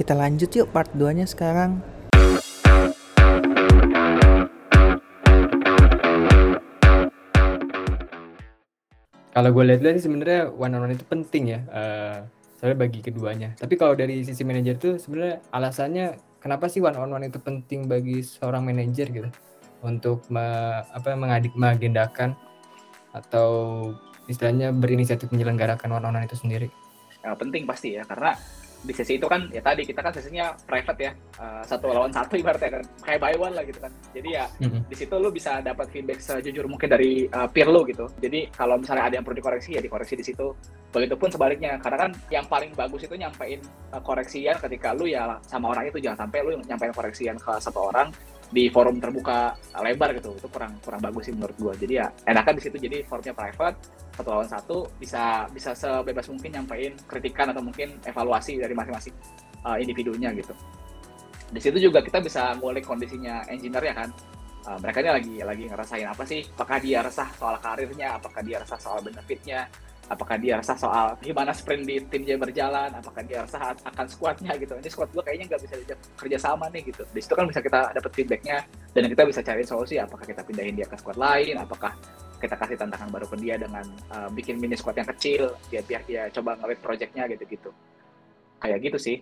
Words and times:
kita 0.00 0.16
lanjut 0.16 0.48
yuk 0.56 0.72
part 0.72 0.88
2-nya 0.96 1.28
sekarang. 1.28 1.76
Kalau 9.30 9.50
gue 9.52 9.64
lihat-lihat 9.68 10.00
sih 10.00 10.08
sebenarnya 10.08 10.48
one 10.56 10.72
on 10.72 10.88
one 10.88 10.96
itu 10.96 11.04
penting 11.04 11.52
ya, 11.52 11.60
uh, 11.68 12.16
soalnya 12.56 12.80
bagi 12.80 13.04
keduanya. 13.04 13.52
Tapi 13.60 13.76
kalau 13.76 13.92
dari 13.92 14.24
sisi 14.24 14.40
manajer 14.40 14.80
tuh 14.80 14.96
sebenarnya 14.96 15.44
alasannya 15.52 16.16
kenapa 16.40 16.72
sih 16.72 16.80
one 16.80 16.96
on 16.96 17.12
one 17.12 17.28
itu 17.28 17.36
penting 17.36 17.84
bagi 17.84 18.24
seorang 18.24 18.64
manajer 18.64 19.12
gitu? 19.12 19.28
Untuk 19.84 20.24
me 20.32 20.80
apa, 20.80 21.12
mengadik 21.12 21.52
mengagendakan 21.52 22.40
atau 23.12 23.48
istilahnya 24.32 24.72
berinisiatif 24.72 25.28
menyelenggarakan 25.28 25.92
one 25.92 26.08
on 26.08 26.16
one 26.16 26.24
itu 26.24 26.40
sendiri? 26.40 26.72
Ya, 27.20 27.36
penting 27.36 27.68
pasti 27.68 28.00
ya, 28.00 28.02
karena 28.08 28.32
di 28.80 28.92
sesi 28.96 29.20
itu 29.20 29.28
kan 29.28 29.46
ya 29.52 29.60
tadi 29.60 29.84
kita 29.84 30.00
kan 30.00 30.12
sesinya 30.12 30.56
private 30.64 31.00
ya. 31.00 31.12
Uh, 31.36 31.62
satu 31.64 31.92
lawan 31.92 32.12
satu 32.12 32.36
ibaratnya 32.40 32.80
kan. 32.80 32.84
Kayak 33.04 33.20
buy 33.20 33.34
one 33.36 33.54
lah 33.54 33.64
gitu 33.64 33.78
kan. 33.80 33.92
Jadi 34.16 34.28
ya 34.32 34.44
mm-hmm. 34.60 34.80
di 34.88 34.96
situ 34.96 35.14
lu 35.20 35.28
bisa 35.28 35.60
dapat 35.60 35.86
feedback 35.92 36.18
sejujur 36.20 36.64
mungkin 36.66 36.88
dari 36.88 37.28
uh, 37.30 37.48
peer 37.48 37.68
lu 37.68 37.84
gitu. 37.88 38.08
Jadi 38.20 38.48
kalau 38.52 38.80
misalnya 38.80 39.04
ada 39.12 39.14
yang 39.20 39.24
perlu 39.24 39.38
dikoreksi 39.38 39.76
ya 39.76 39.80
dikoreksi 39.84 40.14
di 40.16 40.24
situ. 40.24 40.52
Begitupun 40.90 41.30
sebaliknya 41.30 41.78
karena 41.78 42.08
kan 42.08 42.10
yang 42.34 42.44
paling 42.50 42.74
bagus 42.74 43.06
itu 43.06 43.14
nyampein 43.14 43.60
uh, 43.92 44.02
koreksian 44.02 44.58
ketika 44.58 44.96
lu 44.96 45.06
ya 45.06 45.38
sama 45.44 45.76
orang 45.76 45.92
itu. 45.92 46.00
Jangan 46.00 46.26
sampai 46.26 46.38
lu 46.42 46.50
nyampein 46.64 46.92
koreksian 46.96 47.36
ke 47.36 47.52
satu 47.60 47.92
orang 47.92 48.08
di 48.50 48.66
forum 48.68 48.98
terbuka 48.98 49.54
lebar 49.78 50.10
gitu. 50.18 50.34
Itu 50.34 50.50
kurang 50.50 50.78
kurang 50.82 51.00
bagus 51.00 51.30
sih 51.30 51.34
menurut 51.34 51.56
gue 51.56 51.72
jadi 51.86 51.94
ya 52.04 52.06
enakan 52.26 52.58
di 52.58 52.62
situ. 52.62 52.76
Jadi 52.76 52.98
forumnya 53.06 53.34
private 53.34 53.78
satu 54.14 54.28
lawan 54.28 54.48
satu 54.50 54.76
bisa 54.98 55.46
bisa 55.54 55.70
sebebas 55.72 56.26
mungkin 56.28 56.50
nyampein 56.52 56.92
kritikan 57.06 57.54
atau 57.54 57.62
mungkin 57.64 57.96
evaluasi 58.04 58.60
dari 58.60 58.74
masing-masing 58.74 59.14
uh, 59.64 59.78
individunya 59.78 60.34
gitu. 60.34 60.52
Di 61.50 61.60
situ 61.62 61.78
juga 61.90 62.02
kita 62.02 62.22
bisa 62.22 62.54
ngulik 62.58 62.84
kondisinya 62.84 63.46
engineer 63.48 63.84
ya 63.90 63.94
kan. 63.96 64.10
Uh, 64.60 64.76
mereka 64.76 65.00
ini 65.00 65.08
lagi 65.08 65.34
lagi 65.40 65.64
ngerasain 65.72 66.04
apa 66.04 66.22
sih? 66.28 66.44
Apakah 66.52 66.76
dia 66.84 67.00
resah 67.00 67.32
soal 67.38 67.56
karirnya? 67.64 68.20
Apakah 68.20 68.44
dia 68.44 68.60
resah 68.60 68.76
soal 68.76 69.00
benefitnya 69.00 69.64
apakah 70.10 70.36
dia 70.42 70.58
resah 70.58 70.74
soal 70.74 71.14
gimana 71.22 71.54
sprint 71.54 71.86
di 71.86 72.02
tim 72.10 72.26
dia 72.26 72.34
berjalan, 72.34 72.90
apakah 72.90 73.22
dia 73.22 73.46
resah 73.46 73.78
akan 73.86 74.06
squadnya 74.10 74.52
gitu. 74.58 74.74
Ini 74.74 74.90
squad 74.90 75.14
gue 75.14 75.22
kayaknya 75.22 75.54
nggak 75.54 75.62
bisa 75.62 75.74
kerja 76.18 76.38
sama 76.42 76.66
nih 76.74 76.90
gitu. 76.90 77.06
Di 77.14 77.20
situ 77.22 77.34
kan 77.38 77.46
bisa 77.46 77.62
kita 77.62 77.94
dapat 77.94 78.10
feedbacknya 78.10 78.66
dan 78.90 79.02
kita 79.06 79.22
bisa 79.22 79.40
cari 79.46 79.62
solusi 79.62 79.96
apakah 80.02 80.26
kita 80.26 80.42
pindahin 80.42 80.74
dia 80.74 80.90
ke 80.90 80.98
squad 80.98 81.14
lain, 81.14 81.62
apakah 81.62 81.94
kita 82.42 82.56
kasih 82.58 82.76
tantangan 82.76 83.08
baru 83.14 83.30
ke 83.30 83.36
dia 83.38 83.54
dengan 83.54 83.86
uh, 84.10 84.28
bikin 84.34 84.58
mini 84.58 84.74
squad 84.74 84.98
yang 84.98 85.08
kecil, 85.14 85.54
biar 85.70 85.86
biar 85.86 86.02
dia 86.04 86.22
coba 86.34 86.58
ngelit 86.58 86.82
projectnya 86.82 87.30
gitu-gitu. 87.30 87.70
Kayak 88.58 88.78
gitu 88.90 88.98
sih 88.98 89.16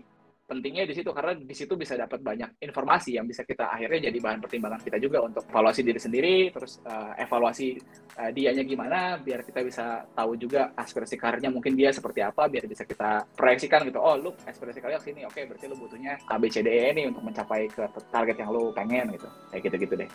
pentingnya 0.49 0.89
di 0.89 0.97
situ 0.97 1.13
karena 1.13 1.37
di 1.37 1.53
situ 1.53 1.77
bisa 1.77 1.93
dapat 1.93 2.25
banyak 2.25 2.57
informasi 2.65 3.21
yang 3.21 3.29
bisa 3.29 3.45
kita 3.45 3.69
akhirnya 3.69 4.09
jadi 4.09 4.17
bahan 4.17 4.41
pertimbangan 4.41 4.81
kita 4.81 4.97
juga 4.97 5.21
untuk 5.21 5.45
evaluasi 5.45 5.85
diri 5.85 6.01
sendiri 6.01 6.37
terus 6.49 6.81
uh, 6.89 7.13
evaluasi 7.21 7.77
uh, 8.17 8.33
dianya 8.33 8.65
gimana 8.65 9.21
biar 9.21 9.45
kita 9.45 9.61
bisa 9.61 10.09
tahu 10.17 10.41
juga 10.41 10.73
aspirasi 10.73 11.21
karirnya 11.21 11.53
mungkin 11.53 11.77
dia 11.77 11.93
seperti 11.93 12.25
apa 12.25 12.49
biar 12.49 12.65
bisa 12.65 12.89
kita 12.89 13.29
proyeksikan 13.37 13.85
gitu 13.85 14.01
oh 14.01 14.17
lu 14.17 14.33
aspirasi 14.49 14.81
karirnya 14.81 15.05
sini 15.05 15.29
oke 15.29 15.37
okay, 15.37 15.45
berarti 15.45 15.69
lu 15.69 15.77
butuhnya 15.77 16.17
A 16.33 16.41
B 16.41 16.49
C 16.49 16.65
D 16.65 16.69
E 16.73 16.97
ini 16.97 17.13
untuk 17.13 17.21
mencapai 17.21 17.69
ke 17.69 17.85
target 18.09 18.37
yang 18.41 18.51
lu 18.55 18.73
pengen 18.73 19.13
gitu. 19.13 19.29
Kayak 19.53 19.63
gitu-gitu 19.69 19.95
deh. 20.05 20.11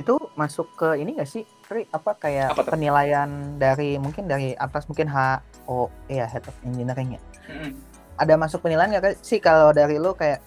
Itu 0.00 0.14
masuk 0.34 0.66
ke 0.74 0.98
ini 0.98 1.14
gak 1.14 1.30
sih 1.30 1.44
Tri, 1.62 1.86
apa 1.92 2.16
kayak 2.18 2.56
apa 2.56 2.62
penilaian 2.66 3.28
dari 3.60 4.00
mungkin 4.00 4.26
dari 4.26 4.56
atas 4.56 4.88
mungkin 4.88 5.06
H 5.06 5.44
O 5.68 5.86
ya 6.10 6.26
head 6.26 6.42
of 6.48 6.56
engineering 6.66 7.14
ya? 7.14 7.22
Mm 7.46 7.58
-hmm 7.60 7.91
ada 8.18 8.34
masuk 8.36 8.64
penilaian 8.64 8.92
nggak 8.92 9.20
sih 9.24 9.40
kalau 9.40 9.72
dari 9.72 9.96
lo 9.96 10.12
kayak 10.12 10.40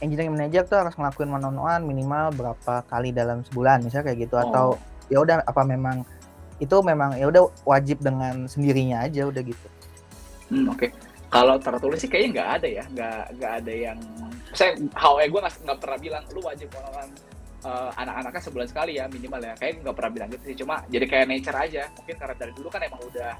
engineering 0.00 0.32
manager 0.32 0.64
tuh 0.64 0.80
harus 0.80 0.96
ngelakuin 0.96 1.28
one 1.28 1.44
on 1.44 1.56
one 1.60 1.82
minimal 1.84 2.32
berapa 2.32 2.84
kali 2.88 3.12
dalam 3.12 3.44
sebulan 3.44 3.84
misalnya 3.84 4.12
kayak 4.12 4.18
gitu 4.28 4.34
oh. 4.40 4.44
atau 4.48 4.66
ya 5.12 5.20
udah 5.20 5.44
apa 5.44 5.62
memang 5.66 6.02
itu 6.60 6.76
memang 6.84 7.16
ya 7.16 7.26
udah 7.28 7.48
wajib 7.64 8.04
dengan 8.04 8.44
sendirinya 8.44 9.08
aja 9.08 9.24
udah 9.24 9.42
gitu. 9.42 9.68
Hmm, 10.52 10.68
Oke, 10.68 10.86
okay. 10.86 10.90
kalau 11.32 11.56
tertulis 11.56 12.04
sih 12.04 12.10
kayaknya 12.10 12.30
nggak 12.36 12.48
ada 12.60 12.68
ya, 12.68 12.84
nggak 12.92 13.22
nggak 13.40 13.52
ada 13.64 13.72
yang 13.72 13.98
saya 14.52 14.76
HOE 14.92 15.24
gue 15.30 15.40
nggak 15.40 15.78
pernah 15.80 15.98
bilang 15.98 16.22
lu 16.36 16.44
wajib 16.44 16.68
one 16.76 17.12
uh, 17.64 17.90
anak-anaknya 17.96 18.42
sebulan 18.44 18.68
sekali 18.68 18.92
ya 19.00 19.08
minimal 19.08 19.40
ya, 19.40 19.54
kayak 19.56 19.80
nggak 19.80 19.96
pernah 19.96 20.10
bilang 20.12 20.28
gitu 20.36 20.44
sih, 20.52 20.56
cuma 20.60 20.84
jadi 20.92 21.06
kayak 21.08 21.26
nature 21.32 21.56
aja. 21.56 21.82
Mungkin 21.96 22.16
karena 22.20 22.34
dari 22.36 22.52
dulu 22.52 22.68
kan 22.68 22.80
emang 22.84 23.00
udah 23.08 23.32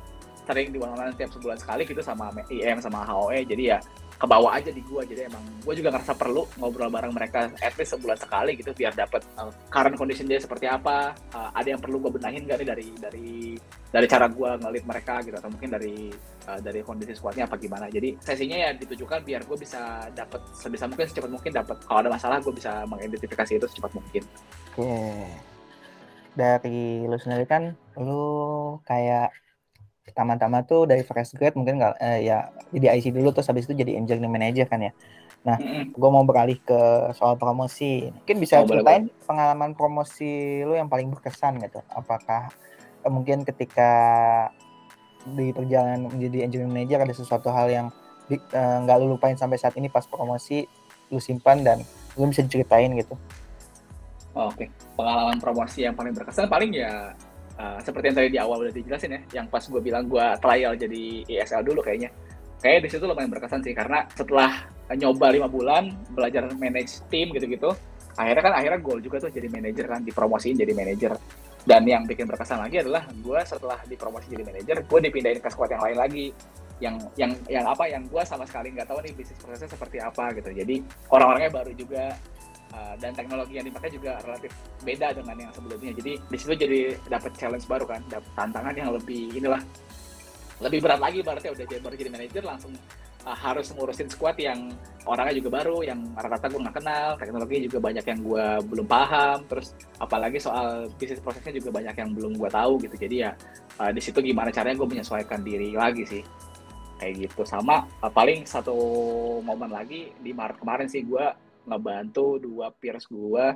sering 0.50 0.74
di 0.74 0.82
one 0.82 0.90
on 0.90 1.14
tiap 1.14 1.30
sebulan 1.30 1.58
sekali 1.62 1.86
gitu 1.86 2.02
sama 2.02 2.34
IM 2.50 2.82
sama 2.82 3.06
HOE 3.06 3.46
jadi 3.46 3.78
ya 3.78 3.80
kebawa 4.20 4.60
aja 4.60 4.68
di 4.68 4.84
gua. 4.84 5.00
Jadi 5.02 5.24
emang 5.24 5.40
gua 5.64 5.72
juga 5.72 5.88
ngerasa 5.96 6.12
perlu 6.12 6.44
ngobrol 6.60 6.92
bareng 6.92 7.16
mereka 7.16 7.48
at 7.64 7.72
least 7.80 7.96
sebulan 7.96 8.20
sekali 8.20 8.52
gitu 8.52 8.76
biar 8.76 8.92
dapat 8.92 9.24
uh, 9.40 9.48
current 9.72 9.96
condition 9.96 10.28
dia 10.28 10.36
seperti 10.36 10.68
apa. 10.68 11.16
Uh, 11.32 11.48
ada 11.56 11.72
yang 11.72 11.80
perlu 11.80 11.96
gua 11.96 12.12
benahin 12.12 12.44
gak 12.44 12.60
nih 12.60 12.68
dari 12.68 12.86
dari 13.00 13.30
dari 13.88 14.06
cara 14.06 14.28
gua 14.28 14.60
ngelit 14.60 14.84
mereka 14.84 15.24
gitu 15.24 15.40
atau 15.40 15.48
mungkin 15.48 15.72
dari 15.72 16.12
uh, 16.52 16.60
dari 16.60 16.84
kondisi 16.84 17.16
squadnya 17.16 17.48
apa 17.48 17.56
gimana. 17.56 17.88
Jadi 17.88 18.20
sesinya 18.20 18.60
ya 18.60 18.70
ditujukan 18.76 19.24
biar 19.24 19.48
gua 19.48 19.56
bisa 19.56 20.12
dapat 20.12 20.44
sebisa 20.52 20.84
mungkin 20.84 21.08
secepat 21.08 21.30
mungkin 21.32 21.52
dapat 21.56 21.80
kalau 21.88 22.04
ada 22.04 22.12
masalah 22.12 22.44
gua 22.44 22.52
bisa 22.52 22.84
mengidentifikasi 22.84 23.56
itu 23.56 23.66
secepat 23.72 23.96
mungkin. 23.96 24.22
Oke. 24.76 24.84
Okay. 24.84 25.24
dari 26.30 27.04
lu 27.10 27.18
sendiri 27.18 27.42
kan 27.42 27.74
lu 27.98 28.78
kayak 28.86 29.34
pertama-tama 30.10 30.66
tuh 30.66 30.90
dari 30.90 31.06
fresh 31.06 31.38
grade 31.38 31.54
mungkin 31.54 31.78
nggak 31.78 31.94
eh, 32.02 32.26
ya 32.26 32.50
jadi 32.74 32.98
IC 32.98 33.14
dulu 33.14 33.30
terus 33.30 33.46
habis 33.46 33.70
itu 33.70 33.78
jadi 33.78 33.94
engineering 33.94 34.34
manager 34.34 34.66
kan 34.66 34.82
ya. 34.82 34.92
Nah, 35.40 35.56
mm-hmm. 35.56 35.96
gue 35.96 36.10
mau 36.12 36.20
beralih 36.26 36.60
ke 36.60 36.80
soal 37.16 37.40
promosi. 37.40 38.12
Mungkin 38.12 38.36
bisa 38.42 38.60
oh, 38.60 38.68
ceritain 38.68 39.08
boleh, 39.08 39.24
pengalaman 39.24 39.70
promosi 39.72 40.60
lu 40.66 40.76
yang 40.76 40.92
paling 40.92 41.08
berkesan 41.08 41.56
gitu. 41.64 41.80
Apakah 41.88 42.52
eh, 43.06 43.12
mungkin 43.12 43.46
ketika 43.48 43.90
di 45.24 45.52
perjalanan 45.52 46.08
menjadi 46.08 46.48
engineering 46.48 46.72
manager 46.72 47.00
ada 47.04 47.14
sesuatu 47.16 47.48
hal 47.52 47.68
yang 47.72 47.86
eh, 48.28 48.76
nggak 48.84 48.96
uh, 48.96 49.00
lu 49.00 49.16
lupain 49.16 49.36
sampai 49.36 49.56
saat 49.56 49.76
ini 49.80 49.88
pas 49.88 50.04
promosi 50.04 50.64
lu 51.08 51.18
simpan 51.18 51.64
dan 51.64 51.80
lu 52.18 52.28
bisa 52.28 52.44
diceritain 52.44 52.92
gitu. 52.98 53.16
Oh, 54.30 54.46
Oke, 54.46 54.62
okay. 54.62 54.68
pengalaman 54.94 55.42
promosi 55.42 55.82
yang 55.82 55.96
paling 55.96 56.14
berkesan 56.14 56.46
paling 56.46 56.70
ya 56.70 57.16
uh, 57.60 57.78
seperti 57.84 58.08
yang 58.08 58.16
tadi 58.16 58.28
di 58.32 58.40
awal 58.40 58.64
udah 58.64 58.72
dijelasin 58.72 59.12
ya, 59.12 59.20
yang 59.36 59.46
pas 59.52 59.60
gue 59.60 59.80
bilang 59.84 60.08
gue 60.08 60.24
trial 60.40 60.72
jadi 60.80 61.04
ESL 61.28 61.62
dulu 61.68 61.84
kayaknya. 61.84 62.08
Kayak 62.60 62.78
di 62.84 62.88
situ 62.92 63.04
lumayan 63.04 63.28
berkesan 63.32 63.60
sih 63.64 63.72
karena 63.76 64.04
setelah 64.12 64.68
nyoba 64.92 65.32
lima 65.32 65.48
bulan 65.48 65.92
belajar 66.12 66.48
manage 66.56 67.04
tim 67.08 67.32
gitu-gitu, 67.32 67.72
akhirnya 68.16 68.42
kan 68.42 68.54
akhirnya 68.56 68.80
goal 68.80 69.00
juga 69.00 69.16
tuh 69.22 69.32
jadi 69.32 69.48
manajer 69.48 69.84
kan 69.88 70.00
dipromosiin 70.00 70.56
jadi 70.56 70.72
manajer. 70.72 71.12
Dan 71.60 71.84
yang 71.84 72.08
bikin 72.08 72.24
berkesan 72.24 72.64
lagi 72.64 72.80
adalah 72.80 73.04
gue 73.12 73.40
setelah 73.44 73.76
dipromosi 73.84 74.32
jadi 74.32 74.44
manajer, 74.48 74.76
gue 74.80 74.98
dipindahin 75.04 75.44
ke 75.44 75.48
squad 75.52 75.68
yang 75.68 75.84
lain 75.84 75.98
lagi 76.00 76.26
yang 76.80 76.96
yang 77.14 77.32
yang 77.46 77.64
apa 77.68 77.84
yang 77.86 78.02
gue 78.08 78.22
sama 78.24 78.48
sekali 78.48 78.72
nggak 78.72 78.88
tahu 78.88 79.04
nih 79.04 79.12
bisnis 79.12 79.36
prosesnya 79.44 79.68
seperti 79.68 80.00
apa 80.00 80.32
gitu 80.32 80.48
jadi 80.48 80.80
orang-orangnya 81.12 81.52
baru 81.52 81.72
juga 81.76 82.16
Uh, 82.70 82.94
dan 83.02 83.10
teknologi 83.10 83.58
yang 83.58 83.66
dipakai 83.66 83.90
juga 83.90 84.22
relatif 84.22 84.54
beda 84.86 85.10
dengan 85.10 85.34
yang 85.34 85.50
sebelumnya. 85.50 85.90
Jadi 85.90 86.22
di 86.22 86.36
situ 86.38 86.54
jadi 86.54 86.94
dapat 87.10 87.34
challenge 87.34 87.66
baru 87.66 87.82
kan, 87.82 87.98
dapat 88.06 88.30
tantangan 88.38 88.74
yang 88.78 88.94
lebih 88.94 89.26
inilah 89.34 89.58
lebih 90.62 90.78
berat 90.78 91.02
lagi 91.02 91.18
berarti 91.18 91.50
udah 91.50 91.66
jadi 91.66 91.82
baru 91.82 91.94
jadi 91.98 92.10
manajer 92.14 92.42
langsung 92.46 92.70
uh, 93.26 93.34
harus 93.34 93.74
ngurusin 93.74 94.06
squad 94.06 94.38
yang 94.38 94.70
orangnya 95.02 95.42
juga 95.42 95.50
baru, 95.58 95.82
yang 95.82 95.98
rata-rata 96.14 96.46
gue 96.46 96.60
nggak 96.62 96.76
kenal, 96.78 97.08
teknologi 97.18 97.56
juga 97.66 97.78
banyak 97.82 98.04
yang 98.06 98.18
gue 98.22 98.46
belum 98.70 98.86
paham, 98.86 99.38
terus 99.50 99.74
apalagi 99.98 100.38
soal 100.38 100.86
bisnis 100.94 101.18
prosesnya 101.18 101.58
juga 101.58 101.74
banyak 101.74 101.94
yang 101.98 102.14
belum 102.14 102.38
gue 102.38 102.50
tahu 102.54 102.78
gitu. 102.86 102.94
Jadi 102.94 103.16
ya 103.26 103.34
uh, 103.82 103.90
di 103.90 103.98
situ 103.98 104.22
gimana 104.22 104.54
caranya 104.54 104.78
gue 104.78 104.88
menyesuaikan 104.94 105.42
diri 105.42 105.74
lagi 105.74 106.06
sih 106.06 106.22
kayak 107.02 107.18
gitu. 107.18 107.42
Sama 107.42 107.82
uh, 107.98 108.12
paling 108.14 108.46
satu 108.46 108.78
momen 109.42 109.74
lagi 109.74 110.14
di 110.22 110.30
Maret 110.30 110.62
kemarin 110.62 110.86
sih 110.86 111.02
gue 111.02 111.49
ngebantu 111.66 112.40
dua 112.40 112.72
peers 112.72 113.04
gue 113.08 113.46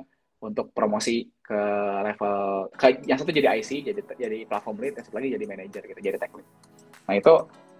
untuk 0.45 0.69
promosi 0.75 1.25
ke 1.41 1.61
level 2.05 2.69
ke, 2.75 3.01
yang 3.09 3.17
satu 3.17 3.31
jadi 3.33 3.57
IC 3.57 3.69
jadi 3.93 4.01
jadi 4.17 4.37
platform 4.45 4.77
lead 4.83 4.93
yang 4.99 5.05
satu 5.05 5.17
lagi 5.17 5.33
jadi 5.33 5.45
manager 5.47 5.81
gitu 5.89 5.99
jadi 6.01 6.17
tech 6.21 6.33
lead. 6.35 6.47
Nah 7.05 7.13
itu 7.17 7.33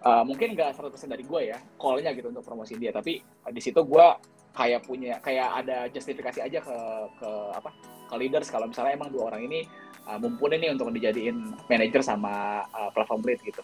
uh, 0.05 0.23
mungkin 0.25 0.57
nggak 0.57 0.73
100% 0.73 1.13
dari 1.13 1.23
gue 1.25 1.41
ya 1.53 1.57
callnya 1.77 2.11
gitu 2.15 2.31
untuk 2.31 2.45
promosi 2.45 2.77
dia 2.79 2.89
tapi 2.89 3.21
uh, 3.21 3.51
di 3.53 3.61
situ 3.61 3.81
gue 3.85 4.07
kayak 4.55 4.87
punya 4.87 5.19
kayak 5.19 5.65
ada 5.65 5.91
justifikasi 5.91 6.39
aja 6.39 6.59
ke 6.63 6.77
ke 7.19 7.29
apa 7.53 7.69
ke 8.05 8.15
leaders. 8.17 8.47
Kalau 8.49 8.69
misalnya 8.69 8.95
emang 8.97 9.11
dua 9.11 9.33
orang 9.33 9.45
ini 9.45 9.67
uh, 10.07 10.17
mumpuni 10.17 10.61
nih 10.61 10.71
untuk 10.73 10.89
dijadiin 10.93 11.67
manager 11.67 12.01
sama 12.01 12.63
uh, 12.71 12.89
platform 12.93 13.21
lead 13.25 13.41
gitu 13.43 13.61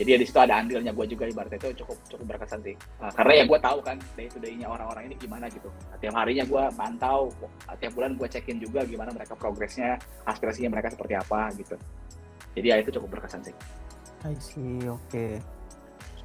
jadi 0.00 0.16
ya 0.16 0.18
di 0.18 0.26
situ 0.26 0.38
ada 0.40 0.56
andilnya. 0.56 0.92
Gue 0.96 1.04
juga 1.04 1.28
ibaratnya 1.28 1.60
itu 1.60 1.84
cukup 1.84 1.96
cukup 2.08 2.26
berkesan 2.34 2.64
sih. 2.64 2.74
Uh, 2.96 3.12
karena 3.12 3.32
ya 3.38 3.44
gue 3.44 3.58
tahu 3.60 3.78
kan 3.84 3.96
day 4.16 4.26
to 4.32 4.40
day-nya 4.40 4.66
orang-orang 4.66 5.12
ini 5.12 5.14
gimana 5.20 5.46
gitu. 5.52 5.68
Tiap 6.00 6.14
harinya 6.16 6.44
gue 6.48 6.62
pantau 6.72 7.28
tiap 7.76 7.92
bulan 7.92 8.16
gue 8.16 8.28
cekin 8.28 8.56
juga 8.56 8.88
gimana 8.88 9.12
mereka 9.12 9.36
progresnya 9.36 10.00
aspirasinya 10.24 10.72
mereka 10.72 10.88
seperti 10.90 11.14
apa 11.14 11.52
gitu. 11.60 11.76
Jadi 12.56 12.66
ya 12.66 12.76
itu 12.80 12.90
cukup 12.96 13.20
berkesan 13.20 13.44
sih. 13.44 13.54
I 14.24 14.34
see 14.40 14.88
oke. 14.88 15.00
Okay. 15.12 15.42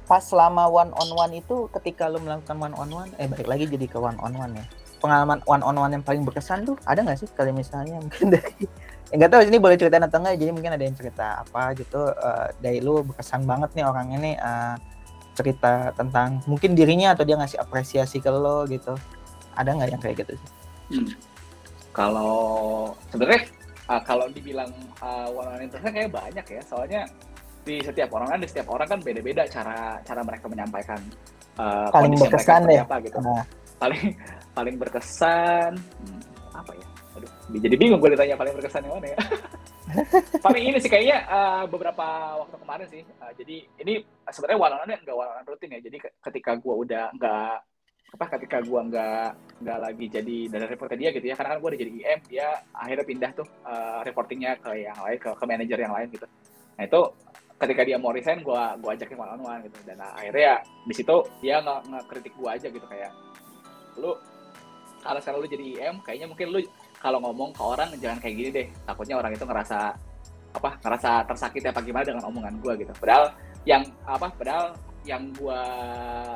pas 0.08 0.24
selama 0.24 0.72
one 0.72 0.88
on 0.96 1.08
one 1.12 1.36
itu 1.36 1.68
ketika 1.68 2.08
lu 2.08 2.16
melakukan 2.24 2.56
one 2.56 2.72
on 2.80 2.88
one 2.88 3.10
eh 3.20 3.28
balik 3.28 3.44
lagi 3.44 3.68
jadi 3.68 3.84
ke 3.84 4.00
one 4.00 4.16
on 4.24 4.32
one 4.32 4.56
ya. 4.56 4.64
Pengalaman 5.04 5.44
one 5.44 5.60
on 5.60 5.76
one 5.76 5.92
yang 5.92 6.00
paling 6.00 6.24
berkesan 6.24 6.64
tuh 6.64 6.80
ada 6.88 7.04
nggak 7.04 7.20
sih? 7.20 7.28
Kali 7.36 7.52
misalnya 7.52 8.00
mungkin 8.00 8.32
dari 8.32 8.64
nggak 9.08 9.30
tahu 9.32 9.40
ini 9.48 9.56
boleh 9.56 9.76
ceritain 9.80 10.04
atau 10.04 10.20
enggak 10.20 10.36
jadi 10.36 10.50
mungkin 10.52 10.72
ada 10.76 10.84
yang 10.84 10.96
cerita 10.96 11.26
apa 11.40 11.72
gitu. 11.80 12.12
Uh, 12.12 12.52
dari 12.60 12.84
lu 12.84 13.00
berkesan 13.08 13.48
banget 13.48 13.72
nih 13.72 13.84
orang 13.88 14.12
ini 14.12 14.36
uh, 14.36 14.76
cerita 15.32 15.94
tentang 15.96 16.44
mungkin 16.44 16.76
dirinya 16.76 17.16
atau 17.16 17.24
dia 17.24 17.40
ngasih 17.40 17.56
apresiasi 17.62 18.20
ke 18.20 18.28
lo 18.28 18.68
gitu. 18.68 18.92
Ada 19.56 19.72
nggak 19.72 19.88
yang 19.96 20.02
kayak 20.02 20.16
gitu 20.24 20.34
sih? 20.36 20.50
Hmm. 20.88 21.12
kalau 21.92 22.96
sebenarnya 23.12 23.44
uh, 23.92 24.00
kalau 24.00 24.24
dibilang 24.32 24.72
uh, 25.04 25.28
one 25.28 25.48
on 25.48 25.68
kayak 25.68 26.12
banyak 26.12 26.46
ya. 26.46 26.62
Soalnya 26.64 27.08
di 27.64 27.80
setiap 27.84 28.12
orang 28.16 28.28
kan 28.36 28.38
di 28.40 28.48
setiap 28.48 28.68
orang 28.72 28.88
kan 28.88 29.00
beda-beda 29.00 29.44
cara 29.48 30.00
cara 30.04 30.20
mereka 30.24 30.48
menyampaikan 30.48 31.00
uh, 31.60 31.88
paling 31.92 32.16
berkesan 32.16 32.60
deh 32.68 32.80
apa 32.80 32.96
gitu. 33.04 33.18
Nah. 33.20 33.44
paling 33.78 34.10
paling 34.58 34.74
berkesan 34.74 35.78
hmm, 35.78 36.20
ya 36.34 36.37
jadi 37.56 37.76
bingung 37.80 38.00
gue 38.00 38.12
ditanya 38.12 38.36
paling 38.36 38.52
berkesan 38.60 38.84
yang 38.84 39.00
mana 39.00 39.08
ya. 39.08 39.18
Paling 40.44 40.64
ini 40.68 40.76
sih 40.84 40.92
kayaknya 40.92 41.24
uh, 41.24 41.64
beberapa 41.64 42.36
waktu 42.44 42.56
kemarin 42.60 42.86
sih 42.92 43.02
uh, 43.24 43.32
jadi 43.32 43.64
ini 43.80 44.04
sebenarnya 44.28 44.60
on 44.60 44.84
nggak 44.84 45.16
one 45.16 45.48
rutin 45.48 45.72
ya. 45.72 45.80
Jadi 45.80 45.96
ketika 46.20 46.60
gue 46.60 46.74
udah 46.76 47.08
nggak 47.16 47.54
apa 48.08 48.24
ketika 48.36 48.64
gue 48.64 48.80
nggak 48.88 49.28
nggak 49.64 49.78
lagi 49.84 50.06
jadi 50.08 50.36
dari 50.48 50.64
reporter 50.64 50.96
dia 50.96 51.12
gitu 51.12 51.28
ya 51.28 51.36
karena 51.36 51.56
kan 51.56 51.58
gue 51.60 51.68
udah 51.72 51.80
jadi 51.80 51.92
IM 51.92 52.20
dia 52.24 52.48
akhirnya 52.72 53.04
pindah 53.04 53.30
tuh 53.36 53.48
uh, 53.68 54.00
reportingnya 54.00 54.56
ke 54.56 54.80
yang 54.80 54.96
lain 54.96 55.18
ke, 55.20 55.28
ke 55.32 55.44
manajer 55.44 55.78
yang 55.80 55.92
lain 55.92 56.08
gitu. 56.12 56.26
Nah 56.76 56.84
itu 56.84 57.00
ketika 57.58 57.82
dia 57.84 57.96
mau 57.96 58.12
resign 58.12 58.44
gue 58.44 58.62
gue 58.80 58.90
ajakin 58.92 59.16
one 59.16 59.32
on 59.36 59.40
one 59.40 59.60
gitu. 59.64 59.76
Dan 59.88 60.04
akhirnya 60.04 60.44
ya 60.44 60.56
di 60.84 60.94
situ 60.96 61.16
dia 61.40 61.64
nggak 61.64 61.80
nggak 61.88 62.04
kritik 62.12 62.32
gue 62.36 62.48
aja 62.48 62.68
gitu 62.68 62.86
kayak 62.88 63.12
lu 63.96 64.12
kalau 65.00 65.20
sekarang 65.24 65.40
lu 65.40 65.48
jadi 65.48 65.64
IM 65.64 65.96
kayaknya 66.04 66.26
mungkin 66.28 66.48
lu 66.52 66.60
kalau 66.98 67.18
ngomong 67.22 67.54
ke 67.54 67.62
orang 67.62 67.88
jangan 67.98 68.18
kayak 68.18 68.34
gini 68.34 68.50
deh. 68.50 68.66
Takutnya 68.84 69.16
orang 69.18 69.32
itu 69.34 69.44
ngerasa 69.46 69.78
apa 70.48 70.70
ngerasa 70.80 71.10
tersakiti 71.28 71.66
apa 71.68 71.80
gimana 71.84 72.04
dengan 72.04 72.24
omongan 72.26 72.54
gue 72.58 72.72
gitu. 72.86 72.92
Padahal 72.98 73.34
yang 73.66 73.82
apa 74.06 74.26
padahal 74.34 74.74
yang 75.06 75.30
gue 75.32 75.62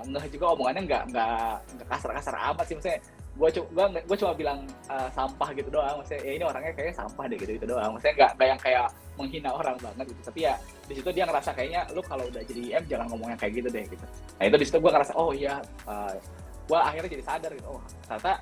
ngeh 0.08 0.26
juga 0.32 0.56
omongannya 0.56 0.82
nggak 0.88 1.02
nggak 1.12 1.50
nggak 1.76 1.88
kasar-kasar 1.90 2.34
amat 2.54 2.64
sih. 2.64 2.74
Maksudnya 2.78 3.00
gue 3.32 3.48
cuma 3.56 3.88
gue 3.88 4.16
cuma 4.20 4.32
bilang 4.36 4.58
uh, 4.86 5.08
sampah 5.10 5.48
gitu 5.56 5.68
doang. 5.72 5.98
Maksudnya 5.98 6.22
ya 6.22 6.32
ini 6.38 6.44
orangnya 6.46 6.72
kayaknya 6.76 6.94
sampah 7.02 7.24
deh 7.26 7.38
gitu 7.40 7.52
gitu 7.58 7.66
doang. 7.66 7.90
Maksudnya 7.96 8.14
nggak 8.22 8.30
nggak 8.38 8.48
yang 8.48 8.60
kayak 8.60 8.86
menghina 9.18 9.50
orang 9.50 9.76
banget 9.82 10.06
gitu. 10.14 10.20
Tapi 10.30 10.40
ya 10.46 10.54
di 10.86 10.94
situ 10.94 11.08
dia 11.10 11.24
ngerasa 11.26 11.50
kayaknya 11.52 11.80
lu 11.92 12.00
kalau 12.06 12.24
udah 12.30 12.42
jadi 12.46 12.60
IM 12.60 12.84
jangan 12.86 13.06
ngomong 13.10 13.28
yang 13.34 13.40
kayak 13.40 13.52
gitu 13.58 13.68
deh 13.68 13.84
gitu. 13.84 14.06
Nah 14.38 14.44
itu 14.46 14.56
di 14.56 14.66
situ 14.68 14.78
gue 14.78 14.92
ngerasa 14.92 15.12
oh 15.18 15.30
iya 15.34 15.54
uh, 15.88 16.12
eh, 16.12 16.14
gue 16.70 16.78
akhirnya 16.78 17.10
jadi 17.10 17.24
sadar 17.26 17.50
gitu. 17.52 17.66
Oh 17.66 17.80
ternyata 18.06 18.32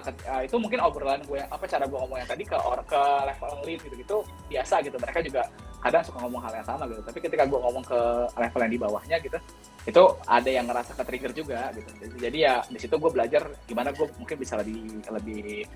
uh, 0.00 0.42
itu 0.44 0.56
mungkin 0.56 0.80
obrolan 0.80 1.20
gue 1.26 1.36
yang 1.42 1.50
apa 1.52 1.64
cara 1.68 1.84
gue 1.84 1.98
ngomong 1.98 2.18
yang 2.18 2.30
tadi 2.30 2.44
ke 2.48 2.56
orang 2.56 2.86
ke 2.88 3.02
level 3.28 3.50
lead 3.66 3.80
gitu 3.84 3.94
gitu 4.00 4.16
biasa 4.48 4.74
gitu. 4.80 4.96
Mereka 4.96 5.20
juga 5.26 5.42
kadang 5.82 6.02
suka 6.06 6.18
ngomong 6.24 6.40
hal 6.46 6.52
yang 6.56 6.68
sama 6.68 6.84
gitu. 6.88 7.02
Tapi 7.04 7.18
ketika 7.20 7.44
gue 7.44 7.58
ngomong 7.58 7.84
ke 7.84 8.00
level 8.38 8.60
yang 8.64 8.72
di 8.72 8.80
bawahnya 8.80 9.16
gitu 9.20 9.38
itu 9.82 10.02
ada 10.30 10.50
yang 10.50 10.64
ngerasa 10.70 10.94
ke 10.94 11.02
trigger 11.02 11.32
juga 11.34 11.60
gitu. 11.74 11.90
Jadi 12.16 12.38
ya 12.38 12.62
di 12.64 12.78
situ 12.78 12.94
gue 12.96 13.10
belajar 13.10 13.42
gimana 13.66 13.90
gue 13.90 14.06
mungkin 14.16 14.36
bisa 14.38 14.54
lebih 14.56 15.02
lebih 15.10 15.66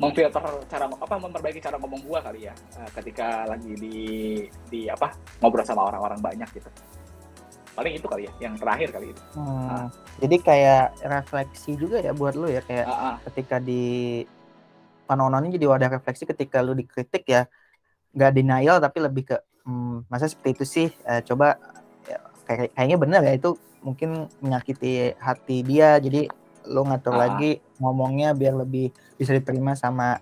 memfilter 0.00 0.44
cara 0.64 0.88
apa 0.88 1.14
memperbaiki 1.20 1.60
cara 1.60 1.76
ngomong 1.76 2.00
gue 2.00 2.18
kali 2.24 2.40
ya 2.48 2.54
uh, 2.80 2.88
ketika 2.96 3.44
lagi 3.44 3.76
di 3.76 3.98
di 4.72 4.88
apa 4.88 5.12
ngobrol 5.44 5.60
sama 5.60 5.92
orang-orang 5.92 6.16
banyak 6.24 6.48
gitu 6.56 6.72
paling 7.74 7.92
itu 7.96 8.06
kali 8.06 8.26
ya 8.26 8.32
yang 8.50 8.54
terakhir 8.58 8.88
kali 8.90 9.06
itu 9.14 9.22
hmm, 9.36 9.66
nah. 9.66 9.88
jadi 10.18 10.36
kayak 10.42 10.84
refleksi 11.06 11.72
juga 11.78 11.96
ya 12.02 12.12
buat 12.12 12.34
lu 12.34 12.50
ya 12.50 12.62
kayak 12.64 12.86
uh 12.86 12.92
-uh. 12.92 13.14
ketika 13.30 13.56
di 13.62 14.24
panononnya 15.06 15.54
jadi 15.58 15.66
wadah 15.66 15.90
refleksi 15.98 16.26
ketika 16.26 16.62
lu 16.62 16.74
dikritik 16.74 17.26
ya 17.26 17.46
nggak 18.14 18.32
denial 18.34 18.78
tapi 18.82 18.98
lebih 19.02 19.22
ke 19.34 19.36
hmm, 19.66 20.10
masa 20.10 20.26
seperti 20.26 20.60
itu 20.60 20.64
sih 20.66 20.88
uh, 21.06 21.22
coba 21.22 21.58
ya, 22.06 22.18
kayak 22.46 22.74
kayaknya 22.74 22.96
benar 22.98 23.20
ya 23.22 23.34
itu 23.38 23.54
mungkin 23.80 24.28
menyakiti 24.44 25.16
hati 25.16 25.64
dia 25.64 25.96
jadi 25.96 26.28
lu 26.68 26.84
ngatur 26.84 27.16
uh 27.16 27.18
lagi 27.20 27.56
ngomongnya 27.80 28.36
biar 28.36 28.60
lebih 28.60 28.92
bisa 29.16 29.32
diterima 29.32 29.72
sama 29.72 30.20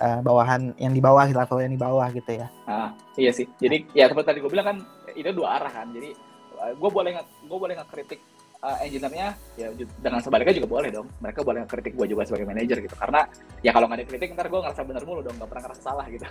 uh, 0.00 0.20
bawahan 0.24 0.74
yang 0.80 0.94
di 0.94 1.02
bawah 1.02 1.26
level 1.28 1.58
yang 1.60 1.72
di 1.74 1.80
bawah 1.80 2.08
gitu 2.10 2.30
ya. 2.32 2.48
Uh, 2.66 2.90
iya 3.20 3.30
sih. 3.30 3.46
Jadi 3.60 3.92
ya 3.92 4.08
seperti 4.08 4.26
tadi 4.32 4.38
gue 4.42 4.50
bilang 4.50 4.66
kan 4.66 4.76
itu 5.14 5.30
dua 5.30 5.60
arah 5.60 5.72
kan. 5.72 5.92
Jadi 5.92 6.10
uh, 6.16 6.33
gue 6.54 6.90
boleh 6.90 7.12
gue 7.20 7.58
boleh 7.58 7.74
nggak 7.76 7.90
kritik 7.90 8.20
uh, 8.64 8.80
engineer-nya 8.80 9.36
ya 9.60 9.68
dengan 9.76 10.20
sebaliknya 10.24 10.56
juga 10.62 10.68
boleh 10.80 10.90
dong. 10.90 11.06
Mereka 11.20 11.40
boleh 11.44 11.68
kritik 11.68 11.92
gue 11.94 12.06
juga 12.08 12.24
sebagai 12.24 12.48
manajer 12.48 12.80
gitu. 12.80 12.96
Karena 12.96 13.28
ya 13.60 13.70
kalau 13.76 13.86
nggak 13.90 14.08
dikritik 14.08 14.32
ntar 14.32 14.48
gue 14.48 14.60
ngerasa 14.60 14.82
bener 14.88 15.02
mulu 15.04 15.20
dong, 15.20 15.36
nggak 15.36 15.48
pernah 15.50 15.62
ngerasa 15.68 15.82
salah 15.82 16.06
gitu. 16.08 16.26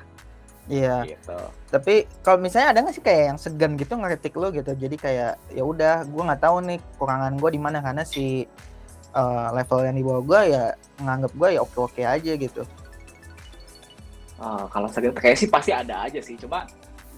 Iya. 0.72 1.04
Gitu. 1.04 1.40
Tapi 1.70 1.96
kalau 2.24 2.40
misalnya 2.40 2.72
ada 2.72 2.80
nggak 2.88 2.96
sih 2.96 3.04
kayak 3.04 3.24
yang 3.36 3.40
segan 3.40 3.76
gitu 3.76 3.94
ngeritik 4.00 4.34
lo 4.40 4.48
gitu. 4.50 4.72
Jadi 4.74 4.96
kayak 4.96 5.34
ya 5.52 5.64
udah, 5.64 6.08
gue 6.08 6.24
nggak 6.24 6.42
tahu 6.42 6.58
nih 6.64 6.80
kurangan 6.96 7.34
gue 7.36 7.50
di 7.52 7.62
mana 7.62 7.84
karena 7.84 8.04
si 8.08 8.48
uh, 9.12 9.52
level 9.52 9.80
yang 9.84 9.96
di 10.00 10.04
bawah 10.08 10.24
gue 10.24 10.42
ya 10.56 10.64
nganggap 11.04 11.32
gue 11.36 11.50
ya 11.54 11.60
oke 11.62 11.78
oke 11.78 12.02
aja 12.02 12.34
gitu. 12.40 12.64
Uh, 14.40 14.66
kalau 14.72 14.88
segan 14.88 15.14
kayak 15.16 15.38
sih 15.38 15.52
pasti 15.52 15.76
ada 15.76 16.08
aja 16.08 16.20
sih. 16.24 16.40
Cuma 16.40 16.64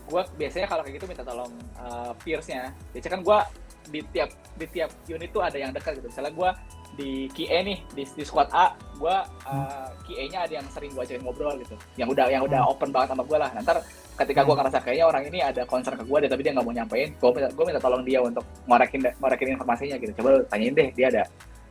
gue 0.06 0.22
biasanya 0.38 0.68
kalau 0.70 0.82
kayak 0.86 0.96
gitu 1.02 1.06
minta 1.10 1.24
tolong 1.26 1.52
uh, 1.78 2.12
peersnya. 2.22 2.74
Biasanya 2.94 3.14
kan 3.18 3.22
gue 3.22 3.40
di 3.86 4.00
tiap 4.10 4.30
di 4.58 4.66
tiap 4.70 4.90
unit 5.06 5.30
tuh 5.30 5.42
ada 5.46 5.58
yang 5.58 5.72
dekat 5.74 6.02
gitu. 6.02 6.08
Misalnya 6.10 6.34
gue 6.34 6.50
di 6.96 7.28
QA 7.36 7.60
nih 7.62 7.78
di, 7.92 8.04
di 8.08 8.24
squad 8.24 8.48
A 8.56 8.72
gue 8.96 9.16
uh, 9.52 9.88
QA-nya 10.08 10.48
ada 10.48 10.54
yang 10.64 10.68
sering 10.72 10.96
gue 10.96 11.04
ajakin 11.04 11.22
ngobrol 11.28 11.52
gitu 11.60 11.76
yang 12.00 12.08
udah 12.08 12.32
yang 12.32 12.44
udah 12.48 12.64
hmm. 12.64 12.72
open 12.72 12.90
banget 12.96 13.12
sama 13.12 13.24
gue 13.28 13.38
lah 13.38 13.52
nanti 13.52 13.72
ketika 14.16 14.42
gue 14.48 14.56
hmm. 14.56 14.60
ngerasa 14.64 14.78
kayaknya 14.80 15.06
orang 15.06 15.24
ini 15.28 15.40
ada 15.44 15.62
concern 15.68 16.00
ke 16.00 16.08
gue 16.08 16.18
deh 16.24 16.30
tapi 16.32 16.42
dia 16.48 16.56
nggak 16.56 16.66
mau 16.66 16.72
nyampein 16.72 17.10
gue 17.12 17.30
minta 17.36 17.50
gue 17.52 17.66
minta 17.68 17.82
tolong 17.84 18.04
dia 18.08 18.20
untuk 18.24 18.46
ngorekin 18.66 19.02
ngorekin 19.20 19.48
informasinya 19.60 19.96
gitu 20.00 20.12
coba 20.24 20.48
tanyain 20.48 20.74
deh 20.74 20.90
dia 20.96 21.08
ada 21.12 21.24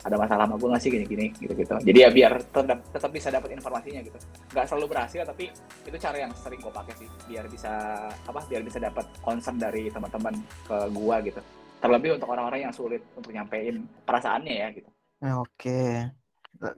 ada 0.05 0.15
masalah 0.21 0.45
sama 0.45 0.55
gue 0.61 0.69
nggak 0.69 0.83
sih 0.85 0.91
gini-gini 0.93 1.25
gitu-gitu 1.33 1.75
jadi 1.81 1.99
ya 2.05 2.09
biar 2.13 2.33
tetap, 2.45 2.79
tetap 2.93 3.11
bisa 3.11 3.27
dapat 3.33 3.49
informasinya 3.57 4.01
gitu 4.05 4.17
nggak 4.53 4.65
selalu 4.69 4.85
berhasil 4.93 5.21
tapi 5.25 5.49
itu 5.89 5.97
cara 5.97 6.17
yang 6.21 6.31
sering 6.37 6.61
gue 6.61 6.73
pakai 6.73 6.93
sih 7.01 7.09
biar 7.25 7.45
bisa 7.49 7.71
apa 8.13 8.39
biar 8.45 8.61
bisa 8.61 8.77
dapat 8.77 9.05
concern 9.25 9.57
dari 9.57 9.89
teman-teman 9.89 10.37
ke 10.69 10.77
gue 10.93 11.15
gitu 11.33 11.41
terlebih 11.81 12.17
untuk 12.21 12.29
orang-orang 12.29 12.69
yang 12.69 12.73
sulit 12.73 13.01
untuk 13.17 13.33
nyampein 13.33 13.83
perasaannya 14.05 14.53
ya 14.53 14.69
gitu 14.71 14.89
Oke. 15.23 16.11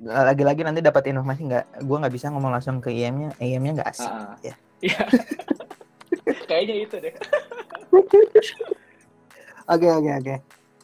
Lagi-lagi 0.01 0.61
nanti 0.63 0.79
dapat 0.79 1.09
informasi 1.09 1.41
nggak? 1.49 1.65
Gue 1.85 1.97
nggak 1.99 2.13
bisa 2.13 2.31
ngomong 2.31 2.53
langsung 2.53 2.79
ke 2.79 2.93
IM-nya. 2.93 3.33
IM-nya 3.41 3.81
nggak 3.81 3.89
asik. 3.91 4.09
Uh, 4.09 4.33
ya. 4.45 4.55
Iya. 4.81 5.03
Kayaknya 6.49 6.75
itu 6.85 6.95
deh. 7.01 7.13
Oke 9.67 9.83
oke 9.91 10.11
oke. 10.23 10.35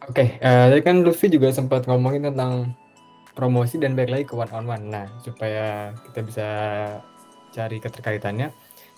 Oke, 0.04 0.36
uh, 0.44 0.68
tadi 0.68 0.84
kan 0.84 1.00
Luffy 1.00 1.32
juga 1.32 1.48
sempat 1.56 1.88
ngomongin 1.88 2.28
tentang 2.28 2.76
promosi 3.32 3.80
dan 3.80 3.96
balik 3.96 4.12
lagi 4.12 4.26
ke 4.28 4.36
one 4.36 4.52
on 4.52 4.66
one. 4.68 4.86
Nah, 4.92 5.08
supaya 5.24 5.96
kita 6.10 6.20
bisa 6.28 6.48
cari 7.56 7.80
keterkaitannya. 7.80 8.52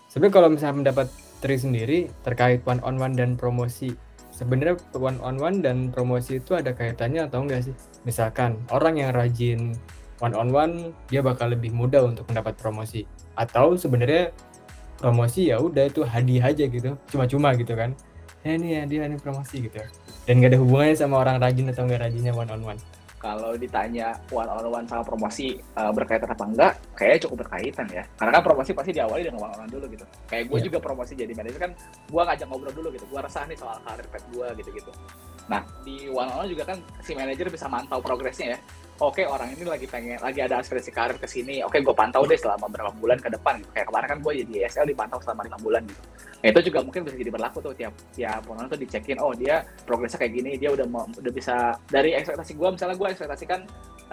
Sebenarnya 0.10 0.34
kalau 0.34 0.50
misalnya 0.50 0.78
mendapat 0.82 1.08
Tri 1.44 1.62
sendiri 1.62 2.10
terkait 2.26 2.66
one 2.66 2.82
on 2.82 2.98
one 2.98 3.14
dan 3.14 3.38
promosi 3.38 3.94
sebenarnya 4.34 4.82
one 4.98 5.22
on 5.22 5.38
one 5.38 5.62
dan 5.62 5.94
promosi 5.94 6.42
itu 6.42 6.58
ada 6.58 6.74
kaitannya 6.74 7.30
atau 7.30 7.46
enggak 7.46 7.70
sih? 7.70 7.76
Misalkan 8.02 8.58
orang 8.74 8.98
yang 8.98 9.14
rajin 9.14 9.78
one 10.24 10.34
on 10.34 10.50
one 10.50 10.96
dia 11.12 11.22
bakal 11.22 11.54
lebih 11.54 11.70
mudah 11.70 12.02
untuk 12.02 12.26
mendapat 12.32 12.58
promosi 12.58 13.06
atau 13.38 13.78
sebenarnya 13.78 14.32
promosi 14.98 15.52
ya 15.52 15.60
udah 15.60 15.92
itu 15.92 16.02
hadiah 16.08 16.50
aja 16.50 16.66
gitu 16.72 16.96
cuma-cuma 17.12 17.52
gitu 17.54 17.76
kan 17.76 17.92
ya 18.48 18.56
ini 18.56 18.80
ya 18.80 18.84
dia 18.88 19.06
ini 19.12 19.20
promosi 19.20 19.68
gitu 19.68 19.84
dan 20.26 20.42
gak 20.42 20.52
ada 20.54 20.60
hubungannya 20.60 20.98
sama 20.98 21.16
orang 21.22 21.38
rajin 21.38 21.70
atau 21.70 21.86
enggak 21.86 22.02
rajinnya 22.10 22.34
one 22.34 22.50
on 22.50 22.62
one 22.76 22.80
kalau 23.26 23.58
ditanya 23.58 24.14
one 24.30 24.46
on 24.46 24.70
one 24.70 24.86
sama 24.86 25.02
promosi 25.02 25.58
uh, 25.74 25.90
berkaitan 25.90 26.30
apa 26.30 26.46
enggak, 26.46 26.74
kayaknya 26.94 27.20
cukup 27.26 27.38
berkaitan 27.42 27.90
ya. 27.90 28.06
Karena 28.22 28.38
kan 28.38 28.44
promosi 28.46 28.70
pasti 28.78 28.94
diawali 28.94 29.26
dengan 29.26 29.42
one 29.42 29.54
on 29.58 29.60
one 29.66 29.72
dulu 29.74 29.86
gitu. 29.90 30.06
Kayak 30.30 30.54
gue 30.54 30.60
yeah. 30.62 30.66
juga 30.70 30.78
promosi 30.78 31.18
jadi 31.18 31.34
manajer 31.34 31.58
kan, 31.58 31.72
gue 32.06 32.22
ngajak 32.22 32.46
ngobrol 32.46 32.70
dulu 32.78 32.94
gitu. 32.94 33.10
Gue 33.10 33.18
resah 33.26 33.50
nih 33.50 33.58
soal 33.58 33.82
karir 33.82 34.06
pet 34.14 34.22
gue 34.30 34.48
gitu-gitu. 34.62 34.92
Nah 35.50 35.66
di 35.82 36.06
one 36.14 36.30
on 36.30 36.46
one 36.46 36.50
juga 36.54 36.70
kan 36.70 36.78
si 37.02 37.18
manajer 37.18 37.50
bisa 37.50 37.66
mantau 37.66 37.98
progresnya 37.98 38.54
ya 38.54 38.60
oke 39.04 39.20
okay, 39.20 39.26
orang 39.28 39.52
ini 39.52 39.68
lagi 39.68 39.88
pengen 39.92 40.16
lagi 40.24 40.40
ada 40.40 40.64
aspirasi 40.64 40.88
karir 40.96 41.20
ke 41.20 41.28
sini 41.28 41.60
oke 41.60 41.76
okay, 41.76 41.84
gue 41.84 41.92
pantau 41.92 42.24
deh 42.24 42.40
selama 42.40 42.72
beberapa 42.72 42.92
bulan 42.96 43.20
ke 43.20 43.28
depan 43.28 43.60
gitu. 43.60 43.72
kayak 43.76 43.88
kemarin 43.92 44.08
kan 44.08 44.20
gue 44.24 44.34
jadi 44.46 44.54
ESL 44.64 44.86
dipantau 44.88 45.20
selama 45.20 45.42
lima 45.44 45.58
bulan 45.60 45.82
gitu 45.84 46.02
nah, 46.40 46.48
itu 46.56 46.60
juga 46.72 46.80
mungkin 46.88 47.02
bisa 47.04 47.16
jadi 47.20 47.32
berlaku 47.32 47.58
tuh 47.60 47.74
tiap 47.76 47.94
tiap 48.16 48.42
orang 48.48 48.66
tuh 48.72 48.80
dicekin 48.80 49.18
oh 49.20 49.36
dia 49.36 49.68
progresnya 49.84 50.20
kayak 50.24 50.34
gini 50.40 50.52
dia 50.56 50.70
udah 50.72 50.88
udah 51.12 51.34
bisa 51.36 51.76
dari 51.92 52.16
ekspektasi 52.16 52.56
gue 52.56 52.70
misalnya 52.72 52.96
gue 52.96 53.08
ekspektasikan 53.12 53.60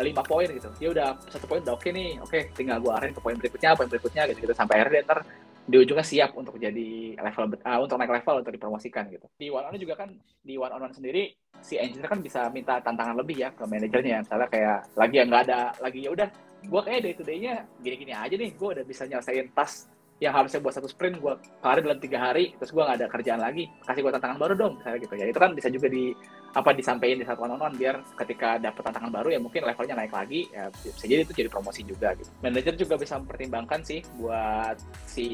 lima 0.03 0.23
poin 0.25 0.49
gitu 0.49 0.69
dia 0.81 0.89
udah 0.91 1.09
satu 1.31 1.47
poin 1.47 1.61
udah 1.63 1.79
oke 1.79 1.85
okay 1.87 1.91
nih 1.95 2.19
oke 2.19 2.33
okay, 2.33 2.43
tinggal 2.57 2.83
gue 2.83 2.91
arahin 2.91 3.15
ke 3.15 3.21
poin 3.23 3.37
berikutnya 3.39 3.77
poin 3.79 3.87
berikutnya 3.87 4.23
gitu 4.35 4.51
gitu 4.51 4.55
sampai 4.57 4.83
akhirnya 4.83 5.05
ntar 5.07 5.21
di 5.63 5.77
ujungnya 5.79 6.03
siap 6.03 6.35
untuk 6.35 6.59
jadi 6.59 7.15
level 7.15 7.55
uh, 7.63 7.79
untuk 7.79 7.97
naik 7.99 8.13
level 8.23 8.43
untuk 8.43 8.53
dipromosikan 8.55 9.07
gitu. 9.11 9.27
Di 9.39 9.47
one 9.47 9.63
on 9.63 9.75
one 9.75 9.79
juga 9.79 9.95
kan 9.95 10.11
di 10.43 10.59
one 10.59 10.73
on 10.75 10.83
one 10.83 10.95
sendiri 10.95 11.31
si 11.63 11.79
engineer 11.79 12.11
kan 12.11 12.19
bisa 12.19 12.51
minta 12.51 12.83
tantangan 12.83 13.15
lebih 13.15 13.47
ya 13.47 13.49
ke 13.55 13.63
manajernya. 13.63 14.27
Misalnya 14.27 14.49
kayak 14.51 14.79
lagi 14.99 15.15
yang 15.23 15.29
nggak 15.31 15.43
ada 15.47 15.61
lagi 15.79 15.99
ya 16.03 16.11
udah 16.11 16.29
gue 16.63 16.81
kayak 16.83 17.01
day 17.03 17.15
to 17.15 17.23
day-nya 17.27 17.55
gini-gini 17.83 18.15
aja 18.15 18.35
nih 18.39 18.51
gue 18.55 18.69
udah 18.71 18.85
bisa 18.87 19.03
nyelesain 19.07 19.51
tas 19.51 19.91
yang 20.23 20.31
harusnya 20.31 20.63
buat 20.63 20.75
satu 20.79 20.87
sprint 20.87 21.19
gue 21.19 21.35
kelar 21.59 21.83
dalam 21.83 21.99
tiga 21.99 22.23
hari 22.23 22.55
terus 22.55 22.71
gue 22.71 22.79
nggak 22.79 23.03
ada 23.03 23.07
kerjaan 23.11 23.43
lagi 23.43 23.67
kasih 23.83 24.07
gue 24.07 24.13
tantangan 24.15 24.39
baru 24.39 24.55
dong 24.55 24.73
misalnya 24.79 24.99
gitu 25.03 25.15
ya 25.19 25.27
itu 25.27 25.39
kan 25.43 25.51
bisa 25.51 25.69
juga 25.75 25.91
di 25.91 26.15
apa 26.53 26.77
disampaikan 26.77 27.17
di 27.17 27.25
satu 27.25 27.49
one 27.49 27.57
on 27.57 27.65
one 27.65 27.77
biar 27.81 28.05
ketika 28.13 28.61
dapat 28.61 28.85
tantangan 28.85 29.09
baru 29.09 29.33
ya 29.33 29.41
mungkin 29.41 29.65
levelnya 29.65 29.97
naik 29.97 30.13
lagi 30.13 30.53
ya 30.53 30.69
bisa 30.69 31.05
jadi 31.09 31.25
itu 31.25 31.33
jadi 31.33 31.49
promosi 31.49 31.81
juga 31.81 32.13
gitu. 32.13 32.29
Manajer 32.45 32.75
juga 32.77 32.95
bisa 33.01 33.17
mempertimbangkan 33.17 33.81
sih 33.81 34.05
buat 34.21 34.77
si 35.09 35.27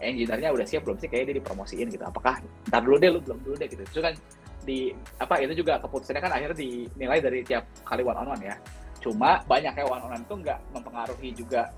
engineer-nya 0.00 0.56
udah 0.56 0.64
siap 0.64 0.88
belum 0.88 0.96
sih 0.96 1.08
kayak 1.12 1.28
dia 1.28 1.36
dipromosiin 1.36 1.92
gitu. 1.92 2.04
Apakah 2.08 2.40
ntar 2.72 2.80
dulu 2.80 2.96
deh 2.96 3.12
lu 3.12 3.20
belum 3.20 3.38
dulu 3.44 3.54
deh 3.60 3.68
gitu. 3.68 3.84
Itu 3.84 4.00
kan 4.00 4.16
di 4.64 4.88
apa 5.20 5.36
itu 5.44 5.52
juga 5.60 5.76
keputusannya 5.84 6.22
kan 6.24 6.32
akhirnya 6.32 6.56
dinilai 6.56 7.20
dari 7.20 7.40
tiap 7.44 7.68
kali 7.84 8.00
one 8.00 8.16
on 8.16 8.32
one 8.32 8.40
ya. 8.40 8.56
Cuma 9.04 9.44
banyaknya 9.44 9.84
one 9.84 10.00
on 10.00 10.16
one 10.16 10.24
itu 10.24 10.34
nggak 10.40 10.58
mempengaruhi 10.72 11.30
juga 11.36 11.68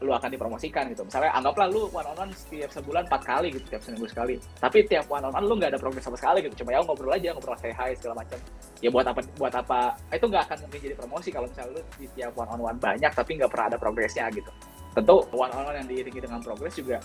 lu 0.00 0.10
akan 0.16 0.32
dipromosikan 0.32 0.88
gitu. 0.88 1.04
Misalnya 1.04 1.30
anggaplah 1.36 1.68
lu 1.68 1.92
one 1.92 2.08
on 2.08 2.16
one 2.16 2.32
setiap 2.32 2.72
sebulan 2.72 3.04
empat 3.04 3.22
kali 3.24 3.52
gitu, 3.52 3.76
tiap 3.76 3.82
seminggu 3.84 4.08
sekali. 4.08 4.40
Tapi 4.56 4.88
tiap 4.88 5.06
one 5.12 5.24
on 5.28 5.32
one 5.32 5.44
lu 5.44 5.54
nggak 5.60 5.76
ada 5.76 5.80
progres 5.80 6.04
sama 6.04 6.16
sekali 6.16 6.48
gitu. 6.48 6.64
Cuma 6.64 6.72
ya 6.72 6.80
ngobrol 6.80 7.12
aja, 7.12 7.36
ngobrol 7.36 7.56
say 7.60 7.72
hi 7.72 7.92
segala 7.92 8.24
macam. 8.24 8.38
Ya 8.80 8.88
buat 8.88 9.04
apa 9.04 9.20
buat 9.36 9.54
apa? 9.54 10.00
Itu 10.08 10.26
nggak 10.32 10.42
akan 10.48 10.56
mungkin 10.64 10.80
jadi 10.80 10.96
promosi 10.96 11.28
kalau 11.28 11.46
misalnya 11.52 11.70
lu 11.76 11.80
di 12.00 12.06
tiap 12.16 12.32
one 12.32 12.48
on 12.48 12.60
one 12.64 12.78
banyak 12.80 13.12
tapi 13.12 13.30
nggak 13.36 13.50
pernah 13.52 13.66
ada 13.76 13.78
progresnya 13.78 14.24
gitu. 14.32 14.50
Tentu 14.96 15.16
one 15.36 15.52
on 15.52 15.62
one 15.68 15.76
yang 15.76 15.88
diiringi 15.88 16.20
dengan 16.24 16.40
progres 16.40 16.74
juga 16.80 16.96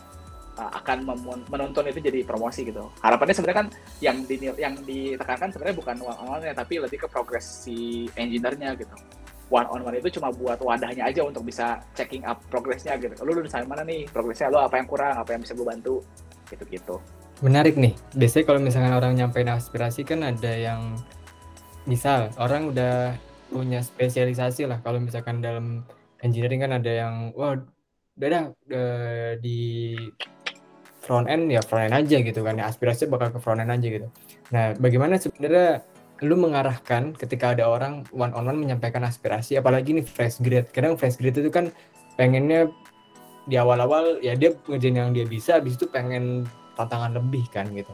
uh, 0.56 0.72
akan 0.80 0.98
menuntun 1.52 1.84
itu 1.92 2.00
jadi 2.00 2.24
promosi 2.24 2.64
gitu. 2.64 2.88
Harapannya 3.04 3.36
sebenarnya 3.36 3.60
kan 3.60 3.68
yang 4.00 4.18
di, 4.24 4.36
yang 4.56 4.76
ditekankan 4.88 5.52
sebenarnya 5.52 5.76
bukan 5.76 5.96
one 6.00 6.20
on 6.24 6.40
tapi 6.56 6.80
lebih 6.80 7.04
ke 7.04 7.08
progres 7.12 7.44
si 7.44 8.08
engineer-nya 8.16 8.72
gitu 8.80 8.96
one 9.54 9.68
on 9.70 9.86
one 9.86 9.98
itu 9.98 10.18
cuma 10.18 10.34
buat 10.34 10.58
wadahnya 10.58 11.06
aja 11.06 11.22
untuk 11.22 11.46
bisa 11.46 11.78
checking 11.94 12.26
up 12.26 12.42
progresnya 12.50 12.98
gitu. 12.98 13.14
Lu 13.22 13.38
udah 13.38 13.52
sampai 13.52 13.70
mana 13.70 13.84
nih 13.86 14.10
progresnya? 14.10 14.50
Lu 14.50 14.58
apa 14.58 14.82
yang 14.82 14.88
kurang? 14.90 15.14
Apa 15.18 15.38
yang 15.38 15.42
bisa 15.46 15.54
gue 15.54 15.66
bantu? 15.66 16.02
Gitu-gitu. 16.50 16.98
Menarik 17.44 17.76
nih. 17.78 17.94
Biasanya 18.16 18.46
kalau 18.48 18.60
misalkan 18.64 18.94
orang 18.96 19.14
nyampein 19.14 19.52
aspirasi 19.52 20.08
kan 20.08 20.26
ada 20.26 20.50
yang 20.50 20.98
misal 21.86 22.34
orang 22.42 22.74
udah 22.74 23.14
punya 23.52 23.86
spesialisasi 23.86 24.66
lah. 24.66 24.82
Kalau 24.82 24.98
misalkan 24.98 25.44
dalam 25.44 25.86
engineering 26.26 26.66
kan 26.66 26.74
ada 26.82 26.92
yang 26.92 27.14
wah 27.38 27.60
udah 28.16 28.30
dah 28.32 28.46
di 29.38 29.94
front 31.06 31.30
end 31.30 31.54
ya 31.54 31.62
front 31.62 31.86
end 31.86 31.94
aja 31.94 32.18
gitu 32.18 32.42
kan 32.42 32.58
ya 32.58 32.66
aspirasi 32.66 33.06
bakal 33.06 33.30
ke 33.30 33.38
front 33.38 33.62
end 33.62 33.70
aja 33.70 33.88
gitu. 33.88 34.08
Nah, 34.50 34.74
bagaimana 34.80 35.22
sebenarnya 35.22 35.86
lu 36.24 36.40
mengarahkan 36.40 37.12
ketika 37.20 37.52
ada 37.52 37.68
orang 37.68 38.08
one 38.16 38.32
on 38.32 38.48
one 38.48 38.56
menyampaikan 38.56 39.04
aspirasi 39.04 39.60
apalagi 39.60 39.92
nih 39.92 40.06
fresh 40.08 40.40
grade. 40.40 40.72
Kadang 40.72 40.96
fresh 40.96 41.20
grade 41.20 41.44
itu 41.44 41.52
kan 41.52 41.74
pengennya 42.16 42.72
di 43.46 43.60
awal-awal 43.60 44.24
ya 44.24 44.34
dia 44.34 44.56
ngerjain 44.66 44.96
yang 44.96 45.12
dia 45.12 45.28
bisa 45.28 45.60
habis 45.60 45.76
itu 45.76 45.86
pengen 45.92 46.48
tantangan 46.80 47.20
lebih 47.20 47.44
kan 47.52 47.68
gitu. 47.76 47.92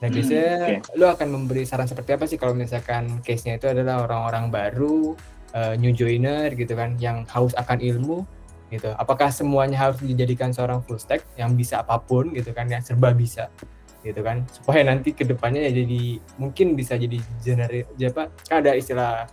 Nah 0.00 0.08
hmm, 0.08 0.14
biasanya 0.16 0.48
hmm, 0.48 0.64
okay. 0.80 0.96
lu 0.96 1.06
akan 1.06 1.28
memberi 1.28 1.62
saran 1.68 1.86
seperti 1.86 2.10
apa 2.16 2.24
sih 2.24 2.38
kalau 2.40 2.54
misalkan 2.56 3.20
case-nya 3.20 3.60
itu 3.60 3.68
adalah 3.68 4.08
orang-orang 4.08 4.48
baru 4.48 5.12
uh, 5.52 5.74
new 5.76 5.92
joiner 5.92 6.48
gitu 6.56 6.72
kan 6.72 6.96
yang 6.96 7.28
haus 7.28 7.52
akan 7.54 7.78
ilmu 7.84 8.24
gitu. 8.72 8.90
Apakah 8.96 9.28
semuanya 9.28 9.88
harus 9.88 10.00
dijadikan 10.00 10.52
seorang 10.52 10.80
full 10.84 11.00
stack? 11.00 11.24
Yang 11.36 11.50
bisa 11.66 11.74
apa 11.84 12.00
pun 12.00 12.32
gitu 12.32 12.50
kan 12.56 12.68
yang 12.68 12.80
serba 12.80 13.12
bisa 13.12 13.52
gitu 14.02 14.20
kan. 14.22 14.46
Supaya 14.50 14.86
nanti 14.86 15.14
ke 15.14 15.26
depannya 15.26 15.66
ya 15.68 15.72
jadi 15.84 16.20
mungkin 16.38 16.78
bisa 16.78 16.94
jadi 16.94 17.18
general 17.42 17.86
apa 17.86 18.22
kan 18.46 18.56
ada 18.62 18.72
istilah 18.74 19.26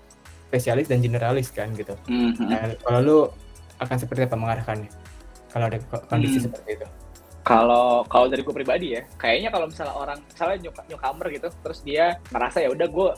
spesialis 0.49 0.87
dan 0.87 1.03
generalis 1.03 1.51
kan 1.51 1.73
gitu. 1.75 1.93
Mm-hmm. 2.07 2.47
nah, 2.47 2.71
kalau 2.79 2.99
lu 3.01 3.19
akan 3.81 3.97
seperti 3.99 4.23
apa 4.23 4.35
mengarahkannya? 4.39 4.89
Kalau 5.51 5.65
ada 5.67 5.77
kondisi 6.07 6.39
mm. 6.39 6.43
seperti 6.47 6.69
itu. 6.79 6.87
Kalau 7.45 8.01
kalau 8.09 8.25
dari 8.25 8.41
gue 8.41 8.55
pribadi 8.55 8.97
ya 8.97 9.05
kayaknya 9.21 9.53
kalau 9.53 9.69
misalnya 9.69 9.93
orang 9.93 10.17
misalnya 10.25 10.57
nyuk 10.65 10.75
nyukamer 10.89 11.27
gitu 11.29 11.47
terus 11.61 11.79
dia 11.85 12.17
merasa 12.33 12.57
ya 12.57 12.73
udah 12.73 12.87
gue 12.89 13.09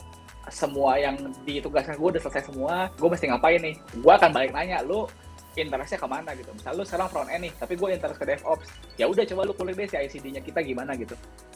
semua 0.52 1.00
yang 1.00 1.16
ditugaskan 1.48 1.96
gue 1.96 2.08
udah 2.16 2.22
selesai 2.24 2.52
semua 2.52 2.92
gue 2.92 3.08
mesti 3.08 3.24
ngapain 3.30 3.60
nih? 3.62 3.76
Gue 4.04 4.12
akan 4.12 4.30
balik 4.34 4.52
nanya 4.52 4.84
lu 4.84 5.08
interestnya 5.56 5.98
ke 6.00 6.08
mana 6.08 6.30
gitu. 6.36 6.50
Misal 6.52 6.76
lu 6.76 6.84
sekarang 6.84 7.08
front 7.08 7.30
end 7.32 7.48
nih, 7.48 7.52
tapi 7.56 7.74
gue 7.78 7.88
interest 7.94 8.18
ke 8.20 8.26
DevOps. 8.28 8.66
Ya 9.00 9.06
udah 9.08 9.24
coba 9.24 9.40
lu 9.48 9.52
kulik 9.56 9.74
deh 9.78 9.88
si 9.88 9.96
ICD-nya 9.96 10.42
kita 10.44 10.60
gimana 10.60 10.92
gitu. 10.98 11.14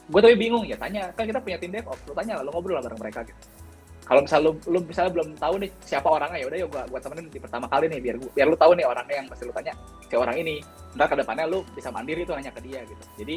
Gue 0.09 0.21
tapi 0.23 0.35
bingung 0.39 0.65
ya 0.65 0.79
tanya, 0.81 1.13
kan 1.13 1.29
kita 1.29 1.43
punya 1.43 1.59
tim 1.61 1.71
DevOps, 1.75 2.01
lu 2.09 2.15
tanya 2.17 2.41
lah, 2.41 2.43
lu 2.49 2.51
ngobrol 2.55 2.81
lah 2.81 2.85
bareng 2.87 3.01
mereka 3.01 3.21
gitu. 3.27 3.41
Kalau 4.03 4.21
misal 4.27 4.41
lu, 4.43 4.53
lu 4.67 4.79
misalnya 4.83 5.13
belum 5.15 5.29
tahu 5.39 5.55
nih 5.63 5.71
siapa 5.87 6.09
orangnya 6.11 6.43
ya 6.43 6.47
udah 6.51 6.59
ya 6.59 6.67
gue 6.67 7.01
temenin 7.01 7.27
di 7.31 7.39
pertama 7.39 7.71
kali 7.71 7.87
nih 7.87 8.01
biar 8.03 8.17
biar 8.35 8.47
lu 8.51 8.59
tahu 8.59 8.75
nih 8.75 8.83
orangnya 8.83 9.15
yang 9.23 9.29
pasti 9.31 9.45
lu 9.47 9.55
tanya 9.55 9.73
si 10.11 10.15
orang 10.19 10.37
ini. 10.43 10.57
Ntar 10.99 11.07
ke 11.07 11.17
depannya 11.23 11.45
lu 11.47 11.63
bisa 11.73 11.89
mandiri 11.95 12.27
tuh 12.27 12.35
nanya 12.35 12.51
ke 12.51 12.61
dia 12.67 12.83
gitu. 12.83 13.03
Jadi 13.23 13.37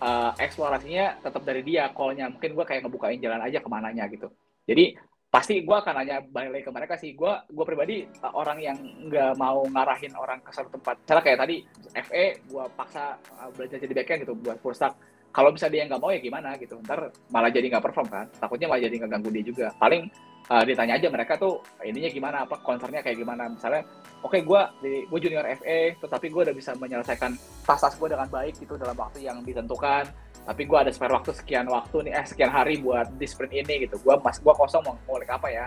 uh, 0.00 0.32
eksplorasinya 0.40 1.20
tetap 1.20 1.44
dari 1.44 1.60
dia, 1.62 1.92
call-nya 1.92 2.32
mungkin 2.32 2.56
gue 2.56 2.64
kayak 2.64 2.88
ngebukain 2.88 3.20
jalan 3.20 3.40
aja 3.44 3.58
ke 3.60 3.68
mananya 3.68 4.04
gitu. 4.08 4.32
Jadi 4.66 4.96
pasti 5.36 5.60
gue 5.60 5.76
akan 5.76 6.00
nanya 6.00 6.24
balik 6.32 6.64
ke 6.64 6.72
mereka 6.72 6.96
sih. 6.96 7.12
Gue 7.12 7.28
gue 7.52 7.64
pribadi 7.68 8.08
uh, 8.24 8.32
orang 8.32 8.56
yang 8.56 8.78
nggak 8.80 9.36
mau 9.36 9.60
ngarahin 9.68 10.16
orang 10.16 10.40
ke 10.40 10.48
suatu 10.48 10.72
tempat. 10.72 10.96
Misalnya 11.04 11.24
kayak 11.28 11.38
tadi 11.44 11.56
FE 11.92 12.24
gue 12.48 12.64
paksa 12.72 13.20
uh, 13.36 13.52
belajar 13.52 13.76
jadi 13.76 13.92
backend 14.00 14.24
gitu 14.24 14.32
buat 14.32 14.56
full 14.64 14.72
stack. 14.72 14.96
Kalau 15.36 15.52
bisa 15.52 15.68
dia 15.68 15.84
nggak 15.84 16.00
mau 16.00 16.08
ya 16.08 16.24
gimana 16.24 16.56
gitu. 16.56 16.80
Ntar 16.80 17.12
malah 17.28 17.52
jadi 17.52 17.68
nggak 17.68 17.84
perform 17.84 18.08
kan. 18.08 18.26
Takutnya 18.40 18.72
malah 18.72 18.80
jadi 18.88 18.96
nggak 18.96 19.12
ganggu 19.12 19.28
dia 19.28 19.44
juga. 19.44 19.66
Paling 19.76 20.08
uh, 20.48 20.64
ditanya 20.64 20.96
aja 20.96 21.08
mereka 21.12 21.36
tuh 21.36 21.60
ininya 21.84 22.08
gimana? 22.08 22.36
Apa 22.48 22.56
concernnya 22.64 23.04
kayak 23.04 23.20
gimana? 23.20 23.52
Misalnya 23.52 23.84
oke 24.24 24.32
okay, 24.32 24.40
gue 24.40 24.60
gue 25.04 25.18
junior 25.20 25.44
FE 25.60 26.00
tetapi 26.00 26.32
gue 26.32 26.42
udah 26.48 26.56
bisa 26.56 26.72
menyelesaikan 26.80 27.36
tas-tas 27.68 27.92
gue 27.92 28.08
dengan 28.08 28.24
baik 28.32 28.56
gitu 28.56 28.80
dalam 28.80 28.96
waktu 28.96 29.28
yang 29.28 29.44
ditentukan 29.44 30.08
tapi 30.46 30.62
gue 30.62 30.78
ada 30.78 30.94
spare 30.94 31.10
waktu 31.10 31.34
sekian 31.34 31.66
waktu 31.66 32.06
nih 32.06 32.12
eh 32.22 32.24
sekian 32.24 32.54
hari 32.54 32.78
buat 32.78 33.10
di 33.18 33.26
sprint 33.26 33.66
ini 33.66 33.90
gitu. 33.90 33.98
Gue 33.98 34.14
pas 34.22 34.38
gue 34.38 34.54
kosong 34.54 34.86
mau 34.86 34.94
ngulik 35.10 35.26
apa 35.26 35.50
ya. 35.50 35.66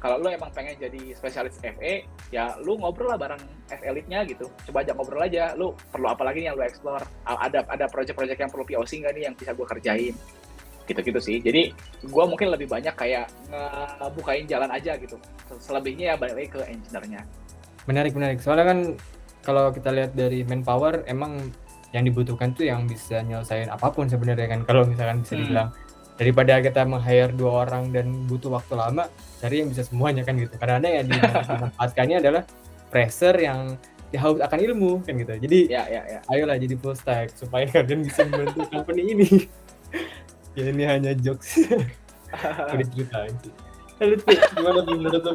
Kalau 0.00 0.16
lu 0.16 0.32
emang 0.32 0.48
pengen 0.52 0.76
jadi 0.80 1.12
spesialis 1.12 1.60
FE 1.60 2.04
ya 2.32 2.56
lu 2.60 2.76
ngobrol 2.76 3.12
lah 3.12 3.20
bareng 3.20 3.40
elite-nya 3.72 4.24
gitu. 4.28 4.48
Coba 4.68 4.84
aja 4.84 4.92
ngobrol 4.92 5.24
aja 5.24 5.56
lu 5.56 5.72
perlu 5.88 6.08
apa 6.12 6.24
lagi 6.28 6.44
yang 6.44 6.56
lu 6.56 6.64
explore? 6.64 7.04
Ada 7.24 7.64
ada 7.68 7.88
project-project 7.88 8.38
yang 8.40 8.52
perlu 8.52 8.64
POC 8.68 9.04
nggak 9.04 9.12
nih 9.16 9.22
yang 9.28 9.34
bisa 9.36 9.56
gue 9.56 9.64
kerjain? 9.64 10.14
Gitu-gitu 10.84 11.20
sih. 11.20 11.36
Jadi 11.40 11.72
gue 12.04 12.24
mungkin 12.28 12.52
lebih 12.52 12.68
banyak 12.68 12.92
kayak 12.96 13.28
ngebukain 14.00 14.44
jalan 14.44 14.68
aja 14.68 15.00
gitu. 15.00 15.16
Selebihnya 15.60 16.12
ya 16.12 16.14
balik 16.20 16.36
lagi 16.36 16.48
ke 16.48 16.60
engineer-nya. 16.64 17.20
Menarik 17.88 18.12
menarik. 18.12 18.38
Soalnya 18.40 18.68
kan 18.68 18.78
kalau 19.40 19.72
kita 19.72 19.88
lihat 19.92 20.12
dari 20.12 20.44
manpower 20.44 21.04
emang 21.08 21.52
yang 21.90 22.06
dibutuhkan 22.06 22.54
tuh 22.54 22.70
yang 22.70 22.86
bisa 22.86 23.22
nyelesain 23.22 23.66
apa 23.66 23.90
pun 23.90 24.06
sebenarnya 24.06 24.46
kan 24.46 24.60
kalau 24.62 24.86
misalkan 24.86 25.22
bisa 25.26 25.34
hmm. 25.34 25.40
dibilang 25.42 25.68
hmm. 25.74 26.16
daripada 26.20 26.52
kita 26.62 26.80
meng-hire 26.86 27.32
dua 27.34 27.66
orang 27.66 27.90
dan 27.90 28.06
butuh 28.30 28.54
waktu 28.54 28.74
lama 28.78 29.10
cari 29.42 29.64
yang 29.64 29.68
bisa 29.72 29.82
semuanya 29.82 30.22
kan 30.22 30.38
gitu 30.38 30.54
karena 30.54 30.78
ada 30.78 30.88
yang 31.02 31.06
dimanfaatkannya 31.50 32.16
adalah 32.22 32.42
pressure 32.90 33.38
yang 33.38 33.74
ya 34.10 34.18
haus 34.26 34.42
akan 34.42 34.58
ilmu 34.58 35.02
kan 35.06 35.14
gitu 35.14 35.32
jadi 35.38 35.58
ya, 35.70 35.82
ya, 35.86 36.02
ya. 36.18 36.20
ayolah 36.34 36.58
jadi 36.58 36.74
full 36.78 36.98
stack 36.98 37.30
supaya 37.34 37.66
kalian 37.70 38.02
bisa 38.02 38.26
membantu 38.26 38.66
company 38.74 39.02
ini 39.14 39.28
ya 40.58 40.66
ini 40.66 40.82
hanya 40.82 41.14
jokes 41.14 41.62
udah 42.74 42.86
ceritain 42.90 43.34
sih 43.42 43.54
Lalu 44.00 44.16
gimana 44.56 44.80
menurut 44.88 45.22
lo 45.28 45.32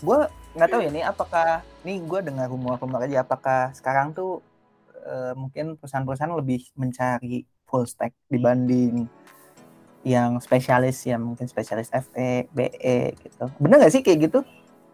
gue 0.00 0.20
nggak 0.56 0.68
tahu 0.70 0.80
ya 0.80 0.90
nih 0.94 1.04
apakah 1.04 1.60
nih 1.82 1.98
gue 2.00 2.20
dengar 2.22 2.46
rumor-rumor 2.48 3.02
aja 3.04 3.26
apakah 3.26 3.74
sekarang 3.76 4.14
tuh 4.14 4.40
uh, 5.04 5.32
mungkin 5.36 5.76
perusahaan-perusahaan 5.76 6.34
lebih 6.36 6.70
mencari 6.76 7.44
full 7.68 7.86
stack 7.86 8.12
dibanding 8.26 9.06
yang 10.00 10.40
spesialis 10.40 11.04
ya 11.04 11.20
mungkin 11.20 11.44
spesialis 11.44 11.92
FE, 11.92 12.48
BE 12.50 13.14
gitu. 13.20 13.44
Bener 13.60 13.76
nggak 13.84 13.92
sih 13.92 14.00
kayak 14.00 14.30
gitu? 14.30 14.40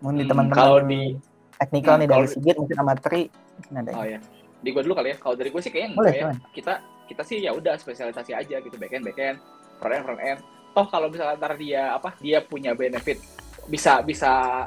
Mungkin 0.03 0.19
di 0.19 0.25
hmm, 0.27 0.31
teman-teman 0.35 0.59
kalau 0.59 0.79
di 0.83 1.15
teknikal 1.57 1.97
nah, 1.97 2.01
nih 2.05 2.09
dari 2.11 2.27
Sigit 2.29 2.57
mungkin 2.59 2.77
sama 2.77 2.95
Tri 2.99 3.31
ada. 3.73 3.91
Oh 3.95 4.07
ya. 4.07 4.19
Di 4.61 4.69
gue 4.75 4.83
dulu 4.83 4.95
kali 4.99 5.15
ya. 5.15 5.17
Kalau 5.23 5.35
dari 5.39 5.49
gue 5.55 5.63
sih 5.63 5.71
kayaknya 5.71 5.89
enggak 5.95 6.15
ya. 6.15 6.25
Kita 6.53 6.75
kita 7.07 7.23
sih 7.23 7.39
ya 7.39 7.55
udah 7.55 7.79
spesialisasi 7.79 8.35
aja 8.35 8.57
gitu 8.59 8.77
backend 8.77 9.07
backend, 9.07 9.39
front 9.79 9.95
end 9.95 10.05
front 10.05 10.21
end. 10.21 10.39
Toh 10.75 10.87
kalau 10.91 11.07
misalnya 11.09 11.39
ntar 11.39 11.55
dia 11.57 11.95
apa 11.95 12.19
dia 12.19 12.43
punya 12.43 12.75
benefit 12.75 13.23
bisa 13.71 14.03
bisa 14.03 14.67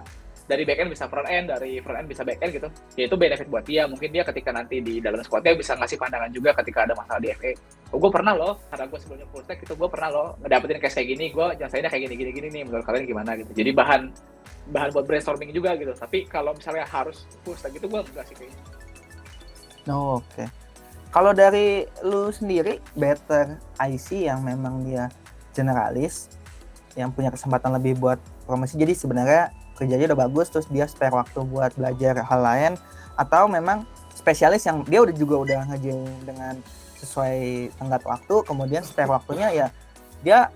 dari 0.49 0.65
backend 0.65 0.89
bisa 0.89 1.05
front 1.05 1.29
end, 1.29 1.53
dari 1.53 1.77
front 1.77 2.01
end 2.01 2.09
bisa 2.09 2.25
backend 2.25 2.51
gitu. 2.57 2.67
Ya 2.97 3.05
itu 3.05 3.13
benefit 3.13 3.45
buat 3.45 3.61
dia. 3.61 3.85
Mungkin 3.85 4.09
dia 4.09 4.25
ketika 4.25 4.49
nanti 4.49 4.81
di 4.81 4.97
dalam 4.97 5.21
squadnya 5.21 5.53
bisa 5.53 5.77
ngasih 5.77 6.01
pandangan 6.01 6.33
juga 6.33 6.57
ketika 6.57 6.89
ada 6.89 6.97
masalah 6.97 7.21
di 7.21 7.29
FE. 7.37 7.53
Oh, 7.93 8.01
gue 8.01 8.09
pernah 8.09 8.33
loh, 8.33 8.57
karena 8.73 8.89
gue 8.89 8.97
sebelumnya 8.97 9.27
full 9.29 9.45
stack 9.45 9.61
itu 9.61 9.73
gue 9.77 9.89
pernah 9.93 10.09
loh 10.09 10.27
ngedapetin 10.41 10.81
case 10.81 10.97
kayak 10.97 11.09
gini, 11.13 11.25
gue 11.29 11.47
nyelesainnya 11.61 11.89
kayak 11.93 12.03
gini 12.09 12.15
gini 12.17 12.31
gini 12.33 12.47
nih. 12.49 12.63
Menurut 12.65 12.85
kalian 12.89 13.05
gimana 13.05 13.31
gitu. 13.37 13.51
Jadi 13.53 13.69
bahan 13.77 14.01
bahan 14.73 14.89
buat 14.97 15.05
brainstorming 15.05 15.53
juga 15.53 15.77
gitu. 15.77 15.93
Tapi 15.93 16.25
kalau 16.25 16.57
misalnya 16.57 16.89
harus 16.89 17.29
full 17.45 17.53
stack 17.53 17.77
gitu 17.77 17.85
gue 17.85 18.01
enggak 18.01 18.25
sih 18.25 18.35
kayaknya. 18.35 18.57
Oh, 19.93 20.17
oke. 20.17 20.25
Okay. 20.33 20.47
kalau 21.09 21.33
dari 21.33 21.89
lu 22.05 22.29
sendiri 22.29 22.77
better 22.93 23.57
IC 23.81 24.29
yang 24.29 24.45
memang 24.45 24.85
dia 24.85 25.09
generalis 25.57 26.29
yang 26.93 27.09
punya 27.09 27.33
kesempatan 27.33 27.73
lebih 27.81 27.97
buat 27.97 28.21
promosi 28.45 28.77
jadi 28.77 28.93
sebenarnya 28.93 29.49
kerjanya 29.79 30.11
udah 30.11 30.19
bagus 30.27 30.51
terus 30.51 30.67
dia 30.67 30.85
spare 30.85 31.15
waktu 31.15 31.39
buat 31.47 31.71
belajar 31.79 32.19
hal 32.19 32.41
lain 32.43 32.73
atau 33.15 33.47
memang 33.47 33.87
spesialis 34.11 34.67
yang 34.67 34.83
dia 34.83 34.99
udah 34.99 35.15
juga 35.15 35.35
udah 35.39 35.59
ngajin 35.71 35.97
dengan 36.27 36.59
sesuai 36.99 37.71
tenggat 37.79 38.03
waktu 38.03 38.35
kemudian 38.43 38.83
spare 38.83 39.07
waktunya 39.07 39.47
ya 39.55 39.67
dia 40.19 40.51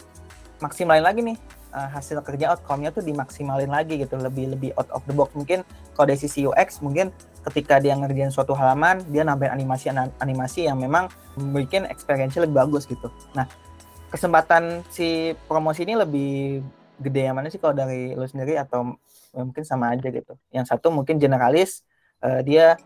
maksimalin 0.59 1.03
lagi 1.03 1.23
nih 1.23 1.37
uh, 1.73 1.89
hasil 1.89 2.21
kerja 2.21 2.53
outcome-nya 2.53 2.93
tuh 2.93 3.03
dimaksimalin 3.03 3.67
lagi 3.67 3.99
gitu 3.99 4.15
lebih 4.15 4.53
lebih 4.53 4.69
out 4.77 4.87
of 4.93 5.01
the 5.09 5.13
box. 5.15 5.33
Mungkin 5.33 5.65
kalau 5.97 6.05
dari 6.07 6.19
sisi 6.21 6.45
UX 6.45 6.79
mungkin 6.79 7.09
ketika 7.43 7.81
dia 7.81 7.97
ngerjain 7.97 8.31
suatu 8.31 8.55
halaman 8.55 9.03
dia 9.11 9.27
nambahin 9.27 9.51
animasi 9.51 9.91
animasi 10.21 10.69
yang 10.69 10.79
memang 10.79 11.11
bikin 11.35 11.83
experience 11.89 12.37
lebih 12.39 12.55
bagus 12.55 12.87
gitu. 12.87 13.11
Nah 13.35 13.49
kesempatan 14.13 14.85
si 14.93 15.33
promosi 15.49 15.83
ini 15.83 15.97
lebih 15.97 16.61
gede 17.01 17.27
yang 17.27 17.35
mana 17.35 17.49
sih 17.49 17.57
kalau 17.57 17.73
dari 17.73 18.13
lu 18.13 18.23
sendiri 18.29 18.55
atau 18.55 18.95
mungkin 19.33 19.65
sama 19.65 19.91
aja 19.97 20.07
gitu. 20.13 20.37
Yang 20.53 20.69
satu 20.69 20.93
mungkin 20.93 21.17
generalis 21.17 21.81
uh, 22.21 22.45
dia 22.45 22.77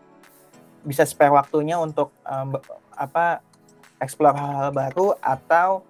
bisa 0.82 1.04
spare 1.04 1.34
waktunya 1.34 1.76
untuk 1.76 2.10
um, 2.24 2.56
apa 2.96 3.44
explore 4.00 4.34
hal-hal 4.34 4.72
baru 4.72 5.14
atau 5.20 5.84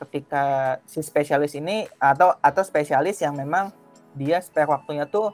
ketika 0.00 0.76
si 0.88 1.04
spesialis 1.04 1.52
ini 1.54 1.84
atau 2.00 2.32
atau 2.40 2.62
spesialis 2.64 3.20
yang 3.20 3.36
memang 3.36 3.68
dia 4.16 4.40
spare 4.40 4.66
waktunya 4.66 5.04
tuh 5.06 5.30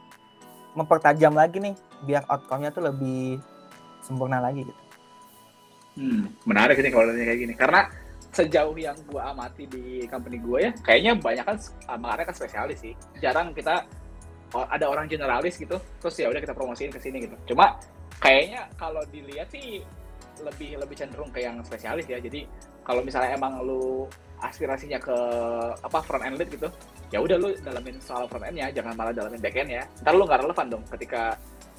mempertajam 0.76 1.32
lagi 1.32 1.62
nih 1.62 1.74
biar 2.04 2.28
outcome-nya 2.28 2.74
tuh 2.74 2.84
lebih 2.92 3.40
sempurna 4.04 4.42
lagi 4.42 4.66
gitu. 4.66 4.82
Hmm, 5.96 6.28
menarik 6.44 6.76
ini 6.76 6.92
kalau 6.92 7.08
kayak 7.08 7.40
gini. 7.40 7.54
Karena 7.56 7.88
sejauh 8.36 8.76
yang 8.76 8.98
gue 9.08 9.16
amati 9.16 9.64
di 9.64 10.04
company 10.12 10.36
gue 10.36 10.58
ya 10.68 10.72
kayaknya 10.84 11.16
banyak 11.16 11.44
kan 11.48 11.56
makanya 11.96 12.28
kan 12.28 12.36
spesialis 12.36 12.78
sih. 12.84 12.92
Jarang 13.22 13.56
kita 13.56 13.88
ada 14.54 14.86
orang 14.86 15.10
generalis 15.10 15.58
gitu 15.58 15.76
terus 15.98 16.14
ya 16.16 16.30
udah 16.30 16.40
kita 16.40 16.54
promosiin 16.54 16.92
ke 16.92 17.00
sini 17.02 17.26
gitu. 17.26 17.36
Cuma 17.54 17.76
kayaknya 18.22 18.70
kalau 18.78 19.02
dilihat 19.10 19.50
sih 19.50 19.82
lebih 20.40 20.76
lebih 20.76 20.96
cenderung 20.96 21.32
ke 21.32 21.42
yang 21.42 21.58
spesialis 21.64 22.06
ya. 22.06 22.20
Jadi 22.20 22.46
kalau 22.86 23.02
misalnya 23.02 23.34
emang 23.34 23.58
lu 23.66 24.06
aspirasinya 24.40 25.00
ke 25.00 25.16
apa 25.80 25.98
front 26.04 26.22
end 26.22 26.36
lead 26.36 26.48
gitu 26.52 26.68
ya 27.08 27.18
udah 27.22 27.36
lu 27.38 27.48
dalamin 27.62 27.96
soal 28.02 28.28
front 28.28 28.44
endnya 28.44 28.68
jangan 28.74 28.92
malah 28.98 29.14
dalamin 29.14 29.40
back 29.40 29.56
end 29.56 29.70
ya 29.80 29.82
ntar 30.04 30.12
lu 30.12 30.28
nggak 30.28 30.42
relevan 30.44 30.66
dong 30.68 30.84
ketika 30.92 31.34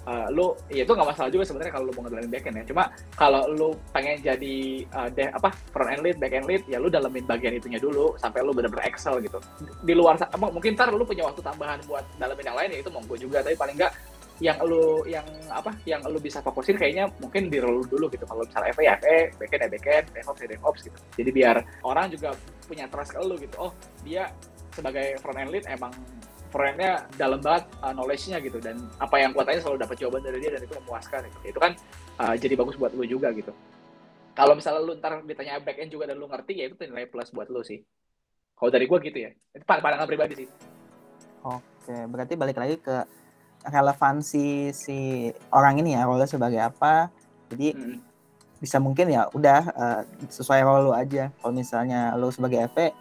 uh, 0.07 0.27
lu 0.31 0.55
ya 0.71 0.87
itu 0.87 0.91
nggak 0.95 1.09
masalah 1.13 1.29
juga 1.29 1.43
sebenarnya 1.43 1.73
kalau 1.75 1.85
lu 1.91 1.93
mau 1.99 2.03
ngedalamin 2.07 2.31
back 2.31 2.47
end 2.47 2.57
ya 2.57 2.65
cuma 2.71 2.83
kalau 3.13 3.43
lu 3.51 3.69
pengen 3.91 4.17
jadi 4.23 4.57
uh, 4.95 5.07
deh 5.11 5.27
apa 5.29 5.49
front 5.75 5.91
end 5.91 6.01
lead 6.01 6.17
back 6.17 6.33
end 6.33 6.47
lead 6.47 6.63
ya 6.65 6.79
lu 6.79 6.87
dalamin 6.87 7.27
bagian 7.27 7.53
itunya 7.59 7.77
dulu 7.77 8.15
sampai 8.17 8.39
lu 8.41 8.55
bener-bener 8.55 8.87
excel 8.87 9.19
gitu 9.19 9.37
di 9.83 9.93
luar 9.93 10.15
mungkin 10.39 10.73
ntar 10.79 10.89
lu 10.95 11.03
punya 11.03 11.27
waktu 11.27 11.43
tambahan 11.43 11.83
buat 11.85 12.07
dalamin 12.15 12.45
yang 12.47 12.57
lain 12.57 12.69
ya 12.73 12.79
itu 12.79 12.89
monggo 12.89 13.15
juga 13.19 13.43
tapi 13.43 13.59
paling 13.59 13.75
nggak 13.75 13.93
yang 14.37 14.57
lu 14.61 15.01
yang 15.09 15.25
apa 15.49 15.73
yang 15.89 16.01
lu 16.05 16.21
bisa 16.21 16.45
fokusin 16.45 16.77
kayaknya 16.77 17.09
mungkin 17.17 17.49
di 17.49 17.57
role 17.57 17.81
dulu 17.89 18.05
gitu 18.13 18.21
kalau 18.29 18.45
misalnya 18.45 18.69
FA 18.69 18.83
ya 18.85 18.93
FA, 19.01 19.17
backend 19.33 19.61
ya 19.65 19.69
backend, 19.73 20.05
DevOps 20.13 20.39
ya 20.45 20.47
DevOps 20.53 20.79
gitu. 20.85 20.97
Jadi 21.17 21.29
biar 21.33 21.55
orang 21.81 22.05
juga 22.13 22.37
punya 22.69 22.85
trust 22.85 23.17
ke 23.17 23.19
lu 23.25 23.35
gitu. 23.41 23.55
Oh 23.57 23.73
dia 24.05 24.29
sebagai 24.77 25.17
front 25.25 25.41
end 25.41 25.49
lead 25.49 25.65
emang 25.65 25.89
endnya 26.55 27.05
dalam 27.19 27.39
banget 27.43 27.67
uh, 27.83 27.93
knowledge-nya 27.93 28.37
gitu 28.41 28.57
dan 28.63 28.79
apa 28.97 29.15
yang 29.19 29.31
kuatnya 29.35 29.61
selalu 29.61 29.83
dapat 29.83 29.95
jawaban 29.99 30.21
dari 30.23 30.37
dia 30.39 30.51
dan 30.55 30.61
itu 30.63 30.73
memuaskan 30.83 31.19
gitu. 31.27 31.37
Itu 31.55 31.59
kan 31.59 31.71
uh, 32.17 32.35
jadi 32.35 32.53
bagus 32.55 32.75
buat 32.79 32.91
lu 32.95 33.03
juga 33.03 33.29
gitu. 33.35 33.51
Kalau 34.37 34.53
misalnya 34.53 34.81
lu 34.85 34.93
ntar 35.01 35.25
ditanya 35.25 35.57
backend 35.59 35.89
juga 35.89 36.09
dan 36.09 36.21
lu 36.21 36.29
ngerti 36.29 36.61
ya 36.61 36.69
itu 36.69 36.77
nilai 36.85 37.09
plus 37.09 37.33
buat 37.33 37.49
lu 37.49 37.65
sih. 37.65 37.81
Kalau 38.57 38.69
dari 38.69 38.85
gua 38.85 39.01
gitu 39.01 39.17
ya. 39.17 39.31
Itu 39.53 39.65
pandangan 39.65 40.07
pribadi 40.09 40.45
sih. 40.45 40.47
Oke, 41.45 41.95
berarti 42.09 42.33
balik 42.33 42.57
lagi 42.57 42.75
ke 42.81 42.95
relevansi 43.65 44.71
si 44.71 45.29
orang 45.51 45.81
ini 45.81 45.97
ya 45.97 46.07
role 46.07 46.23
sebagai 46.29 46.61
apa 46.61 47.11
jadi 47.51 47.75
hmm. 47.75 47.99
bisa 48.61 48.77
mungkin 48.79 49.11
ya 49.11 49.27
udah 49.33 49.61
uh, 49.75 50.01
sesuai 50.31 50.61
role 50.63 50.91
lu 50.91 50.93
aja 50.93 51.29
kalau 51.41 51.53
misalnya 51.53 52.15
lu 52.15 52.31
sebagai 52.31 52.67
FE 52.73 52.93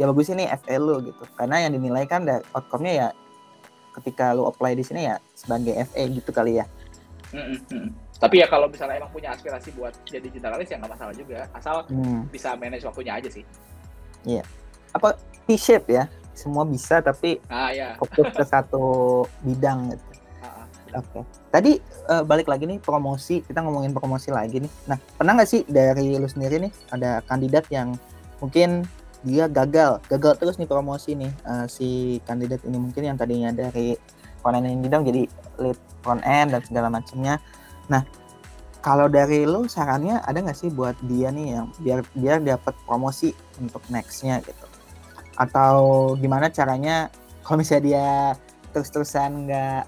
ya 0.00 0.08
bagus 0.08 0.32
ini 0.32 0.48
FE 0.48 0.80
lu 0.80 1.04
gitu 1.04 1.28
karena 1.36 1.68
yang 1.68 1.76
dinilai 1.76 2.08
kan 2.08 2.24
outcome-nya 2.56 2.92
ya 2.96 3.08
ketika 4.00 4.32
lu 4.32 4.48
apply 4.48 4.72
di 4.72 4.80
sini 4.80 5.04
ya 5.12 5.20
sebagai 5.36 5.76
FE 5.92 6.02
gitu 6.16 6.32
kali 6.32 6.56
ya 6.56 6.64
hmm, 7.36 7.60
hmm. 7.68 7.88
tapi 8.16 8.40
ya 8.40 8.48
kalau 8.48 8.64
misalnya 8.72 8.96
emang 8.96 9.12
punya 9.12 9.36
aspirasi 9.36 9.76
buat 9.76 9.92
jadi 10.08 10.24
generalis 10.32 10.72
ya 10.72 10.80
nggak 10.80 10.96
masalah 10.96 11.12
juga 11.12 11.44
asal 11.52 11.84
hmm. 11.92 12.32
bisa 12.32 12.56
manage 12.56 12.88
waktunya 12.88 13.12
aja 13.20 13.28
sih 13.28 13.44
iya 14.24 14.40
apa 14.96 15.20
T-shape 15.44 15.92
ya 15.92 16.08
semua 16.32 16.64
bisa 16.64 17.04
tapi 17.04 17.36
ah, 17.52 17.68
ya. 17.68 18.00
fokus 18.00 18.32
ke 18.32 18.44
satu 18.56 18.84
bidang 19.44 19.92
gitu 19.92 20.10
Oke. 20.90 21.06
Okay. 21.06 21.22
Tadi 21.54 21.72
uh, 22.10 22.26
balik 22.26 22.50
lagi 22.50 22.66
nih 22.66 22.82
promosi, 22.82 23.46
kita 23.46 23.62
ngomongin 23.62 23.94
promosi 23.94 24.34
lagi 24.34 24.58
nih. 24.58 24.72
Nah, 24.90 24.98
pernah 24.98 25.38
nggak 25.38 25.46
sih 25.46 25.62
dari 25.70 26.18
lu 26.18 26.26
sendiri 26.26 26.66
nih 26.66 26.72
ada 26.90 27.22
kandidat 27.30 27.70
yang 27.70 27.94
mungkin 28.42 28.82
dia 29.20 29.44
gagal, 29.46 30.00
gagal 30.08 30.32
terus 30.40 30.56
nih 30.56 30.68
promosi 30.68 31.12
nih 31.12 31.32
uh, 31.44 31.68
si 31.68 32.18
kandidat 32.24 32.64
ini 32.64 32.80
mungkin 32.80 33.04
yang 33.04 33.16
tadinya 33.20 33.52
dari 33.52 33.96
front 34.40 34.56
end 34.56 34.68
engineer 34.68 35.04
jadi 35.04 35.22
lead 35.60 35.78
front 36.00 36.24
end 36.24 36.56
dan 36.56 36.62
segala 36.64 36.88
macamnya. 36.88 37.36
Nah, 37.92 38.02
kalau 38.80 39.12
dari 39.12 39.44
lu 39.44 39.68
sarannya 39.68 40.24
ada 40.24 40.40
nggak 40.40 40.56
sih 40.56 40.72
buat 40.72 40.96
dia 41.04 41.28
nih 41.28 41.60
yang 41.60 41.66
biar 41.84 42.00
biar 42.16 42.36
dapat 42.40 42.72
promosi 42.88 43.36
untuk 43.60 43.84
nextnya 43.92 44.40
gitu? 44.40 44.66
Atau 45.36 46.16
gimana 46.16 46.48
caranya 46.48 47.12
kalau 47.44 47.60
misalnya 47.60 47.84
dia 47.84 48.06
terus-terusan 48.72 49.50
nggak 49.50 49.84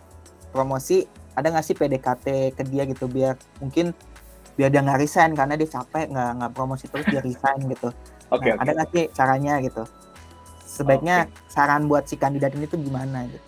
promosi 0.53 1.09
ada 1.33 1.49
nggak 1.49 1.65
sih 1.65 1.77
PDKT 1.77 2.27
ke 2.53 2.63
dia 2.69 2.85
gitu 2.85 3.09
biar 3.09 3.41
mungkin 3.65 3.97
biar 4.53 4.69
dia 4.69 4.85
nggak 4.85 5.01
resign 5.01 5.33
karena 5.33 5.57
dia 5.57 5.69
capek 5.73 6.13
nggak 6.13 6.31
nggak 6.37 6.53
promosi 6.53 6.85
terus 6.93 7.09
dia 7.09 7.25
resign 7.25 7.73
gitu. 7.73 7.89
Oke. 8.33 8.49
Okay, 8.49 8.53
nah, 8.57 8.65
okay. 8.65 8.73
Ada 8.73 8.85
sih 8.89 9.05
caranya 9.13 9.55
gitu? 9.61 9.83
Sebaiknya 10.65 11.17
okay. 11.29 11.53
saran 11.53 11.85
buat 11.85 12.09
si 12.09 12.17
kandidat 12.17 12.57
ini 12.57 12.65
tuh 12.65 12.81
gimana 12.81 13.29
gitu? 13.29 13.45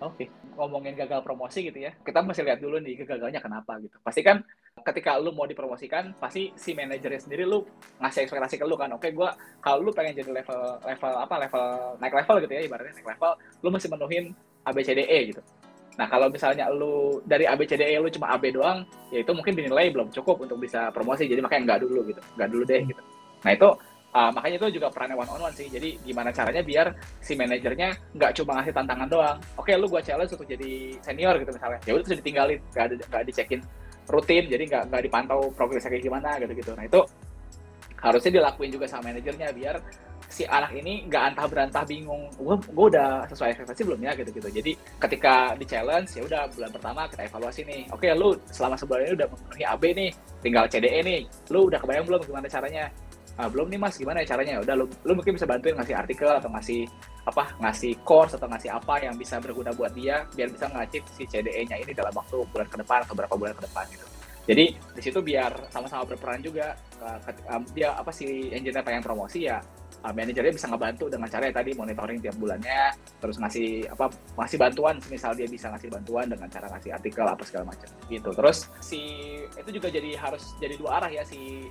Oke. 0.00 0.26
Okay. 0.26 0.28
Ngomongin 0.60 0.92
gagal 0.92 1.24
promosi 1.24 1.64
gitu 1.64 1.80
ya, 1.80 1.88
kita 2.04 2.20
mesti 2.20 2.44
lihat 2.44 2.60
dulu 2.60 2.76
nih 2.84 3.00
gagalnya 3.08 3.40
kenapa 3.40 3.80
gitu. 3.80 3.96
Pasti 4.04 4.20
kan 4.20 4.44
ketika 4.84 5.16
lu 5.16 5.32
mau 5.32 5.48
dipromosikan, 5.48 6.12
pasti 6.20 6.52
si 6.52 6.76
manajernya 6.76 7.16
sendiri 7.16 7.48
lu 7.48 7.64
ngasih 7.96 8.28
ekspektasi 8.28 8.60
ke 8.60 8.68
lu 8.68 8.76
kan. 8.76 8.92
Oke, 8.92 9.08
okay, 9.08 9.10
gua 9.16 9.32
kalau 9.64 9.80
lu 9.80 9.90
pengen 9.96 10.20
jadi 10.20 10.28
level 10.28 10.84
level 10.84 11.12
apa 11.16 11.34
level 11.48 11.64
naik 11.96 12.12
level 12.12 12.36
gitu 12.44 12.52
ya 12.52 12.62
ibaratnya 12.68 12.92
naik 12.92 13.08
level, 13.08 13.32
lu 13.64 13.68
mesti 13.72 13.88
menuhin 13.88 14.24
ABCDE 14.68 15.32
gitu 15.32 15.40
Nah, 16.00 16.08
kalau 16.08 16.32
misalnya 16.32 16.72
lu 16.72 17.20
dari 17.28 17.44
ABCDE 17.44 18.00
lu 18.00 18.08
cuma 18.08 18.32
AB 18.32 18.56
doang, 18.56 18.88
ya 19.12 19.20
itu 19.20 19.32
mungkin 19.36 19.52
dinilai 19.52 19.92
belum 19.92 20.08
cukup 20.08 20.48
untuk 20.48 20.56
bisa 20.56 20.88
promosi. 20.94 21.28
Jadi 21.28 21.44
makanya 21.44 21.76
nggak 21.76 21.80
dulu 21.84 22.00
gitu. 22.08 22.20
Nggak 22.40 22.48
dulu 22.48 22.62
deh 22.64 22.80
gitu. 22.88 23.02
Nah, 23.44 23.50
itu 23.52 23.68
uh, 24.14 24.30
makanya 24.34 24.56
itu 24.64 24.80
juga 24.80 24.88
perannya 24.90 25.16
one 25.16 25.30
on 25.30 25.40
one 25.50 25.54
sih. 25.54 25.66
Jadi 25.70 25.98
gimana 26.02 26.30
caranya 26.34 26.62
biar 26.62 26.86
si 27.22 27.32
manajernya 27.34 27.88
nggak 28.16 28.30
cuma 28.40 28.60
ngasih 28.60 28.74
tantangan 28.74 29.08
doang. 29.08 29.38
Oke, 29.56 29.72
lu 29.78 29.86
gua 29.86 30.02
challenge 30.02 30.32
untuk 30.34 30.48
jadi 30.48 30.98
senior 31.02 31.34
gitu 31.38 31.50
misalnya. 31.54 31.80
Ya 31.86 31.92
udah 31.96 32.04
terus 32.04 32.18
ditinggalin, 32.22 32.58
nggak 32.74 32.86
nggak 33.10 33.22
dicekin 33.26 33.60
rutin, 34.10 34.44
jadi 34.50 34.62
nggak 34.66 34.82
nggak 34.90 35.02
dipantau 35.06 35.40
progresnya 35.54 35.90
kayak 35.94 36.04
gimana 36.04 36.30
gitu 36.42 36.52
gitu. 36.54 36.72
Nah, 36.74 36.84
itu 36.86 37.00
harusnya 38.00 38.32
dilakuin 38.40 38.70
juga 38.72 38.86
sama 38.88 39.12
manajernya 39.12 39.52
biar 39.52 39.76
si 40.30 40.46
anak 40.46 40.70
ini 40.78 41.10
nggak 41.10 41.34
antah 41.34 41.46
berantah 41.50 41.82
bingung 41.82 42.30
gue 42.38 42.56
gue 42.70 42.86
udah 42.94 43.26
sesuai 43.26 43.50
ekspektasi 43.50 43.82
belum 43.82 44.00
ya 44.06 44.14
gitu 44.14 44.30
gitu 44.30 44.48
jadi 44.48 44.72
ketika 45.02 45.58
di 45.58 45.66
challenge 45.66 46.14
ya 46.14 46.22
udah 46.22 46.46
bulan 46.54 46.70
pertama 46.70 47.02
kita 47.10 47.26
evaluasi 47.26 47.60
nih 47.66 47.82
oke 47.90 48.06
lu 48.14 48.38
selama 48.46 48.78
sebulan 48.78 49.10
ini 49.10 49.12
udah 49.18 49.26
memenuhi 49.26 49.64
AB 49.66 49.82
nih 49.90 50.10
tinggal 50.38 50.64
CDE 50.70 51.00
nih 51.02 51.20
lu 51.50 51.66
udah 51.66 51.82
kebayang 51.82 52.06
belum 52.06 52.22
gimana 52.22 52.46
caranya 52.46 52.84
ah, 53.40 53.48
belum 53.48 53.72
nih 53.72 53.80
mas. 53.80 53.96
Gimana 53.96 54.20
ya 54.20 54.36
caranya? 54.36 54.60
Udah 54.60 54.74
lu, 54.76 54.84
lu 55.06 55.12
mungkin 55.16 55.32
bisa 55.36 55.48
bantuin 55.48 55.74
ngasih 55.76 55.96
artikel 55.96 56.28
atau 56.28 56.50
ngasih 56.52 56.84
apa 57.24 57.44
ngasih 57.60 57.92
course 58.04 58.36
atau 58.36 58.48
ngasih 58.48 58.70
apa 58.72 58.94
yang 59.04 59.14
bisa 59.16 59.40
berguna 59.40 59.72
buat 59.76 59.92
dia 59.92 60.24
biar 60.32 60.48
bisa 60.48 60.66
ngacip 60.72 61.04
si 61.12 61.28
CDE-nya 61.28 61.76
ini 61.80 61.92
dalam 61.92 62.12
waktu 62.16 62.42
bulan 62.48 62.68
ke 62.68 62.76
depan 62.80 63.04
atau 63.04 63.14
berapa 63.16 63.34
bulan 63.36 63.54
ke 63.56 63.62
depan 63.64 63.84
gitu. 63.92 64.06
Jadi 64.50 64.64
di 64.72 65.02
situ 65.04 65.20
biar 65.20 65.70
sama-sama 65.70 66.02
berperan 66.08 66.40
juga 66.40 66.74
uh, 66.98 67.20
dia 67.76 67.94
apa 67.94 68.10
si 68.10 68.50
engineer 68.50 68.82
pengen 68.82 69.04
promosi 69.04 69.46
ya 69.46 69.60
uh, 70.02 70.12
manajernya 70.16 70.52
bisa 70.56 70.66
ngebantu 70.66 71.12
dengan 71.12 71.28
cara 71.28 71.52
ya 71.52 71.54
tadi 71.54 71.70
monitoring 71.76 72.18
tiap 72.18 72.36
bulannya 72.40 72.90
terus 73.20 73.36
ngasih 73.36 73.86
apa 73.92 74.08
ngasih 74.40 74.58
bantuan 74.58 74.96
misal 75.12 75.36
dia 75.36 75.46
bisa 75.46 75.68
ngasih 75.70 75.92
bantuan 75.92 76.26
dengan 76.26 76.48
cara 76.48 76.66
ngasih 76.72 76.90
artikel 76.96 77.26
apa 77.28 77.42
segala 77.44 77.64
macam 77.70 77.88
gitu. 78.08 78.30
Terus 78.32 78.58
si 78.80 79.00
itu 79.44 79.70
juga 79.70 79.88
jadi 79.92 80.16
harus 80.16 80.56
jadi 80.58 80.74
dua 80.80 80.98
arah 80.98 81.10
ya 81.12 81.22
si 81.22 81.68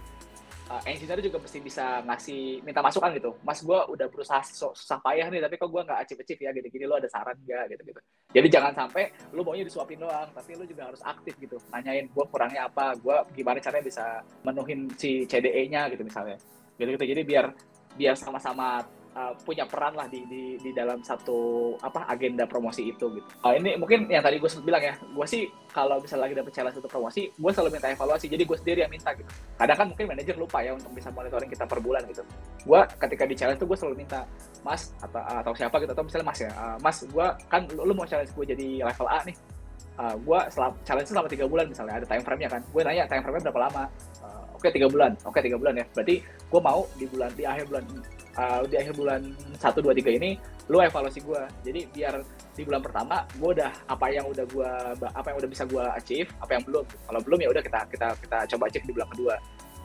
uh, 0.69 0.82
engineer 0.86 1.19
juga 1.19 1.41
mesti 1.41 1.60
bisa 1.60 2.05
ngasih 2.05 2.62
minta 2.62 2.79
masukan 2.79 3.10
gitu. 3.17 3.34
Mas 3.41 3.60
gue 3.65 3.75
udah 3.75 4.08
berusaha 4.08 4.41
susah, 4.45 5.01
payah 5.01 5.27
nih, 5.27 5.41
tapi 5.41 5.58
kok 5.58 5.69
gue 5.69 5.82
nggak 5.82 5.99
achieve-achieve 6.05 6.41
ya 6.45 6.51
gini-gini. 6.53 6.86
Lo 6.86 7.01
ada 7.01 7.10
saran 7.10 7.36
nggak 7.41 7.73
gitu-gitu. 7.73 7.99
Jadi 8.29 8.47
jangan 8.47 8.73
sampai 8.77 9.10
lo 9.34 9.41
maunya 9.41 9.65
disuapin 9.65 9.97
doang, 9.97 10.29
tapi 10.29 10.53
lo 10.53 10.63
juga 10.69 10.93
harus 10.93 11.01
aktif 11.01 11.34
gitu. 11.41 11.58
Nanyain 11.73 12.05
gue 12.05 12.25
kurangnya 12.29 12.69
apa, 12.69 12.93
gue 12.95 13.17
gimana 13.34 13.58
caranya 13.58 13.86
bisa 13.86 14.05
menuhin 14.45 14.88
si 14.95 15.25
CDE-nya 15.25 15.89
gitu 15.89 16.05
misalnya. 16.05 16.38
Gitu-gitu. 16.77 17.05
Jadi 17.10 17.21
biar 17.25 17.45
biar 17.97 18.15
sama-sama 18.15 18.86
uh, 19.15 19.34
punya 19.45 19.65
peran 19.69 19.93
lah 19.95 20.06
di, 20.10 20.26
di 20.28 20.43
di 20.60 20.72
dalam 20.76 21.02
satu 21.02 21.74
apa 21.80 22.06
agenda 22.10 22.45
promosi 22.45 22.91
itu 22.91 23.06
gitu. 23.15 23.28
Uh, 23.45 23.54
ini 23.56 23.78
mungkin 23.80 24.10
yang 24.10 24.22
tadi 24.26 24.38
gue 24.38 24.50
sempat 24.50 24.65
bilang 24.65 24.84
ya, 24.84 24.93
gue 25.00 25.26
sih 25.30 25.48
kalau 25.69 26.02
misalnya 26.02 26.30
lagi 26.30 26.36
dapet 26.38 26.54
challenge 26.54 26.78
untuk 26.82 26.91
promosi, 26.91 27.30
gue 27.30 27.52
selalu 27.54 27.69
minta 27.78 27.88
evaluasi. 27.93 28.26
Jadi 28.28 28.43
gue 28.43 28.58
sendiri 28.58 28.80
yang 28.86 28.91
minta 28.91 29.10
gitu. 29.13 29.30
Kadang 29.58 29.78
kan 29.78 29.86
mungkin 29.93 30.06
manajer 30.10 30.36
lupa 30.36 30.60
ya 30.62 30.72
untuk 30.74 30.91
bisa 30.93 31.10
monitoring 31.13 31.50
kita 31.50 31.65
per 31.69 31.80
bulan 31.80 32.02
gitu. 32.10 32.24
Gue 32.65 32.82
ketika 32.86 33.24
di 33.30 33.36
challenge 33.38 33.60
tuh 33.62 33.67
gue 33.69 33.78
selalu 33.78 33.95
minta 34.06 34.26
Mas 34.65 34.91
atau 35.00 35.22
atau 35.22 35.54
siapa 35.56 35.76
gitu 35.80 35.91
atau 35.93 36.06
misalnya 36.06 36.28
Mas 36.28 36.39
ya, 36.41 36.52
uh, 36.54 36.78
Mas 36.82 36.98
gue 37.06 37.28
kan 37.48 37.62
lu, 37.74 37.82
lu 37.88 37.93
mau 37.98 38.06
challenge 38.10 38.34
gue 38.34 38.45
jadi 38.50 38.67
level 38.86 39.08
A 39.08 39.22
nih. 39.26 39.38
Uh, 40.00 40.15
gue 40.15 40.39
selama, 40.52 40.74
challenge 40.88 41.10
selama 41.12 41.28
tiga 41.28 41.43
bulan 41.43 41.65
misalnya 41.67 42.00
ada 42.00 42.08
time 42.08 42.24
frame-nya 42.24 42.50
kan. 42.52 42.62
Gue 42.72 42.82
nanya 42.88 43.04
time 43.08 43.24
frame-nya 43.24 43.50
berapa 43.50 43.62
lama. 43.69 43.86
Uh, 44.22 44.38
Oke 44.60 44.76
tiga 44.76 44.91
bulan, 44.91 45.15
oke 45.24 45.39
tiga 45.39 45.56
bulan 45.56 45.72
ya. 45.80 45.88
Berarti 45.95 46.19
gue 46.19 46.60
mau 46.60 46.84
di 47.00 47.08
bulan 47.08 47.32
di 47.32 47.48
akhir 47.48 47.72
bulan 47.72 47.80
uh, 48.39 48.63
di 48.63 48.75
akhir 48.80 48.95
bulan 48.95 49.21
1, 49.36 49.60
2, 49.60 49.99
3 49.99 50.19
ini 50.23 50.39
lu 50.71 50.80
evaluasi 50.80 51.19
gue 51.19 51.41
jadi 51.65 51.82
biar 51.91 52.15
di 52.56 52.62
bulan 52.63 52.82
pertama 52.84 53.28
gue 53.36 53.49
udah 53.60 53.71
apa 53.88 54.06
yang 54.12 54.25
udah 54.28 54.45
gue 54.47 54.71
apa 55.04 55.28
yang 55.32 55.38
udah 55.43 55.49
bisa 55.49 55.63
gue 55.67 55.84
achieve 55.95 56.30
apa 56.39 56.52
yang 56.60 56.63
belum. 56.63 56.86
Kalau 56.88 57.19
belum 57.23 57.39
ya 57.39 57.49
udah 57.52 57.63
kita 57.63 57.80
kita 57.91 58.08
kita 58.19 58.38
coba 58.56 58.63
cek 58.71 58.84
di 58.84 58.93
bulan 58.95 59.10
kedua 59.12 59.36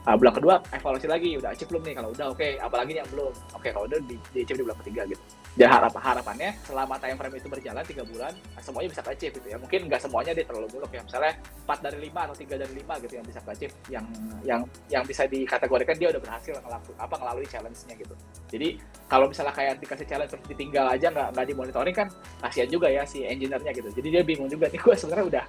uh, 0.04 0.16
bulan 0.16 0.32
kedua 0.36 0.54
evaluasi 0.72 1.08
lagi. 1.08 1.30
Udah 1.36 1.50
achieve 1.52 1.70
belum 1.72 1.82
nih? 1.84 1.94
Kalau 1.96 2.08
udah 2.12 2.26
oke. 2.32 2.38
Okay. 2.38 2.52
apalagi 2.60 2.92
yang 3.00 3.08
belum? 3.10 3.32
Oke 3.32 3.60
okay, 3.60 3.70
kalau 3.72 3.86
udah 3.88 3.98
di, 4.04 4.16
di 4.32 4.40
di 4.44 4.62
bulan 4.62 4.78
ketiga 4.84 5.02
gitu. 5.08 5.22
Dan 5.54 5.70
harap 5.70 5.94
harapannya 5.94 6.50
selama 6.66 6.98
time 6.98 7.14
frame 7.14 7.38
itu 7.38 7.46
berjalan 7.46 7.84
tiga 7.86 8.02
bulan 8.02 8.32
semuanya 8.58 8.88
bisa 8.90 9.02
achieve 9.06 9.34
gitu 9.38 9.46
ya. 9.46 9.56
Mungkin 9.56 9.80
nggak 9.86 10.00
semuanya 10.02 10.32
dia 10.34 10.44
terlalu 10.44 10.66
muluk 10.74 10.90
ya. 10.90 11.02
Misalnya 11.06 11.32
4 11.64 11.86
dari 11.86 11.98
5 12.10 12.26
atau 12.26 12.36
tiga 12.36 12.54
dari 12.58 12.72
5 12.82 13.04
gitu 13.06 13.14
yang 13.14 13.26
bisa 13.26 13.40
achieve 13.46 13.74
yang 13.86 14.04
yang 14.42 14.60
yang 14.90 15.04
bisa 15.06 15.22
dikategorikan 15.30 15.94
dia 15.94 16.08
udah 16.10 16.20
berhasil 16.20 16.54
ngelaku, 16.58 16.90
apa 16.98 17.14
ngelalui 17.22 17.46
challenge-nya 17.46 17.94
gitu. 17.94 18.14
Jadi 18.50 18.68
kalau 19.06 19.30
misalnya 19.30 19.54
kayak 19.54 19.78
dikasih 19.78 20.06
challenge 20.10 20.30
terus 20.34 20.44
ditinggal 20.50 20.86
aja 20.90 21.06
nggak 21.14 21.28
nggak 21.38 21.46
dimonitoring 21.54 21.96
kan 21.96 22.08
kasihan 22.42 22.68
juga 22.68 22.90
ya 22.90 23.06
si 23.06 23.22
engineer-nya 23.22 23.70
gitu. 23.70 23.88
Jadi 23.94 24.08
dia 24.10 24.22
bingung 24.26 24.50
juga 24.50 24.66
nih 24.66 24.80
gue 24.84 24.94
sebenarnya 24.98 25.26
udah 25.38 25.44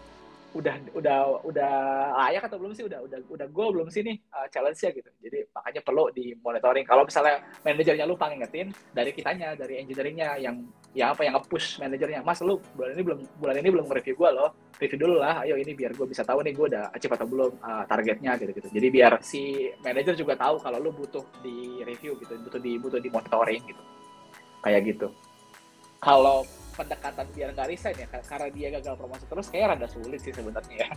udah 0.56 0.76
udah 0.96 1.18
udah 1.44 1.74
layak 2.26 2.48
atau 2.48 2.58
belum 2.58 2.72
sih? 2.72 2.88
Udah 2.88 3.04
udah 3.04 3.20
udah 3.28 3.48
gue 3.52 3.66
belum 3.76 3.88
sih 3.92 4.02
nih 4.08 4.16
uh, 4.32 4.48
challenge-nya 4.48 4.90
gitu. 4.96 5.10
Jadi 5.20 5.40
makanya 5.52 5.82
perlu 5.84 6.08
di 6.16 6.32
monitoring 6.40 6.88
kalau 6.88 7.04
misalnya 7.04 7.44
manajernya 7.68 8.06
lupa 8.08 8.32
ngingetin 8.32 8.72
dari 8.96 9.12
kitanya 9.12 9.54
dari 9.60 9.84
engineeringnya 9.84 10.40
yang 10.40 10.64
ya 10.96 11.12
apa 11.12 11.28
yang 11.28 11.36
nge-push 11.36 11.84
manajernya 11.84 12.24
mas 12.24 12.40
lu 12.40 12.64
bulan 12.72 12.96
ini 12.96 13.04
belum 13.04 13.20
bulan 13.36 13.56
ini 13.60 13.70
belum 13.76 13.86
review 13.92 14.16
gue 14.16 14.30
loh. 14.32 14.50
Review 14.80 15.00
dulu 15.00 15.16
lah. 15.20 15.44
Ayo 15.44 15.60
ini 15.60 15.76
biar 15.76 15.92
gue 15.92 16.08
bisa 16.08 16.24
tahu 16.24 16.40
nih 16.40 16.56
gue 16.56 16.66
udah 16.72 16.96
achieve 16.96 17.14
atau 17.14 17.28
belum 17.28 17.52
uh, 17.60 17.84
targetnya 17.86 18.40
gitu 18.40 18.52
gitu 18.56 18.68
jadi 18.72 18.88
biar 18.92 19.14
si 19.20 19.72
manajer 19.84 20.16
juga 20.16 20.40
tahu 20.40 20.60
kalau 20.64 20.80
lu 20.80 20.92
butuh 20.96 21.24
di 21.44 21.84
review 21.84 22.16
gitu 22.20 22.34
butuh 22.40 22.62
di 22.64 22.72
butuh 22.80 23.00
di 23.04 23.10
monitoring 23.12 23.62
gitu. 23.68 23.84
Kayak 24.64 24.82
gitu. 24.88 25.08
Kalau 26.02 26.48
pendekatan 26.76 27.26
biar 27.32 27.50
nggak 27.56 27.68
resign 27.72 27.96
ya 27.96 28.08
karena 28.12 28.48
dia 28.52 28.68
gagal 28.80 28.96
promosi 29.00 29.24
terus 29.26 29.48
kayak 29.48 29.76
rada 29.76 29.88
sulit 29.88 30.20
sih 30.20 30.36
sebenarnya 30.36 30.76
ya. 30.84 30.88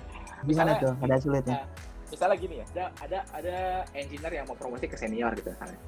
Gimana 0.42 0.70
tuh? 0.82 0.94
Ada 1.00 1.16
sulit 1.22 1.44
ya? 1.46 1.62
misalnya 2.08 2.36
gini 2.40 2.54
ya, 2.60 2.66
ada 2.72 2.84
ada 3.04 3.18
ada 3.36 3.56
engineer 3.92 4.32
yang 4.40 4.46
mau 4.48 4.56
promosi 4.56 4.88
ke 4.88 4.96
senior 4.96 5.32
gitu 5.36 5.52
misalnya. 5.52 5.80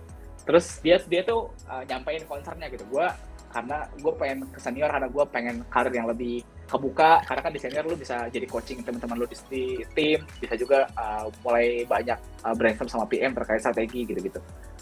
Terus 0.44 0.66
dia 0.84 0.96
dia 1.08 1.22
tuh 1.24 1.52
uh, 1.68 1.84
nyampein 1.84 2.24
concernnya 2.28 2.68
gitu. 2.72 2.84
Gue 2.88 3.08
karena 3.50 3.84
gue 3.98 4.12
pengen 4.14 4.38
ke 4.48 4.58
senior 4.62 4.90
karena 4.90 5.08
gue 5.10 5.24
pengen 5.28 5.56
karir 5.66 5.94
yang 5.94 6.06
lebih 6.06 6.42
kebuka 6.70 7.18
karena 7.26 7.40
kan 7.42 7.52
di 7.52 7.60
senior 7.60 7.84
lu 7.84 7.98
bisa 7.98 8.30
jadi 8.30 8.46
coaching 8.46 8.86
teman-teman 8.86 9.18
lu 9.18 9.26
di, 9.26 9.36
di 9.50 9.64
tim 9.92 10.22
bisa 10.38 10.54
juga 10.54 10.86
uh, 10.94 11.26
mulai 11.42 11.82
banyak 11.82 12.18
uh, 12.46 12.54
brainstorm 12.54 12.86
sama 12.86 13.04
PM 13.10 13.34
terkait 13.34 13.58
strategi 13.58 14.06
gitu-gitu 14.06 14.38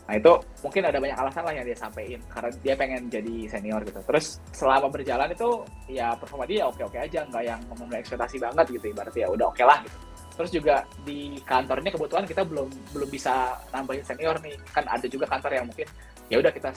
Nah 0.08 0.16
itu 0.16 0.32
mungkin 0.64 0.82
ada 0.88 0.96
banyak 0.96 1.16
alasan 1.20 1.44
lah 1.44 1.52
yang 1.52 1.68
dia 1.68 1.76
sampaikan 1.76 2.20
karena 2.32 2.48
dia 2.64 2.74
pengen 2.80 3.02
jadi 3.12 3.34
senior 3.52 3.84
gitu. 3.84 4.00
Terus 4.08 4.40
selama 4.56 4.88
berjalan 4.88 5.28
itu 5.28 5.48
ya 5.84 6.16
performa 6.16 6.48
dia 6.48 6.64
oke-oke 6.64 6.96
aja, 6.96 7.28
nggak 7.28 7.44
yang 7.44 7.60
memenuhi 7.68 8.00
ekspektasi 8.00 8.40
banget 8.40 8.72
gitu 8.72 8.88
ibaratnya 8.88 9.20
ya 9.20 9.28
udah 9.28 9.46
oke 9.52 9.60
okay 9.60 9.68
lah 9.68 9.78
gitu. 9.84 10.07
Terus 10.38 10.50
juga 10.54 10.86
di 11.02 11.42
kantor 11.42 11.82
ini 11.82 11.90
kebetulan 11.90 12.24
kita 12.30 12.46
belum 12.46 12.70
belum 12.94 13.08
bisa 13.10 13.58
nambahin 13.74 14.06
senior 14.06 14.38
nih. 14.38 14.54
Kan 14.70 14.86
ada 14.86 15.06
juga 15.10 15.26
kantor 15.26 15.50
yang 15.58 15.66
mungkin 15.66 15.90
ya 16.30 16.36
udah 16.38 16.52
kita 16.54 16.70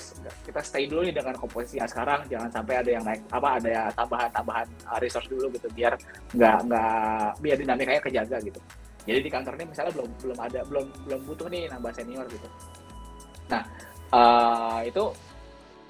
kita 0.47 0.59
stay 0.63 0.87
dulu 0.89 1.05
nih 1.05 1.13
dengan 1.13 1.35
komposisi 1.37 1.77
yang 1.77 1.85
sekarang 1.85 2.23
jangan 2.31 2.49
sampai 2.49 2.81
ada 2.81 2.89
yang 2.89 3.03
naik 3.03 3.21
apa 3.29 3.59
ada 3.59 3.67
ya 3.67 3.83
tambahan-tambahan 3.93 4.67
uh, 4.87 4.99
resource 5.03 5.27
dulu 5.27 5.51
gitu 5.51 5.67
biar 5.75 5.93
nggak 6.33 6.57
nggak 6.71 7.27
biar 7.37 7.57
dinamikanya 7.61 8.01
kejaga 8.01 8.37
gitu. 8.41 8.59
Jadi 9.05 9.19
di 9.21 9.29
kantor 9.29 9.53
ini 9.61 9.65
misalnya 9.69 9.91
belum 9.93 10.09
belum 10.25 10.37
ada 10.39 10.59
belum 10.65 10.85
belum 11.05 11.21
butuh 11.29 11.47
nih 11.51 11.69
nambah 11.69 11.91
senior 11.93 12.25
gitu. 12.31 12.47
Nah, 13.51 13.61
uh, 14.15 14.79
itu 14.87 15.03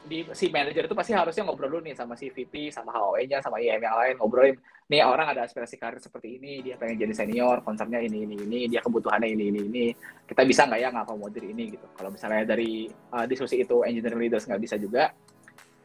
di 0.02 0.26
si 0.34 0.50
manajer 0.50 0.90
itu 0.90 0.96
pasti 0.98 1.14
harusnya 1.14 1.46
ngobrol 1.46 1.70
dulu 1.70 1.82
nih 1.86 1.96
sama 1.96 2.18
si 2.18 2.34
VP, 2.34 2.74
sama 2.74 2.90
HOE-nya, 2.92 3.40
sama 3.40 3.62
IM 3.62 3.80
yang 3.80 3.96
lain 3.96 4.16
ngobrolin. 4.18 4.58
Nih 4.92 5.08
orang 5.08 5.32
ada 5.32 5.48
aspirasi 5.48 5.80
karir 5.80 6.04
seperti 6.04 6.36
ini, 6.36 6.60
dia 6.60 6.76
pengen 6.76 7.00
jadi 7.00 7.24
senior, 7.24 7.64
concernnya 7.64 8.04
ini 8.04 8.28
ini 8.28 8.36
ini, 8.44 8.60
dia 8.68 8.84
kebutuhannya 8.84 9.32
ini 9.32 9.48
ini 9.48 9.60
ini. 9.72 9.86
Kita 10.28 10.44
bisa 10.44 10.68
nggak 10.68 10.80
ya 10.84 10.92
ngakomodir 10.92 11.48
ini 11.48 11.72
gitu. 11.72 11.88
Kalau 11.96 12.12
misalnya 12.12 12.44
dari 12.44 12.92
uh, 13.16 13.24
diskusi 13.24 13.64
itu 13.64 13.88
engineering 13.88 14.28
leaders 14.28 14.44
nggak 14.52 14.60
bisa 14.60 14.76
juga, 14.76 15.16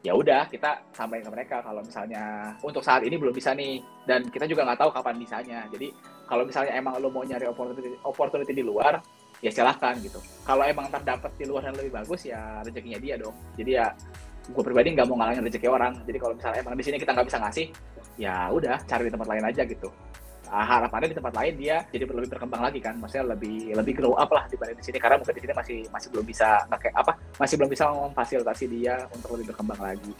ya 0.03 0.11
udah 0.11 0.51
kita 0.51 0.91
sampaikan 0.91 1.23
ke 1.23 1.31
mereka 1.39 1.55
kalau 1.63 1.79
misalnya 1.87 2.51
untuk 2.59 2.83
saat 2.83 3.07
ini 3.07 3.15
belum 3.15 3.31
bisa 3.31 3.55
nih 3.55 3.79
dan 4.03 4.27
kita 4.27 4.43
juga 4.43 4.67
nggak 4.67 4.79
tahu 4.83 4.91
kapan 4.91 5.15
bisanya. 5.23 5.59
Jadi 5.71 5.87
kalau 6.27 6.43
misalnya 6.43 6.75
emang 6.75 6.99
lo 6.99 7.07
mau 7.07 7.23
nyari 7.23 7.47
opportunity, 7.47 7.95
opportunity 8.03 8.51
di 8.51 8.63
luar, 8.67 8.99
ya 9.39 9.55
silahkan 9.55 9.95
gitu. 10.03 10.19
Kalau 10.43 10.67
emang 10.67 10.91
terdapat 10.91 11.31
di 11.39 11.47
luar 11.47 11.63
yang 11.63 11.79
lebih 11.79 11.95
bagus 11.95 12.27
ya 12.27 12.59
rezekinya 12.59 12.99
dia 12.99 13.15
dong. 13.15 13.39
Jadi 13.55 13.71
ya 13.71 13.87
gue 14.51 14.63
pribadi 14.67 14.91
nggak 14.99 15.07
mau 15.07 15.15
ngalangin 15.15 15.47
rezeki 15.47 15.67
orang. 15.71 15.95
Jadi 16.03 16.17
kalau 16.19 16.33
misalnya 16.35 16.59
emang 16.59 16.75
di 16.75 16.83
sini 16.83 16.97
kita 16.99 17.11
nggak 17.15 17.27
bisa 17.31 17.39
ngasih, 17.39 17.65
ya 18.17 18.49
udah 18.49 18.81
cari 18.83 19.07
di 19.07 19.11
tempat 19.13 19.27
lain 19.29 19.45
aja 19.45 19.63
gitu. 19.63 19.89
Nah, 20.47 20.63
harapannya 20.63 21.11
di 21.11 21.17
tempat 21.19 21.33
lain 21.35 21.53
dia 21.59 21.83
jadi 21.91 22.07
lebih 22.07 22.31
berkembang 22.31 22.61
lagi 22.63 22.79
kan, 22.79 22.95
maksudnya 22.95 23.35
lebih 23.35 23.75
lebih 23.75 23.93
grow 23.99 24.15
up 24.15 24.31
lah 24.31 24.47
dibanding 24.47 24.79
di 24.79 24.85
sini. 24.85 24.97
Karena 24.97 25.19
mungkin 25.19 25.35
di 25.35 25.41
sini 25.43 25.53
masih 25.53 25.77
masih 25.91 26.07
belum 26.15 26.25
bisa 26.25 26.47
kayak 26.71 26.95
apa, 26.95 27.11
masih 27.35 27.55
belum 27.59 27.69
bisa 27.71 27.83
memfasilitasi 27.91 28.65
dia 28.71 28.95
untuk 29.11 29.35
lebih 29.35 29.51
berkembang 29.51 29.79
lagi. 29.79 30.13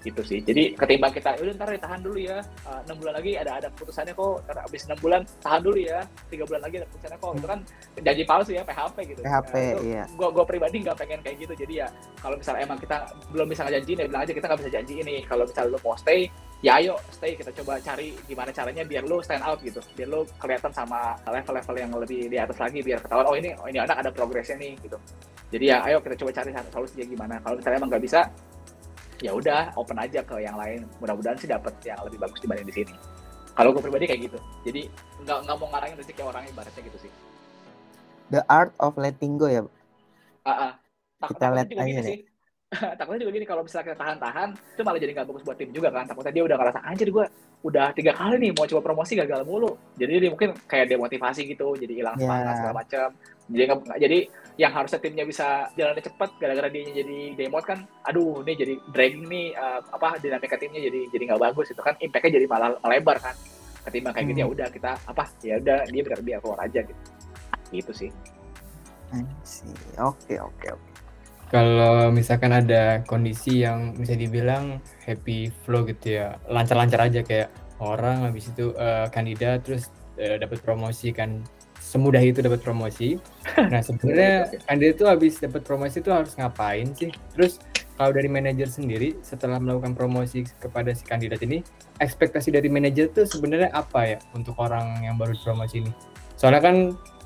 Gitu 0.00 0.22
sih. 0.24 0.40
Jadi 0.40 0.74
ketimbang 0.80 1.12
kita 1.12 1.36
udah 1.36 1.54
ntar 1.60 1.76
tahan 1.76 2.00
dulu 2.00 2.18
ya. 2.18 2.40
Eh, 2.40 2.80
enam 2.88 2.96
bulan 2.98 3.14
lagi 3.20 3.36
ada 3.36 3.60
ada 3.60 3.68
putusannya 3.76 4.16
kok. 4.16 4.40
Ntar 4.48 4.56
abis 4.64 4.82
enam 4.88 4.98
bulan 4.98 5.20
tahan 5.44 5.60
dulu 5.60 5.76
ya. 5.76 6.00
Tiga 6.32 6.44
bulan 6.48 6.60
lagi 6.64 6.76
ada 6.80 6.88
putusannya 6.88 7.18
kok. 7.20 7.32
Itu 7.36 7.46
kan 7.46 7.60
janji 8.00 8.22
palsu 8.24 8.50
ya 8.56 8.62
PHP 8.64 8.96
gitu. 9.12 9.20
PHP 9.22 9.52
nah, 9.54 9.82
iya. 9.84 10.04
gue 10.08 10.28
gue 10.32 10.44
pribadi 10.48 10.76
nggak 10.82 10.96
pengen 10.98 11.20
kayak 11.20 11.36
gitu. 11.44 11.52
Jadi 11.52 11.84
ya 11.84 11.88
kalau 12.16 12.34
misalnya 12.40 12.64
emang 12.64 12.78
kita 12.80 12.96
belum 13.28 13.46
bisa 13.52 13.62
janji 13.68 13.92
ya 13.92 14.08
bilang 14.08 14.22
aja 14.24 14.32
kita 14.32 14.46
nggak 14.48 14.60
bisa 14.64 14.72
janji 14.72 14.94
ini 15.04 15.14
kalau 15.28 15.44
misalnya 15.44 15.76
lo 15.76 15.78
mau 15.84 15.94
stay 16.00 16.32
ya 16.60 16.80
ayo 16.80 16.94
stay. 17.12 17.36
Kita 17.36 17.50
coba 17.60 17.80
cari 17.80 18.16
gimana 18.24 18.50
caranya 18.52 18.82
biar 18.84 19.04
lo 19.04 19.20
stand 19.24 19.44
out 19.44 19.58
gitu. 19.60 19.80
Biar 19.96 20.08
lo 20.08 20.24
kelihatan 20.38 20.72
sama 20.72 21.16
level-level 21.26 21.74
yang 21.76 21.90
lebih 21.96 22.30
di 22.30 22.38
atas 22.38 22.56
lagi 22.60 22.80
biar 22.80 23.00
ketahuan 23.04 23.26
oh 23.26 23.36
ini 23.36 23.50
oh 23.58 23.66
ini 23.66 23.78
anak 23.80 23.96
ada 24.00 24.10
progresnya 24.12 24.56
nih 24.60 24.76
gitu. 24.84 24.96
Jadi 25.50 25.64
ya 25.66 25.82
ayo 25.84 25.98
kita 26.00 26.14
coba 26.20 26.30
cari 26.30 26.50
solusinya 26.70 27.06
gimana. 27.08 27.34
Kalau 27.42 27.54
misalnya 27.58 27.78
emang 27.80 27.90
nggak 27.90 28.04
bisa 28.04 28.20
ya 29.20 29.30
udah 29.36 29.74
open 29.76 29.98
aja 29.98 30.20
ke 30.24 30.36
yang 30.40 30.56
lain. 30.56 30.86
Mudah-mudahan 31.02 31.36
sih 31.36 31.48
dapat 31.48 31.74
yang 31.84 31.98
lebih 32.06 32.18
bagus 32.22 32.38
dibanding 32.40 32.68
di 32.68 32.74
sini. 32.84 32.94
Kalau 33.50 33.74
gue 33.74 33.82
pribadi 33.82 34.06
kayak 34.08 34.20
gitu. 34.30 34.38
Jadi 34.64 34.88
nggak 35.26 35.38
nggak 35.44 35.56
mau 35.58 35.68
ngarangin 35.74 35.96
rezeki 36.00 36.22
orang 36.24 36.44
ibaratnya 36.48 36.82
gitu 36.86 36.98
sih. 37.08 37.12
The 38.30 38.46
art 38.46 38.70
of 38.78 38.94
letting 38.94 39.42
go 39.42 39.50
ya 39.50 39.66
uh, 40.46 40.50
uh. 40.50 40.72
kita 41.28 41.46
let 41.52 41.68
aja 41.74 42.00
sih 42.04 42.18
takutnya 42.98 43.26
juga 43.26 43.32
gini 43.34 43.46
kalau 43.46 43.66
misalnya 43.66 43.90
kita 43.90 43.98
tahan-tahan 43.98 44.48
itu 44.54 44.82
malah 44.86 45.00
jadi 45.02 45.12
nggak 45.18 45.26
bagus 45.26 45.42
buat 45.42 45.58
tim 45.58 45.70
juga 45.74 45.90
kan. 45.90 46.06
Takutnya 46.06 46.32
dia 46.32 46.44
udah 46.46 46.56
ngerasa 46.56 46.78
anjir 46.86 47.08
gue 47.10 47.26
udah 47.60 47.92
tiga 47.92 48.12
kali 48.16 48.36
nih 48.40 48.50
mau 48.54 48.64
coba 48.70 48.80
promosi 48.80 49.18
gagal 49.18 49.42
mulu. 49.42 49.74
Jadi 49.98 50.12
dia 50.22 50.30
mungkin 50.30 50.54
kayak 50.70 50.86
demotivasi 50.86 51.50
gitu 51.50 51.74
jadi 51.74 51.92
hilang 51.92 52.16
yeah. 52.16 52.30
semangat 52.30 52.54
segala 52.62 52.74
macam 52.78 53.08
jadi 53.50 53.64
jadi 53.98 54.18
yang 54.62 54.72
harusnya 54.76 55.00
timnya 55.02 55.24
bisa 55.26 55.66
jalannya 55.74 56.04
cepat 56.04 56.30
gara-gara 56.38 56.70
dia 56.70 57.02
jadi 57.02 57.34
demot 57.34 57.64
kan 57.66 57.82
aduh 58.06 58.46
ini 58.46 58.52
jadi 58.54 58.74
dragging 58.94 59.26
nih 59.26 59.46
uh, 59.58 59.82
apa 59.90 60.22
dinamika 60.22 60.54
timnya 60.54 60.78
jadi 60.86 61.10
jadi 61.10 61.22
nggak 61.34 61.42
bagus. 61.50 61.74
Itu 61.74 61.82
kan 61.82 61.98
impactnya 61.98 62.38
jadi 62.38 62.46
malah 62.46 62.78
melebar 62.86 63.18
kan. 63.18 63.34
Ketimbang 63.82 64.14
kayak 64.14 64.24
hmm. 64.24 64.30
gitu 64.30 64.38
ya 64.38 64.46
hmm. 64.46 64.54
udah 64.54 64.68
kita 64.70 64.90
apa 65.10 65.24
ya 65.42 65.54
udah 65.58 65.78
dia 65.90 66.02
biar 66.06 66.20
biar 66.22 66.38
keluar 66.38 66.60
aja 66.62 66.80
gitu. 66.86 67.02
Gitu 67.74 67.92
sih. 68.06 68.10
Oke 69.98 70.38
oke 70.38 70.66
oke 70.70 70.89
kalau 71.50 72.14
misalkan 72.14 72.54
ada 72.54 73.02
kondisi 73.04 73.66
yang 73.66 73.98
bisa 73.98 74.14
dibilang 74.14 74.78
happy 75.02 75.50
flow 75.66 75.82
gitu 75.82 76.22
ya 76.22 76.38
lancar-lancar 76.46 77.10
aja 77.10 77.26
kayak 77.26 77.50
orang 77.82 78.30
habis 78.30 78.54
itu 78.54 78.70
uh, 78.78 79.10
kandidat 79.10 79.66
terus 79.66 79.90
uh, 80.22 80.38
dapat 80.38 80.62
promosi 80.62 81.10
kan 81.10 81.42
semudah 81.80 82.22
itu 82.22 82.38
dapat 82.44 82.62
promosi. 82.62 83.18
Nah 83.72 83.82
sebenarnya 83.82 84.62
kandidat 84.68 84.94
itu 84.94 85.04
habis 85.10 85.34
dapat 85.42 85.66
promosi 85.66 85.98
itu 85.98 86.14
harus 86.14 86.38
ngapain 86.38 86.86
sih? 86.94 87.10
Terus 87.34 87.58
kalau 87.98 88.14
dari 88.14 88.30
manajer 88.30 88.70
sendiri 88.70 89.18
setelah 89.20 89.58
melakukan 89.58 89.92
promosi 89.98 90.46
kepada 90.62 90.94
si 90.94 91.02
kandidat 91.02 91.42
ini, 91.42 91.66
ekspektasi 91.98 92.54
dari 92.54 92.70
manajer 92.70 93.10
itu 93.10 93.26
sebenarnya 93.26 93.74
apa 93.74 94.16
ya 94.16 94.18
untuk 94.32 94.54
orang 94.56 95.02
yang 95.02 95.18
baru 95.18 95.34
promosi 95.42 95.82
ini? 95.82 95.92
Soalnya 96.38 96.62
kan 96.62 96.76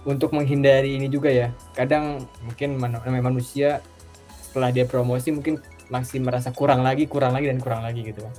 untuk 0.09 0.35
menghindari 0.35 0.99
ini 0.99 1.07
juga 1.07 1.31
ya, 1.31 1.49
kadang 1.79 2.27
mungkin 2.43 2.77
namanya 2.77 3.23
manusia 3.23 3.79
setelah 4.55 4.71
dia 4.71 4.87
promosi 4.87 5.35
mungkin 5.35 5.59
masih 5.91 6.23
merasa 6.23 6.55
kurang 6.55 6.87
lagi, 6.87 7.11
kurang 7.11 7.35
lagi 7.35 7.51
dan 7.51 7.59
kurang 7.59 7.83
lagi 7.83 8.07
gitu 8.07 8.23
kan. 8.23 8.31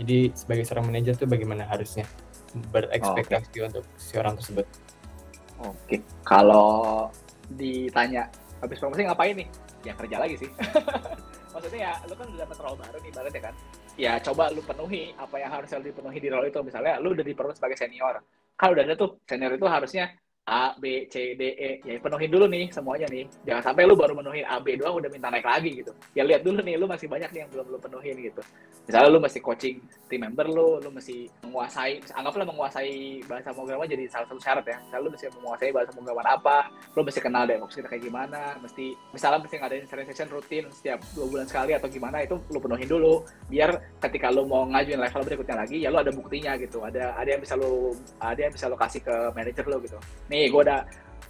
Jadi 0.00 0.32
sebagai 0.32 0.64
seorang 0.64 0.88
manajer 0.88 1.12
tuh 1.20 1.28
bagaimana 1.28 1.68
harusnya 1.68 2.08
berekspektasi 2.72 3.52
oh, 3.52 3.52
okay. 3.52 3.68
untuk 3.68 3.84
si 4.00 4.16
orang 4.16 4.40
tersebut? 4.40 4.64
Oke, 5.60 6.00
kalau 6.24 7.12
ditanya 7.52 8.32
habis 8.64 8.80
promosi 8.80 9.04
ngapain 9.04 9.36
nih? 9.36 9.48
Ya 9.84 9.92
kerja 9.92 10.16
lagi 10.16 10.40
sih. 10.40 10.48
Maksudnya 11.52 11.80
ya, 11.84 11.92
lu 12.08 12.16
kan 12.16 12.26
udah 12.32 12.40
dapet 12.48 12.56
role 12.64 12.78
baru 12.80 12.98
nih, 13.04 13.12
ya 13.12 13.42
kan? 13.44 13.54
Ya 14.00 14.12
coba 14.24 14.48
lu 14.48 14.64
penuhi 14.64 15.12
apa 15.20 15.36
yang 15.36 15.52
harus 15.52 15.68
dipenuhi 15.68 16.16
di 16.16 16.32
role 16.32 16.48
itu. 16.48 16.64
Misalnya 16.64 16.96
lu 16.96 17.12
udah 17.12 17.24
diperlukan 17.28 17.60
sebagai 17.60 17.76
senior. 17.76 18.24
Kalau 18.56 18.72
udah 18.72 18.88
ada 18.88 18.96
tuh 18.96 19.20
senior 19.28 19.52
itu 19.52 19.68
harusnya 19.68 20.16
A, 20.48 20.72
B, 20.80 21.04
C, 21.12 21.36
D, 21.36 21.42
E. 21.52 21.70
Ya 21.84 22.00
penuhin 22.00 22.32
dulu 22.32 22.48
nih 22.48 22.72
semuanya 22.72 23.04
nih. 23.12 23.28
Jangan 23.44 23.62
sampai 23.68 23.84
lu 23.84 23.92
baru 23.92 24.16
menuhin 24.16 24.48
A, 24.48 24.56
B 24.56 24.80
doang 24.80 24.96
udah 24.96 25.12
minta 25.12 25.28
naik 25.28 25.44
lagi 25.44 25.84
gitu. 25.84 25.92
Ya 26.16 26.24
lihat 26.24 26.40
dulu 26.40 26.64
nih, 26.64 26.80
lu 26.80 26.88
masih 26.88 27.04
banyak 27.04 27.28
nih 27.28 27.40
yang 27.44 27.50
belum 27.52 27.66
lu 27.68 27.76
penuhin 27.76 28.16
gitu. 28.24 28.40
Misalnya 28.88 29.08
lu 29.12 29.20
masih 29.20 29.44
coaching 29.44 29.76
team 30.08 30.24
member 30.24 30.48
lu, 30.48 30.80
lu 30.80 30.88
masih 30.88 31.28
menguasai, 31.44 32.00
anggaplah 32.16 32.48
menguasai 32.48 33.20
bahasa 33.28 33.52
pemrograman 33.52 33.84
jadi 33.84 34.08
salah 34.08 34.24
satu 34.24 34.40
syarat 34.40 34.64
ya. 34.64 34.80
Misalnya 34.80 35.04
lu 35.04 35.10
masih 35.12 35.26
menguasai 35.36 35.70
bahasa 35.76 35.90
pemrograman 35.92 36.26
apa, 36.32 36.56
lu 36.96 37.00
mesti 37.04 37.20
kenal 37.20 37.44
DevOps 37.44 37.76
kita 37.76 37.88
kayak 37.92 38.08
gimana, 38.08 38.56
mesti 38.64 38.96
misalnya 39.12 39.44
mesti 39.44 39.54
ngadain 39.60 39.84
sharing 39.84 40.08
session 40.08 40.28
rutin 40.32 40.64
setiap 40.72 41.04
dua 41.12 41.26
bulan 41.28 41.44
sekali 41.44 41.76
atau 41.76 41.92
gimana, 41.92 42.24
itu 42.24 42.40
lu 42.48 42.58
penuhin 42.64 42.88
dulu. 42.88 43.28
Biar 43.52 43.76
ketika 44.00 44.32
lu 44.32 44.48
mau 44.48 44.64
ngajuin 44.64 44.96
level 44.96 45.22
berikutnya 45.28 45.56
lagi, 45.60 45.76
ya 45.84 45.92
lu 45.92 46.00
ada 46.00 46.08
buktinya 46.08 46.56
gitu. 46.56 46.80
Ada 46.80 47.12
ada 47.20 47.28
yang 47.28 47.44
bisa 47.44 47.60
lu 47.60 47.92
ada 48.16 48.40
yang 48.40 48.52
bisa 48.56 48.72
lu 48.72 48.76
kasih 48.80 49.04
ke 49.04 49.14
manajer 49.36 49.64
lu 49.68 49.76
gitu. 49.84 50.00
Nih 50.32 50.37
nih 50.38 50.46
gue 50.54 50.62
udah 50.62 50.80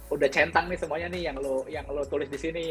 udah 0.09 0.29
centang 0.29 0.65
nih 0.69 0.77
semuanya 0.77 1.07
nih 1.09 1.21
yang 1.29 1.37
lo 1.41 1.65
yang 1.65 1.85
lo 1.89 2.05
tulis 2.05 2.29
di 2.29 2.37
sini. 2.37 2.65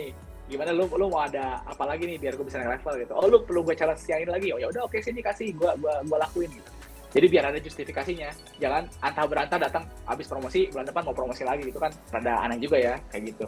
Gimana 0.49 0.71
lo 0.73 0.87
lo 0.87 1.07
mau 1.11 1.27
ada 1.27 1.61
apa 1.67 1.85
lagi 1.85 2.07
nih 2.07 2.17
biar 2.19 2.39
gue 2.39 2.47
bisa 2.47 2.63
naik 2.63 2.83
level 2.83 2.95
gitu? 3.03 3.13
Oh 3.15 3.27
lo 3.27 3.43
perlu 3.43 3.61
gue 3.67 3.75
challenge 3.75 4.07
yang 4.07 4.23
ini 4.23 4.31
lagi. 4.31 4.49
Oh 4.55 4.59
ya 4.63 4.67
udah 4.71 4.87
oke 4.87 4.99
sini 5.03 5.21
kasih. 5.23 5.51
Gue 5.55 5.71
gue 5.79 5.93
gue 6.07 6.19
lakuin 6.19 6.51
gitu. 6.55 6.71
Jadi 7.09 7.27
biar 7.27 7.45
ada 7.51 7.59
justifikasinya. 7.59 8.29
Jangan 8.63 8.83
antah 9.03 9.25
berantah 9.27 9.59
datang. 9.59 9.85
Habis 10.07 10.27
promosi 10.31 10.71
bulan 10.71 10.87
depan 10.87 11.03
mau 11.07 11.15
promosi 11.15 11.43
lagi. 11.43 11.63
Gitu 11.67 11.79
kan 11.79 11.93
rada 12.15 12.33
aneh 12.47 12.59
juga 12.63 12.77
ya 12.79 12.95
kayak 13.11 13.35
gitu. 13.35 13.45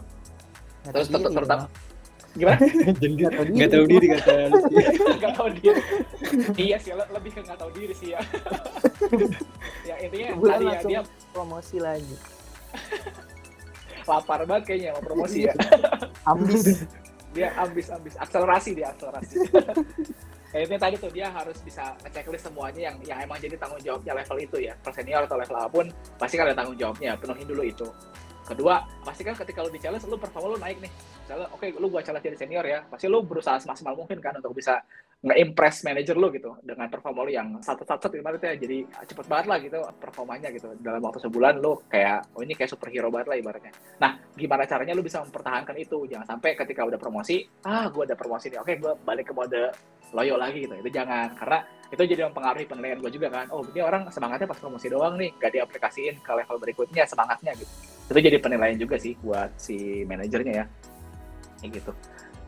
Gak 0.87 0.91
terus 0.97 1.07
tetap 1.11 1.31
terutama 1.31 1.63
gimana? 2.31 2.63
Jadi 3.01 3.13
nggak 3.27 3.71
tahu 3.75 3.85
diri 3.91 4.07
kata 4.15 4.33
nggak 5.19 5.33
tahu 5.35 5.47
diri. 5.59 5.81
Iya 6.55 6.77
sih 6.79 6.91
lebih 6.95 7.31
ke 7.35 7.39
nggak 7.43 7.59
tahu 7.59 7.71
diri 7.75 7.93
sih 7.95 8.15
ya. 8.15 8.19
Ya 9.81 9.97
intinya 9.97 10.37
tadi 10.37 10.65
ya 10.69 10.79
dia 10.85 11.01
promosi 11.33 11.81
lagi 11.81 12.15
lapar 14.09 14.41
banget 14.43 14.63
kayaknya 14.73 14.89
mau 14.97 15.03
promosi 15.03 15.47
ya. 15.47 15.53
Ambis. 16.25 16.85
Dia 17.35 17.47
ambis 17.55 17.87
ambis. 17.87 18.19
Akselerasi 18.19 18.75
dia 18.75 18.91
akselerasi. 18.91 19.39
Kayaknya 20.51 20.79
tadi 20.83 20.95
tuh 20.99 21.11
dia 21.15 21.31
harus 21.31 21.55
bisa 21.63 21.95
ngeceklis 22.03 22.43
semuanya 22.43 22.91
yang 22.91 22.95
yang 23.07 23.23
emang 23.23 23.39
jadi 23.39 23.55
tanggung 23.55 23.79
jawabnya 23.79 24.19
level 24.19 24.37
itu 24.43 24.57
ya. 24.67 24.75
Per 24.75 24.91
senior 24.91 25.23
atau 25.23 25.39
level 25.39 25.55
apa 25.55 25.71
pun 25.71 25.87
pasti 26.19 26.35
kan 26.35 26.51
ada 26.51 26.59
tanggung 26.59 26.75
jawabnya. 26.75 27.15
Penuhin 27.15 27.47
dulu 27.47 27.63
itu. 27.63 27.87
Kedua 28.43 28.83
pasti 29.07 29.23
kan 29.23 29.31
ketika 29.31 29.63
lu 29.63 29.71
di 29.71 29.79
challenge 29.79 30.03
lu 30.11 30.19
performa 30.19 30.51
lu 30.51 30.59
naik 30.59 30.83
nih. 30.83 30.91
Misalnya 31.23 31.47
oke 31.55 31.63
okay, 31.63 31.71
lu 31.71 31.87
gua 31.87 32.03
challenge 32.03 32.27
jadi 32.27 32.35
senior 32.35 32.65
ya. 32.67 32.83
Pasti 32.83 33.07
lu 33.07 33.23
berusaha 33.23 33.63
semaksimal 33.63 33.95
mungkin 33.95 34.19
kan 34.19 34.35
untuk 34.43 34.51
bisa 34.51 34.83
nge-impress 35.21 35.85
manager 35.85 36.17
lu 36.17 36.33
gitu 36.33 36.57
dengan 36.65 36.89
performa 36.89 37.21
lu 37.21 37.29
yang 37.29 37.61
satu-satu 37.61 38.09
gimana 38.09 38.41
tuh 38.41 38.49
ya 38.49 38.55
jadi 38.57 38.77
cepet 39.05 39.25
banget 39.29 39.45
lah 39.45 39.57
gitu 39.61 39.77
performanya 40.01 40.49
gitu. 40.49 40.73
Dalam 40.81 40.97
waktu 40.97 41.21
sebulan 41.21 41.61
lu 41.61 41.77
kayak 41.85 42.33
oh 42.33 42.41
ini 42.41 42.57
kayak 42.57 42.73
superhero 42.73 43.13
banget 43.13 43.29
lah 43.29 43.37
ibaratnya. 43.37 43.73
Nah 44.01 44.17
gimana 44.33 44.65
caranya 44.65 44.97
lu 44.97 45.05
bisa 45.05 45.21
mempertahankan 45.21 45.77
itu? 45.77 46.09
Jangan 46.09 46.25
sampai 46.25 46.57
ketika 46.57 46.89
udah 46.89 46.97
promosi 46.97 47.45
ah 47.69 47.85
gue 47.93 48.01
ada 48.01 48.17
promosi 48.17 48.49
nih 48.49 48.59
oke 48.65 48.73
gue 48.81 48.93
balik 49.05 49.29
ke 49.29 49.33
mode 49.37 49.61
loyo 50.17 50.41
lagi 50.41 50.65
gitu. 50.65 50.73
Itu 50.81 50.89
jangan 50.89 51.37
karena 51.37 51.69
itu 51.93 52.01
jadi 52.01 52.21
mempengaruhi 52.25 52.65
penilaian 52.65 52.97
gue 52.97 53.11
juga 53.13 53.29
kan. 53.29 53.45
Oh 53.53 53.61
ini 53.61 53.81
orang 53.85 54.09
semangatnya 54.09 54.49
pas 54.49 54.57
promosi 54.57 54.89
doang 54.89 55.21
nih 55.21 55.37
gak 55.37 55.53
diaplikasiin 55.53 56.17
ke 56.17 56.31
level 56.33 56.57
berikutnya 56.57 57.05
semangatnya 57.05 57.53
gitu. 57.53 57.69
Itu 58.09 58.17
jadi 58.17 58.41
penilaian 58.41 58.73
juga 58.73 58.97
sih 58.97 59.13
buat 59.21 59.53
si 59.53 60.01
manajernya 60.01 60.65
ya. 60.65 60.65
Kayak 61.61 61.77
gitu 61.77 61.93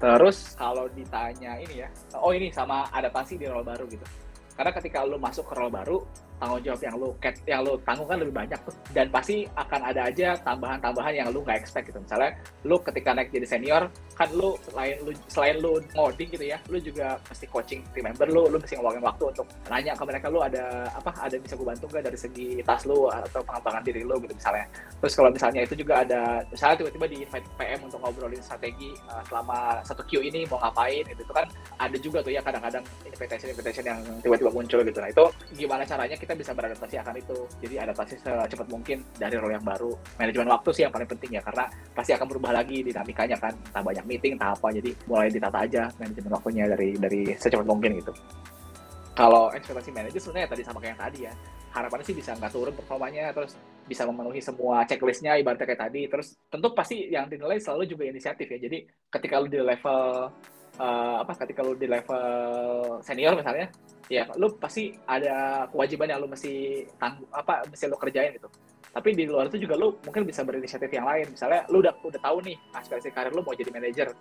Terus 0.04 0.60
kalau 0.60 0.92
ditanya 0.92 1.56
ini 1.64 1.80
ya, 1.80 1.88
oh 2.20 2.36
ini 2.36 2.52
sama 2.52 2.92
adaptasi 2.92 3.40
di 3.40 3.48
role 3.48 3.64
baru 3.64 3.88
gitu. 3.88 4.04
Karena 4.52 4.76
ketika 4.76 5.00
lu 5.08 5.16
masuk 5.16 5.48
ke 5.48 5.56
role 5.56 5.72
baru, 5.72 6.04
tanggung 6.44 6.60
jawab 6.60 6.82
yang 6.84 6.96
lu 7.00 7.10
yang 7.48 7.62
lu 7.64 7.74
tanggung 7.88 8.08
kan 8.12 8.18
lebih 8.20 8.36
banyak. 8.36 8.60
Dan 8.92 9.08
pasti 9.08 9.48
akan 9.56 9.82
ada 9.88 10.02
aja 10.12 10.36
tambahan-tambahan 10.44 11.14
yang 11.16 11.28
lu 11.32 11.40
nggak 11.48 11.64
expect 11.64 11.88
gitu. 11.88 12.04
Misalnya 12.04 12.36
lu 12.68 12.76
ketika 12.84 13.16
naik 13.16 13.32
jadi 13.32 13.48
senior 13.48 13.88
kan 14.14 14.30
lu 14.36 14.60
selain 14.68 14.96
lu 15.02 15.12
selain 15.32 15.56
lu 15.58 15.82
ngoding 15.98 16.30
gitu 16.30 16.46
ya 16.46 16.58
lu 16.70 16.78
juga 16.78 17.18
pasti 17.26 17.50
coaching 17.50 17.82
team 17.96 18.06
member 18.06 18.30
lu 18.30 18.46
lu 18.46 18.58
mesti 18.62 18.78
ngeluangin 18.78 19.02
waktu 19.02 19.24
untuk 19.34 19.48
nanya 19.72 19.98
ke 19.98 20.04
mereka 20.06 20.28
lu 20.30 20.40
ada 20.44 20.86
apa 20.94 21.10
ada 21.18 21.36
bisa 21.42 21.58
gue 21.58 21.66
bantu 21.66 21.86
gak 21.90 22.06
dari 22.06 22.20
segi 22.20 22.62
tas 22.62 22.86
lu 22.86 23.10
atau 23.10 23.42
pengembangan 23.42 23.82
diri 23.82 24.02
lu? 24.06 24.16
gitu 24.22 24.34
misalnya. 24.38 24.66
Terus 25.02 25.14
kalau 25.18 25.30
misalnya 25.34 25.62
itu 25.66 25.76
juga 25.76 25.94
ada 26.06 26.22
misalnya 26.48 26.76
tiba-tiba 26.86 27.06
di 27.10 27.18
invite 27.26 27.48
PM 27.58 27.80
untuk 27.82 28.00
ngobrolin 28.04 28.44
strategi 28.44 28.92
uh, 29.10 29.24
selama 29.26 29.82
satu 29.82 30.06
Q 30.06 30.22
ini 30.22 30.46
mau 30.48 30.62
ngapain 30.62 31.04
gitu 31.10 31.22
itu 31.24 31.34
kan 31.34 31.46
ada 31.82 31.98
juga 31.98 32.20
tuh 32.22 32.32
ya 32.32 32.42
kadang-kadang 32.46 32.84
invitation 33.08 33.48
invitation 33.50 33.84
yang 33.84 34.00
tiba-tiba 34.22 34.52
muncul 34.54 34.80
gitu. 34.86 35.00
Nah 35.02 35.10
itu 35.10 35.26
gimana 35.58 35.84
caranya 35.84 36.16
kita 36.16 36.33
kita 36.34 36.50
bisa 36.50 36.58
beradaptasi 36.58 36.96
akan 36.98 37.16
itu. 37.22 37.38
Jadi 37.62 37.76
adaptasi 37.78 38.14
secepat 38.18 38.68
mungkin 38.74 39.06
dari 39.22 39.38
role 39.38 39.54
yang 39.54 39.62
baru. 39.62 39.94
Manajemen 40.18 40.50
waktu 40.50 40.70
sih 40.74 40.82
yang 40.82 40.90
paling 40.90 41.06
penting 41.06 41.38
ya, 41.38 41.42
karena 41.46 41.70
pasti 41.94 42.12
akan 42.18 42.26
berubah 42.26 42.52
lagi 42.58 42.82
dinamikanya 42.82 43.38
kan. 43.38 43.54
Entah 43.54 43.86
banyak 43.86 44.06
meeting, 44.10 44.34
entah 44.34 44.58
apa. 44.58 44.74
Jadi 44.74 44.98
mulai 45.06 45.30
ditata 45.30 45.62
aja 45.62 45.94
manajemen 46.02 46.34
waktunya 46.34 46.66
dari 46.66 46.98
dari 46.98 47.22
secepat 47.38 47.70
mungkin 47.70 48.02
gitu. 48.02 48.10
Kalau 49.14 49.54
ekspektasi 49.54 49.94
manajer 49.94 50.18
sebenarnya 50.18 50.50
tadi 50.50 50.64
sama 50.66 50.82
kayak 50.82 50.98
yang 50.98 51.02
tadi 51.06 51.20
ya. 51.30 51.34
Harapannya 51.74 52.06
sih 52.06 52.18
bisa 52.18 52.34
nggak 52.34 52.50
turun 52.50 52.74
performanya, 52.74 53.30
terus 53.30 53.54
bisa 53.86 54.10
memenuhi 54.10 54.42
semua 54.42 54.90
checklistnya 54.90 55.38
ibaratnya 55.38 55.70
kayak 55.70 55.82
tadi. 55.86 56.10
Terus 56.10 56.34
tentu 56.50 56.74
pasti 56.74 57.14
yang 57.14 57.30
dinilai 57.30 57.62
selalu 57.62 57.86
juga 57.86 58.10
inisiatif 58.10 58.50
ya. 58.50 58.58
Jadi 58.58 58.90
ketika 59.14 59.38
lu 59.38 59.46
di 59.54 59.62
level 59.62 60.34
uh, 60.80 61.22
apa 61.22 61.34
ketika 61.46 61.62
lu 61.62 61.78
di 61.78 61.86
level 61.86 62.24
senior 63.06 63.34
misalnya 63.38 63.70
ya 64.12 64.28
lu 64.36 64.52
pasti 64.58 64.94
ada 65.06 65.66
kewajiban 65.70 66.10
yang 66.10 66.20
lu 66.22 66.28
mesti 66.30 66.86
tanggung 66.98 67.28
apa 67.34 67.66
mesti 67.68 67.86
lu 67.90 67.98
kerjain 67.98 68.34
gitu. 68.36 68.50
Tapi 68.94 69.10
di 69.18 69.26
luar 69.26 69.50
itu 69.50 69.66
juga 69.66 69.74
lu 69.74 69.98
mungkin 70.06 70.22
bisa 70.22 70.46
berinisiatif 70.46 70.90
yang 70.94 71.10
lain. 71.10 71.34
Misalnya 71.34 71.66
lu 71.74 71.82
udah 71.82 71.98
udah 71.98 72.22
tahu 72.22 72.46
nih 72.46 72.58
aspirasi 72.78 73.10
karir 73.10 73.34
lu 73.34 73.42
mau 73.42 73.58
jadi 73.58 73.74
manajer 73.74 74.14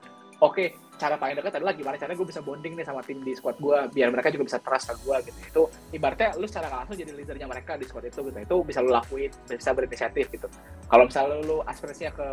oke 0.42 0.92
cara 1.02 1.18
paling 1.18 1.34
dekat 1.34 1.58
adalah 1.58 1.74
gimana 1.74 1.96
caranya 1.98 2.14
gue 2.14 2.28
bisa 2.30 2.40
bonding 2.44 2.78
nih 2.78 2.86
sama 2.86 3.02
tim 3.02 3.18
di 3.26 3.34
squad 3.34 3.58
gue 3.58 3.78
biar 3.90 4.08
mereka 4.14 4.30
juga 4.30 4.44
bisa 4.46 4.58
trust 4.62 4.86
ke 4.92 4.94
gue 5.02 5.16
gitu. 5.26 5.38
Itu 5.50 5.62
ibaratnya 5.98 6.38
lu 6.38 6.46
secara 6.46 6.70
langsung 6.70 6.94
jadi 6.94 7.10
leadernya 7.10 7.46
mereka 7.50 7.74
di 7.74 7.90
squad 7.90 8.06
itu 8.06 8.20
gitu. 8.22 8.38
Itu 8.38 8.56
bisa 8.62 8.78
lu 8.78 8.94
lakuin 8.94 9.30
bisa 9.50 9.74
berinisiatif 9.74 10.30
gitu. 10.30 10.46
Kalau 10.86 11.04
misalnya 11.10 11.42
lu 11.42 11.58
aspirasinya 11.66 12.12
ke 12.14 12.28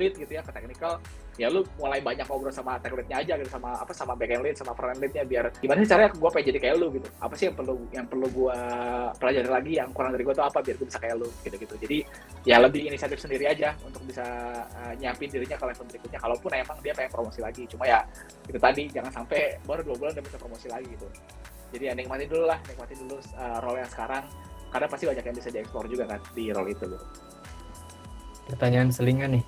lead 0.00 0.14
gitu 0.16 0.32
ya 0.32 0.40
ke 0.40 0.52
technical 0.56 0.96
ya 1.34 1.50
lu 1.50 1.66
mulai 1.82 1.98
banyak 1.98 2.24
ngobrol 2.30 2.54
sama 2.54 2.78
tech 2.78 2.94
leadnya 2.94 3.18
aja 3.18 3.34
gitu 3.34 3.50
sama 3.50 3.74
apa 3.74 3.90
sama 3.90 4.14
backend 4.14 4.46
lead 4.46 4.54
sama 4.54 4.70
front 4.72 5.02
leadnya 5.02 5.26
biar 5.26 5.50
gimana 5.58 5.82
sih 5.82 5.90
caranya 5.90 6.14
gue 6.14 6.30
pengen 6.30 6.46
jadi 6.54 6.58
kayak 6.64 6.76
lu 6.80 6.86
gitu. 6.96 7.08
Apa 7.20 7.34
sih 7.36 7.44
yang 7.52 7.56
perlu 7.58 7.74
yang 7.92 8.06
perlu 8.08 8.26
gue 8.32 8.58
pelajari 9.20 9.50
lagi 9.52 9.72
yang 9.76 9.90
kurang 9.92 10.16
dari 10.16 10.24
gue 10.24 10.32
tuh 10.32 10.46
apa 10.46 10.64
biar 10.64 10.76
gue 10.80 10.86
bisa 10.88 11.00
kayak 11.02 11.16
lu 11.20 11.28
gitu 11.44 11.56
gitu 11.60 11.74
jadi 11.76 11.98
ya 12.48 12.56
lebih 12.62 12.88
inisiatif 12.88 13.18
sendiri 13.20 13.50
aja 13.50 13.76
untuk 13.84 14.00
bisa 14.06 14.24
uh, 14.80 14.92
nyiapin 14.96 15.28
dirinya 15.28 15.56
ke 15.58 15.64
level 15.68 15.84
berikutnya 15.90 16.18
kalaupun 16.22 16.50
emang 16.54 16.78
dia 16.80 16.92
pengen 16.96 17.10
promosi 17.12 17.40
lagi 17.42 17.53
cuma 17.70 17.86
ya 17.86 18.02
itu 18.50 18.58
tadi 18.58 18.82
jangan 18.90 19.12
sampai 19.22 19.62
baru 19.62 19.86
dua 19.86 19.96
bulan 19.96 20.12
udah 20.18 20.24
bisa 20.26 20.36
promosi 20.36 20.66
lagi 20.66 20.90
gitu. 20.90 21.06
Jadi 21.74 21.84
ya 21.90 21.92
nikmatin 21.94 22.28
dulu 22.30 22.44
lah 22.50 22.58
nikmatin 22.66 22.98
dulu 23.06 23.16
uh, 23.38 23.58
role 23.62 23.78
yang 23.78 23.90
sekarang. 23.90 24.24
Karena 24.74 24.86
pasti 24.90 25.04
banyak 25.06 25.24
yang 25.24 25.36
bisa 25.38 25.48
dieksplor 25.54 25.86
juga 25.86 26.04
kan 26.10 26.20
di 26.34 26.50
role 26.50 26.74
itu 26.74 26.84
gitu. 26.90 26.98
pertanyaan 28.44 28.90
selingan 28.92 29.40
nih. 29.40 29.44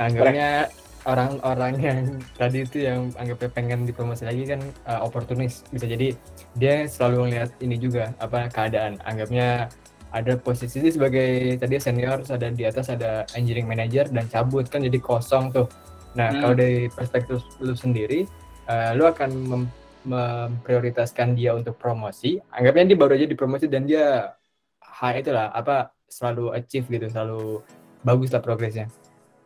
Anggapnya 0.00 0.72
orang-orang 1.04 1.74
yang 1.76 1.98
tadi 2.40 2.64
itu 2.64 2.78
yang 2.88 3.12
anggapnya 3.20 3.50
pengen 3.52 3.84
dipromosi 3.84 4.24
lagi 4.24 4.48
kan 4.48 4.62
uh, 4.88 5.04
oportunis. 5.04 5.66
Bisa 5.68 5.84
jadi 5.90 6.16
dia 6.56 6.86
selalu 6.88 7.28
ngeliat 7.28 7.50
ini 7.60 7.76
juga 7.76 8.14
apa 8.22 8.48
keadaan. 8.48 8.96
Anggapnya 9.04 9.68
ada 10.10 10.34
posisi 10.34 10.82
sebagai 10.90 11.54
tadi 11.58 11.78
senior 11.78 12.22
ada 12.26 12.50
di 12.50 12.66
atas 12.66 12.90
ada 12.90 13.22
engineering 13.38 13.70
manager 13.70 14.10
dan 14.10 14.26
cabut 14.26 14.66
kan 14.66 14.82
jadi 14.82 14.98
kosong 14.98 15.54
tuh 15.54 15.70
nah 16.18 16.34
hmm. 16.34 16.40
kalau 16.42 16.54
dari 16.58 16.90
perspektif 16.90 17.38
lu 17.62 17.74
sendiri 17.78 18.26
uh, 18.70 18.92
lu 18.94 19.06
akan 19.06 19.30
mem 19.46 19.64
memprioritaskan 20.00 21.36
dia 21.36 21.52
untuk 21.52 21.76
promosi? 21.76 22.40
Anggapnya 22.56 22.94
dia 22.94 22.98
baru 22.98 23.12
aja 23.20 23.26
dipromosi 23.28 23.68
dan 23.68 23.84
dia 23.84 24.32
high 24.80 25.20
itulah 25.20 25.52
apa 25.52 25.92
selalu 26.08 26.56
achieve 26.56 26.88
gitu 26.88 27.06
selalu 27.12 27.60
bagus 28.00 28.32
lah 28.32 28.40
progresnya. 28.40 28.88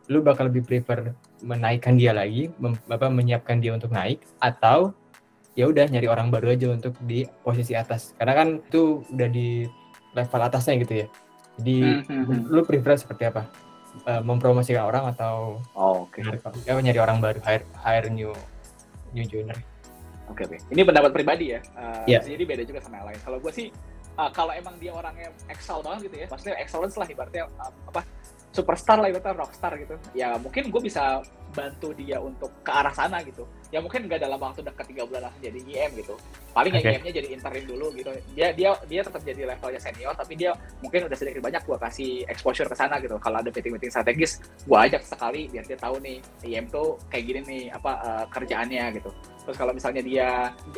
Lu 0.07 0.23
bakal 0.23 0.47
lebih 0.47 0.63
prefer 0.63 1.11
menaikkan 1.43 1.99
dia 1.99 2.15
lagi 2.15 2.47
mem, 2.61 2.77
apa 2.87 3.11
menyiapkan 3.11 3.59
dia 3.59 3.75
untuk 3.75 3.91
naik 3.91 4.23
atau 4.39 4.95
ya 5.59 5.67
udah 5.67 5.87
nyari 5.87 6.07
orang 6.07 6.31
baru 6.31 6.55
aja 6.55 6.71
untuk 6.71 6.95
di 7.03 7.27
posisi 7.43 7.75
atas? 7.75 8.15
Karena 8.15 8.33
kan 8.39 8.47
itu 8.63 9.03
udah 9.11 9.27
di 9.27 9.67
level 10.15 10.39
atasnya 10.39 10.79
gitu 10.79 10.93
ya. 11.03 11.07
Jadi 11.59 11.77
Hmm, 11.83 12.03
hmm, 12.03 12.23
hmm. 12.27 12.41
lu 12.51 12.61
prefer 12.63 12.95
seperti 12.99 13.27
apa 13.27 13.47
Eh, 14.03 14.21
mempromosikan 14.21 14.83
orang 14.85 15.09
atau 15.15 15.63
Oh, 15.73 16.05
oke. 16.05 16.19
nyari, 16.19 16.37
ya, 16.67 16.75
nyari 16.77 16.99
orang 16.99 17.17
baru 17.23 17.39
hire 17.41 17.65
hire 17.79 18.07
new 18.11 18.31
new 19.15 19.25
joiner 19.25 19.55
Oke 20.25 20.41
oke. 20.49 20.57
Ini 20.73 20.81
pendapat 20.81 21.13
pribadi 21.13 21.53
ya. 21.53 21.61
Uh, 21.77 22.01
Iya. 22.09 22.19
Jadi 22.25 22.43
beda 22.49 22.63
juga 22.65 22.81
sama 22.81 22.97
yang 22.97 23.13
lain. 23.13 23.19
Kalau 23.21 23.37
gue 23.37 23.51
sih 23.53 23.67
uh, 24.17 24.29
kalau 24.33 24.51
emang 24.57 24.73
dia 24.81 24.89
orangnya 24.89 25.29
excel 25.49 25.85
banget 25.85 26.09
gitu 26.09 26.15
ya, 26.17 26.27
maksudnya 26.29 26.55
excellence 26.57 26.95
lah 26.97 27.05
ibaratnya 27.05 27.45
uh, 27.61 27.71
apa 27.93 28.01
superstar 28.55 29.03
lah 29.03 29.11
ibaratnya 29.11 29.35
rockstar 29.35 29.75
gitu. 29.75 29.99
Ya 30.15 30.39
mungkin 30.39 30.71
gue 30.71 30.81
bisa 30.81 31.19
bantu 31.55 31.95
dia 31.95 32.19
untuk 32.19 32.51
ke 32.63 32.71
arah 32.71 32.91
sana 32.91 33.23
gitu. 33.23 33.47
Ya 33.71 33.79
mungkin 33.79 34.07
nggak 34.07 34.23
dalam 34.23 34.39
waktu 34.39 34.63
dekat 34.63 34.91
tiga 34.91 35.03
bulan 35.07 35.27
langsung 35.27 35.43
jadi 35.43 35.59
IM 35.59 35.91
gitu. 35.99 36.15
Paling 36.51 36.71
Oke. 36.71 36.83
yang 36.83 36.99
IM-nya 36.99 37.13
jadi 37.19 37.27
interim 37.31 37.63
dulu 37.67 37.91
gitu. 37.95 38.11
Dia 38.35 38.51
dia 38.51 38.75
dia 38.87 39.01
tetap 39.03 39.23
jadi 39.23 39.47
levelnya 39.47 39.79
senior, 39.79 40.15
tapi 40.15 40.35
dia 40.35 40.51
mungkin 40.83 41.07
udah 41.07 41.17
sedikit 41.19 41.43
banyak 41.43 41.63
gue 41.63 41.77
kasih 41.79 42.11
exposure 42.27 42.67
ke 42.67 42.75
sana 42.75 42.99
gitu. 42.99 43.15
Kalau 43.19 43.39
ada 43.39 43.49
meeting-meeting 43.51 43.91
strategis, 43.91 44.43
gue 44.63 44.77
ajak 44.77 45.03
sekali 45.03 45.47
biar 45.51 45.63
dia 45.67 45.79
tahu 45.79 45.99
nih 46.03 46.19
IM 46.43 46.67
tuh 46.71 46.99
kayak 47.11 47.23
gini 47.23 47.39
nih 47.43 47.63
apa 47.71 47.91
uh, 48.03 48.25
kerjaannya 48.31 48.99
gitu. 48.99 49.11
Terus 49.47 49.57
kalau 49.61 49.71
misalnya 49.71 50.01
dia 50.01 50.29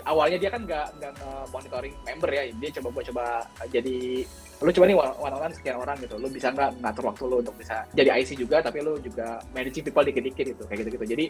awalnya 0.06 0.38
dia 0.38 0.50
kan 0.54 0.62
nggak 0.66 0.88
nggak 1.00 1.14
monitoring 1.50 1.96
member 2.06 2.30
ya, 2.30 2.44
dia 2.54 2.70
coba 2.82 2.88
buat 2.94 3.06
coba 3.10 3.26
jadi 3.72 4.28
lu 4.58 4.74
coba 4.74 4.86
nih 4.90 4.98
one 4.98 5.14
on 5.22 5.34
one 5.38 5.54
sekian 5.54 5.78
orang 5.78 5.94
gitu, 6.02 6.18
lu 6.18 6.26
bisa 6.34 6.50
nggak 6.50 6.82
ngatur 6.82 7.14
waktu 7.14 7.24
lu 7.30 7.36
untuk 7.46 7.54
bisa 7.62 7.86
jadi 7.94 8.10
IC 8.18 8.42
juga, 8.42 8.58
tapi 8.58 8.82
lu 8.82 8.98
juga 8.98 9.38
managing 9.54 9.86
people 9.86 10.02
dikit-dikit 10.02 10.46
gitu, 10.58 10.64
kayak 10.66 10.82
gitu-gitu. 10.82 11.06
Jadi 11.14 11.26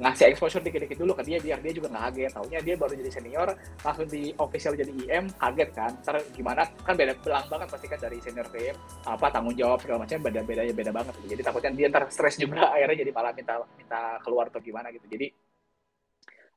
ngasih 0.00 0.24
exposure 0.32 0.64
dikit-dikit 0.64 0.96
dulu 0.96 1.12
ke 1.12 1.22
dia 1.28 1.36
biar 1.44 1.60
dia 1.60 1.72
juga 1.76 1.92
nggak 1.92 2.04
kaget. 2.08 2.30
Taunya 2.32 2.58
dia 2.64 2.74
baru 2.80 2.92
jadi 2.96 3.10
senior, 3.12 3.48
langsung 3.84 4.08
di 4.08 4.32
official 4.40 4.72
jadi 4.80 4.92
IM, 4.96 5.28
kaget 5.36 5.70
kan. 5.76 5.92
Ntar 6.00 6.24
gimana 6.32 6.62
kan 6.80 6.94
beda 6.96 7.12
belang 7.20 7.46
banget 7.52 7.68
pasti 7.68 7.86
kan 7.92 7.98
dari 8.00 8.18
senior 8.24 8.46
ke 8.48 8.58
IM, 8.72 8.76
apa 9.04 9.26
tanggung 9.28 9.56
jawab 9.60 9.78
segala 9.84 10.08
macam 10.08 10.16
beda 10.24 10.40
bedanya 10.40 10.72
beda 10.72 10.92
banget. 10.96 11.12
Gitu. 11.20 11.28
Jadi 11.36 11.42
takutnya 11.44 11.70
dia 11.76 11.86
ntar 11.92 12.08
stres 12.08 12.40
juga 12.40 12.64
akhirnya 12.74 12.96
jadi 13.04 13.12
malah 13.12 13.32
minta 13.36 13.60
minta 13.76 14.00
keluar 14.24 14.48
atau 14.48 14.64
gimana 14.64 14.88
gitu. 14.88 15.04
Jadi 15.04 15.28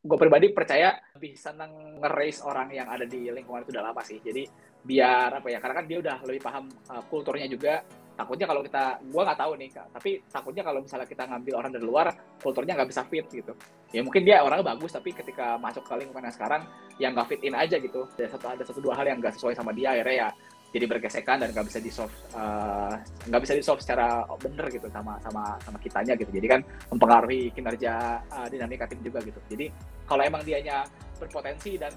gue 0.04 0.18
pribadi 0.20 0.52
percaya 0.52 1.00
lebih 1.16 1.40
seneng 1.40 2.00
nge-raise 2.04 2.44
orang 2.44 2.76
yang 2.76 2.92
ada 2.92 3.08
di 3.08 3.32
lingkungan 3.32 3.64
itu 3.64 3.72
udah 3.72 3.92
lama 3.92 4.04
sih. 4.04 4.20
Jadi 4.20 4.44
biar 4.84 5.40
apa 5.40 5.48
ya, 5.50 5.60
karena 5.64 5.76
kan 5.80 5.86
dia 5.88 5.98
udah 6.04 6.18
lebih 6.28 6.42
paham 6.44 6.66
uh, 6.92 7.04
kulturnya 7.08 7.48
juga. 7.48 7.84
Takutnya 8.14 8.46
kalau 8.46 8.62
kita, 8.62 9.02
gue 9.10 9.22
nggak 9.26 9.40
tahu 9.42 9.52
nih 9.58 9.70
tapi 9.90 10.22
takutnya 10.30 10.62
kalau 10.62 10.86
misalnya 10.86 11.10
kita 11.10 11.26
ngambil 11.26 11.54
orang 11.58 11.72
dari 11.74 11.82
luar, 11.82 12.08
kulturnya 12.38 12.78
nggak 12.78 12.90
bisa 12.94 13.02
fit 13.10 13.26
gitu. 13.26 13.58
Ya 13.90 14.06
mungkin 14.06 14.22
dia 14.22 14.46
orangnya 14.46 14.70
bagus, 14.70 14.94
tapi 14.94 15.18
ketika 15.18 15.58
masuk 15.58 15.82
ke 15.82 15.98
lingkungan 15.98 16.30
yang 16.30 16.36
sekarang, 16.38 16.62
yang 17.02 17.18
nggak 17.18 17.34
fit 17.34 17.42
in 17.42 17.58
aja 17.58 17.82
gitu. 17.82 18.06
Ada 18.14 18.38
satu 18.38 18.46
ada 18.54 18.64
satu 18.70 18.80
dua 18.86 18.94
hal 19.02 19.10
yang 19.10 19.18
nggak 19.18 19.34
sesuai 19.34 19.58
sama 19.58 19.74
dia, 19.74 19.98
akhirnya 19.98 20.14
ya 20.14 20.28
jadi 20.74 20.86
bergesekan 20.90 21.38
dan 21.38 21.54
nggak 21.54 21.70
bisa 21.70 21.80
di 21.80 21.92
solve 21.94 22.12
uh, 22.34 22.98
nggak 23.30 23.42
bisa 23.46 23.54
di 23.54 23.62
solve 23.62 23.80
secara 23.86 24.26
bener 24.42 24.66
gitu 24.74 24.90
sama 24.90 25.22
sama 25.22 25.54
sama 25.62 25.78
kitanya 25.78 26.18
gitu 26.18 26.34
jadi 26.34 26.58
kan 26.58 26.62
mempengaruhi 26.90 27.54
kinerja 27.54 27.94
uh, 28.34 28.48
dinamika 28.50 28.90
tim 28.90 29.00
juga 29.06 29.22
gitu 29.22 29.38
jadi 29.54 29.70
kalau 30.10 30.26
emang 30.26 30.42
dianya 30.42 30.82
berpotensi 31.22 31.78
dan 31.78 31.94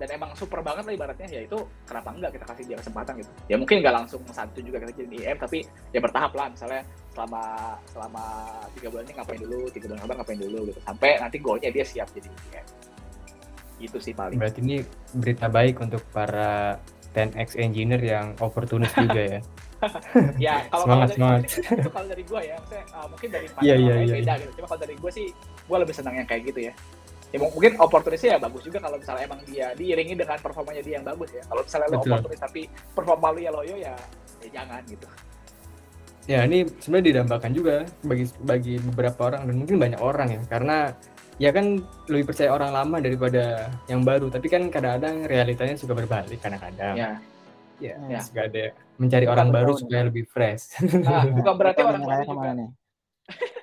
dan 0.00 0.08
emang 0.16 0.32
super 0.32 0.64
banget 0.64 0.88
lah 0.88 0.92
ibaratnya. 0.96 1.28
Ya 1.28 1.40
itu 1.44 1.60
kenapa 1.84 2.16
enggak 2.16 2.32
kita 2.40 2.44
kasih 2.48 2.64
dia 2.72 2.76
kesempatan 2.80 3.12
gitu. 3.20 3.30
Ya 3.52 3.56
mungkin 3.60 3.84
nggak 3.84 3.94
langsung 4.00 4.24
satu 4.32 4.64
juga 4.64 4.80
kita 4.80 4.96
jadi 4.96 5.16
IM 5.28 5.36
tapi 5.36 5.68
ya 5.92 6.00
bertahap 6.00 6.32
lah. 6.32 6.48
Misalnya 6.48 6.82
selama 7.12 7.42
selama 7.92 8.24
tiga 8.72 8.88
bulan 8.88 9.04
ini 9.04 9.14
ngapain 9.20 9.40
dulu 9.44 9.60
tiga 9.68 9.86
bulan 9.92 10.00
kabar 10.00 10.14
ngapain 10.24 10.40
dulu 10.40 10.58
gitu. 10.72 10.80
Sampai 10.80 11.10
nanti 11.20 11.36
goalnya 11.36 11.68
dia 11.68 11.84
siap 11.84 12.08
jadi 12.16 12.28
IM 12.32 12.66
itu 13.80 13.96
sih 14.00 14.16
paling. 14.16 14.40
Berarti 14.40 14.60
ini 14.64 14.76
berita 15.12 15.52
baik 15.52 15.84
untuk 15.84 16.00
para 16.12 16.80
10x 17.12 17.60
engineer 17.60 18.00
yang 18.00 18.26
opportunist 18.40 18.96
juga 19.04 19.38
ya. 19.38 19.40
Ya 20.36 20.68
kalau 20.68 20.84
Semangat, 20.84 21.08
kalau 21.08 21.16
semangat. 21.16 21.40
dari, 21.40 21.80
itu 21.80 21.88
kalau 21.88 22.06
dari 22.12 22.24
gue 22.28 22.40
ya. 22.44 22.54
Maksudnya 22.60 22.84
uh, 22.92 23.06
mungkin 23.08 23.28
dari 23.32 23.46
pandangan 23.48 23.80
orang 23.80 23.96
lain 23.96 24.04
iya, 24.04 24.16
beda 24.20 24.32
gitu. 24.36 24.52
Cuma 24.60 24.66
kalau 24.68 24.80
dari 24.84 24.94
gue 25.00 25.10
sih 25.12 25.26
gue 25.40 25.76
lebih 25.80 25.94
senang 25.96 26.14
yang 26.20 26.28
kayak 26.28 26.42
gitu 26.52 26.60
ya 26.68 26.72
ya 27.30 27.38
mung- 27.38 27.52
mungkin 27.52 27.72
opportunisnya 27.76 28.30
ya 28.34 28.38
bagus 28.38 28.62
juga 28.62 28.78
kalau 28.78 28.96
misalnya 28.96 29.22
emang 29.24 29.40
dia 29.44 29.70
diiringi 29.72 30.14
dengan 30.14 30.38
performanya 30.38 30.82
dia 30.82 30.94
yang 30.98 31.06
bagus 31.06 31.30
ya. 31.30 31.42
Kalau 31.42 31.62
misalnya 31.62 31.86
lo 31.86 31.96
Betul. 31.96 32.10
opportunis 32.12 32.40
tapi 32.40 32.60
performa 32.90 33.26
lu 33.30 33.40
ya 33.40 33.50
loyo 33.50 33.74
ya 33.74 33.94
ya 34.40 34.48
jangan 34.52 34.82
gitu. 34.84 35.06
Ya 36.26 36.44
ini 36.44 36.62
sebenarnya 36.78 37.06
didambakan 37.10 37.50
juga 37.50 37.74
bagi 38.02 38.24
bagi 38.38 38.74
beberapa 38.80 39.20
orang 39.26 39.42
dan 39.44 39.54
mungkin 39.56 39.76
banyak 39.76 39.98
orang 39.98 40.28
ya. 40.30 40.40
Karena 40.46 40.76
ya 41.36 41.50
kan 41.50 41.80
lebih 42.06 42.24
percaya 42.28 42.50
orang 42.50 42.70
lama 42.70 42.96
daripada 42.98 43.44
yang 43.86 44.02
baru. 44.02 44.28
Tapi 44.28 44.46
kan 44.46 44.62
kadang-kadang 44.68 45.24
realitanya 45.24 45.74
suka 45.74 45.94
berbalik 45.94 46.38
kadang-kadang. 46.38 46.94
Ya. 46.94 47.10
Ya, 47.80 47.96
Ya. 48.06 48.20
suka 48.20 48.44
ada 48.44 48.76
mencari 49.00 49.24
Bukan 49.24 49.34
orang 49.34 49.48
baru. 49.50 49.72
supaya 49.72 50.02
lebih 50.04 50.28
fresh. 50.28 50.76
Nah, 51.00 51.24
bukan 51.26 51.54
berarti 51.56 51.80
orang 51.80 52.04
baru 52.04 52.22
juga 52.28 52.50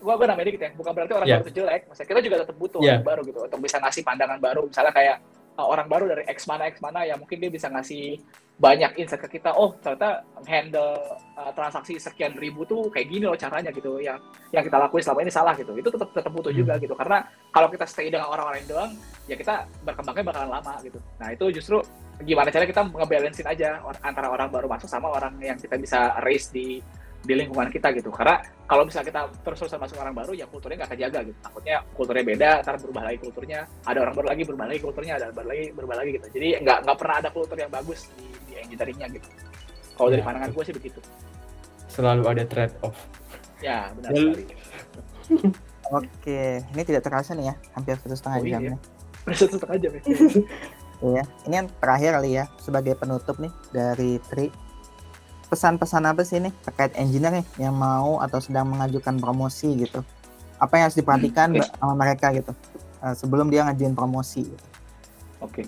gua 0.00 0.14
gua 0.16 0.26
namanya 0.30 0.46
dikit 0.48 0.62
ya 0.62 0.70
bukan 0.74 0.92
berarti 0.94 1.12
orang 1.14 1.26
Iya. 1.26 1.36
baru 1.36 1.44
itu 1.46 1.52
jelek 1.58 1.82
maksudnya 1.86 2.08
kita 2.08 2.20
juga 2.22 2.36
tetap 2.44 2.56
butuh 2.56 2.80
Iya. 2.80 2.90
orang 2.92 3.04
baru 3.06 3.20
gitu 3.26 3.38
untuk 3.44 3.60
bisa 3.60 3.76
ngasih 3.78 4.02
pandangan 4.02 4.38
baru 4.38 4.60
misalnya 4.66 4.92
kayak 4.92 5.16
uh, 5.54 5.66
orang 5.66 5.86
baru 5.86 6.04
dari 6.08 6.22
X 6.26 6.38
mana 6.46 6.62
X 6.70 6.74
mana 6.78 7.00
ya 7.02 7.14
mungkin 7.14 7.36
dia 7.36 7.50
bisa 7.50 7.66
ngasih 7.68 8.22
banyak 8.58 8.90
insight 8.98 9.22
ke 9.22 9.38
kita 9.38 9.54
oh 9.54 9.70
ternyata 9.78 10.26
handle 10.42 10.98
uh, 11.38 11.54
transaksi 11.54 11.94
sekian 11.94 12.34
ribu 12.34 12.66
tuh 12.66 12.90
kayak 12.90 13.06
gini 13.06 13.22
loh 13.22 13.38
caranya 13.38 13.70
gitu 13.70 14.02
yang 14.02 14.18
yang 14.50 14.66
kita 14.66 14.74
lakuin 14.74 14.98
selama 14.98 15.22
ini 15.22 15.30
salah 15.30 15.54
gitu 15.54 15.78
itu 15.78 15.86
tetap 15.86 16.10
tetap 16.10 16.32
butuh 16.34 16.50
Hmm. 16.50 16.58
juga 16.66 16.74
gitu 16.82 16.94
karena 16.98 17.22
kalau 17.54 17.70
kita 17.70 17.86
stay 17.86 18.10
dengan 18.10 18.26
orang-orang 18.26 18.66
yang 18.66 18.70
doang 18.74 18.90
ya 19.30 19.38
kita 19.38 19.62
berkembangnya 19.86 20.24
bakalan 20.26 20.50
lama 20.58 20.74
gitu 20.82 20.98
nah 21.22 21.30
itu 21.30 21.44
justru 21.54 21.78
gimana 22.18 22.50
cara 22.50 22.66
kita 22.66 22.82
ngebalancein 22.82 23.46
aja 23.46 23.78
antara 24.02 24.26
orang 24.26 24.50
baru 24.50 24.66
masuk 24.66 24.90
sama 24.90 25.06
orang 25.06 25.38
yang 25.38 25.54
kita 25.54 25.78
bisa 25.78 26.18
raise 26.18 26.50
di 26.50 26.82
di 27.18 27.34
lingkungan 27.34 27.68
kita 27.68 27.90
gitu. 27.94 28.08
Karena 28.14 28.38
kalau 28.64 28.86
misalnya 28.86 29.06
kita 29.10 29.20
terus-terusan 29.42 29.78
masuk 29.78 29.96
orang 29.98 30.14
baru 30.14 30.32
ya 30.34 30.46
kulturnya 30.46 30.84
nggak 30.84 30.92
kejaga 30.94 31.18
gitu. 31.26 31.38
Takutnya 31.42 31.76
kulturnya 31.94 32.24
beda 32.24 32.50
ntar 32.62 32.74
berubah 32.78 33.02
lagi 33.06 33.18
kulturnya. 33.20 33.60
Ada 33.84 33.98
orang 34.06 34.14
baru 34.14 34.26
lagi 34.32 34.42
berubah 34.46 34.66
lagi 34.70 34.80
kulturnya. 34.80 35.12
Ada 35.18 35.26
baru 35.34 35.46
lagi 35.50 35.64
berubah 35.74 35.96
lagi 35.98 36.10
gitu. 36.14 36.26
Jadi 36.34 36.48
nggak 36.62 36.78
nggak 36.86 36.96
pernah 36.98 37.16
ada 37.20 37.28
kultur 37.34 37.56
yang 37.58 37.70
bagus 37.72 38.00
di, 38.14 38.26
di 38.46 38.52
engineeringnya 38.58 39.06
gitu. 39.18 39.28
Kalau 39.98 40.08
dari 40.14 40.22
Ya, 40.22 40.26
pandangan 40.30 40.48
betul. 40.48 40.58
gue 40.58 40.64
sih 40.64 40.74
begitu. 40.78 41.00
Selalu 41.90 42.22
ada 42.30 42.44
trade 42.46 42.74
off 42.86 42.98
ya 43.58 43.90
benar 43.98 44.10
sekali. 44.14 44.44
Oke, 45.88 46.40
ini 46.62 46.82
tidak 46.84 47.02
terasa 47.02 47.32
nih 47.32 47.48
ya, 47.48 47.54
hampir 47.72 47.96
satu 47.96 48.12
setengah 48.12 48.38
Oh, 48.38 48.44
jam 48.44 48.60
iya. 48.60 48.70
nih. 48.70 48.80
satu 49.34 49.54
setengah 49.56 49.76
jam 49.80 49.92
ya. 49.96 50.02
Iya, 50.98 51.22
ini 51.46 51.54
yang 51.62 51.70
terakhir 51.78 52.10
kali 52.18 52.30
ya 52.34 52.50
sebagai 52.58 52.98
penutup 52.98 53.38
nih 53.38 53.54
dari 53.70 54.18
Tri. 54.26 54.50
Pesan-pesan 55.48 56.04
apa 56.04 56.22
sih 56.28 56.44
nih 56.44 56.52
terkait 56.60 56.92
engineer 57.00 57.40
nih 57.40 57.46
yang 57.56 57.72
mau 57.72 58.20
atau 58.20 58.36
sedang 58.36 58.68
mengajukan 58.68 59.16
promosi 59.16 59.88
gitu? 59.88 60.04
Apa 60.60 60.76
yang 60.76 60.84
harus 60.90 60.98
diperhatikan 61.00 61.56
Hmm, 61.56 61.60
ba- 61.64 61.72
sama 61.80 61.94
mereka 61.96 62.28
gitu 62.36 62.52
eh, 63.00 63.14
sebelum 63.16 63.48
dia 63.48 63.64
ngajuin 63.64 63.96
promosi? 63.96 64.44
Gitu. 64.44 64.66
Oke. 65.40 65.62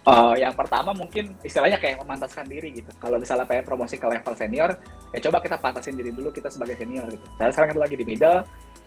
Eh, 0.00 0.34
yang 0.40 0.56
pertama 0.56 0.96
mungkin 0.96 1.36
istilahnya 1.44 1.76
kayak 1.76 2.00
memantaskan 2.02 2.48
diri 2.48 2.72
gitu. 2.72 2.88
Kalau 2.96 3.20
misalnya 3.20 3.44
pengen 3.44 3.64
promosi 3.68 4.00
ke 4.00 4.04
level 4.08 4.34
senior, 4.36 4.70
ya 5.12 5.18
coba 5.28 5.38
kita 5.44 5.56
pantasin 5.60 5.96
diri 5.96 6.10
dulu 6.12 6.32
kita 6.32 6.48
sebagai 6.52 6.76
senior 6.76 7.04
gitu. 7.08 7.24
Saya 7.36 7.52
sekarang 7.52 7.76
kita 7.76 7.80
lagi 7.84 7.96
di 8.00 8.04
middle, 8.08 8.40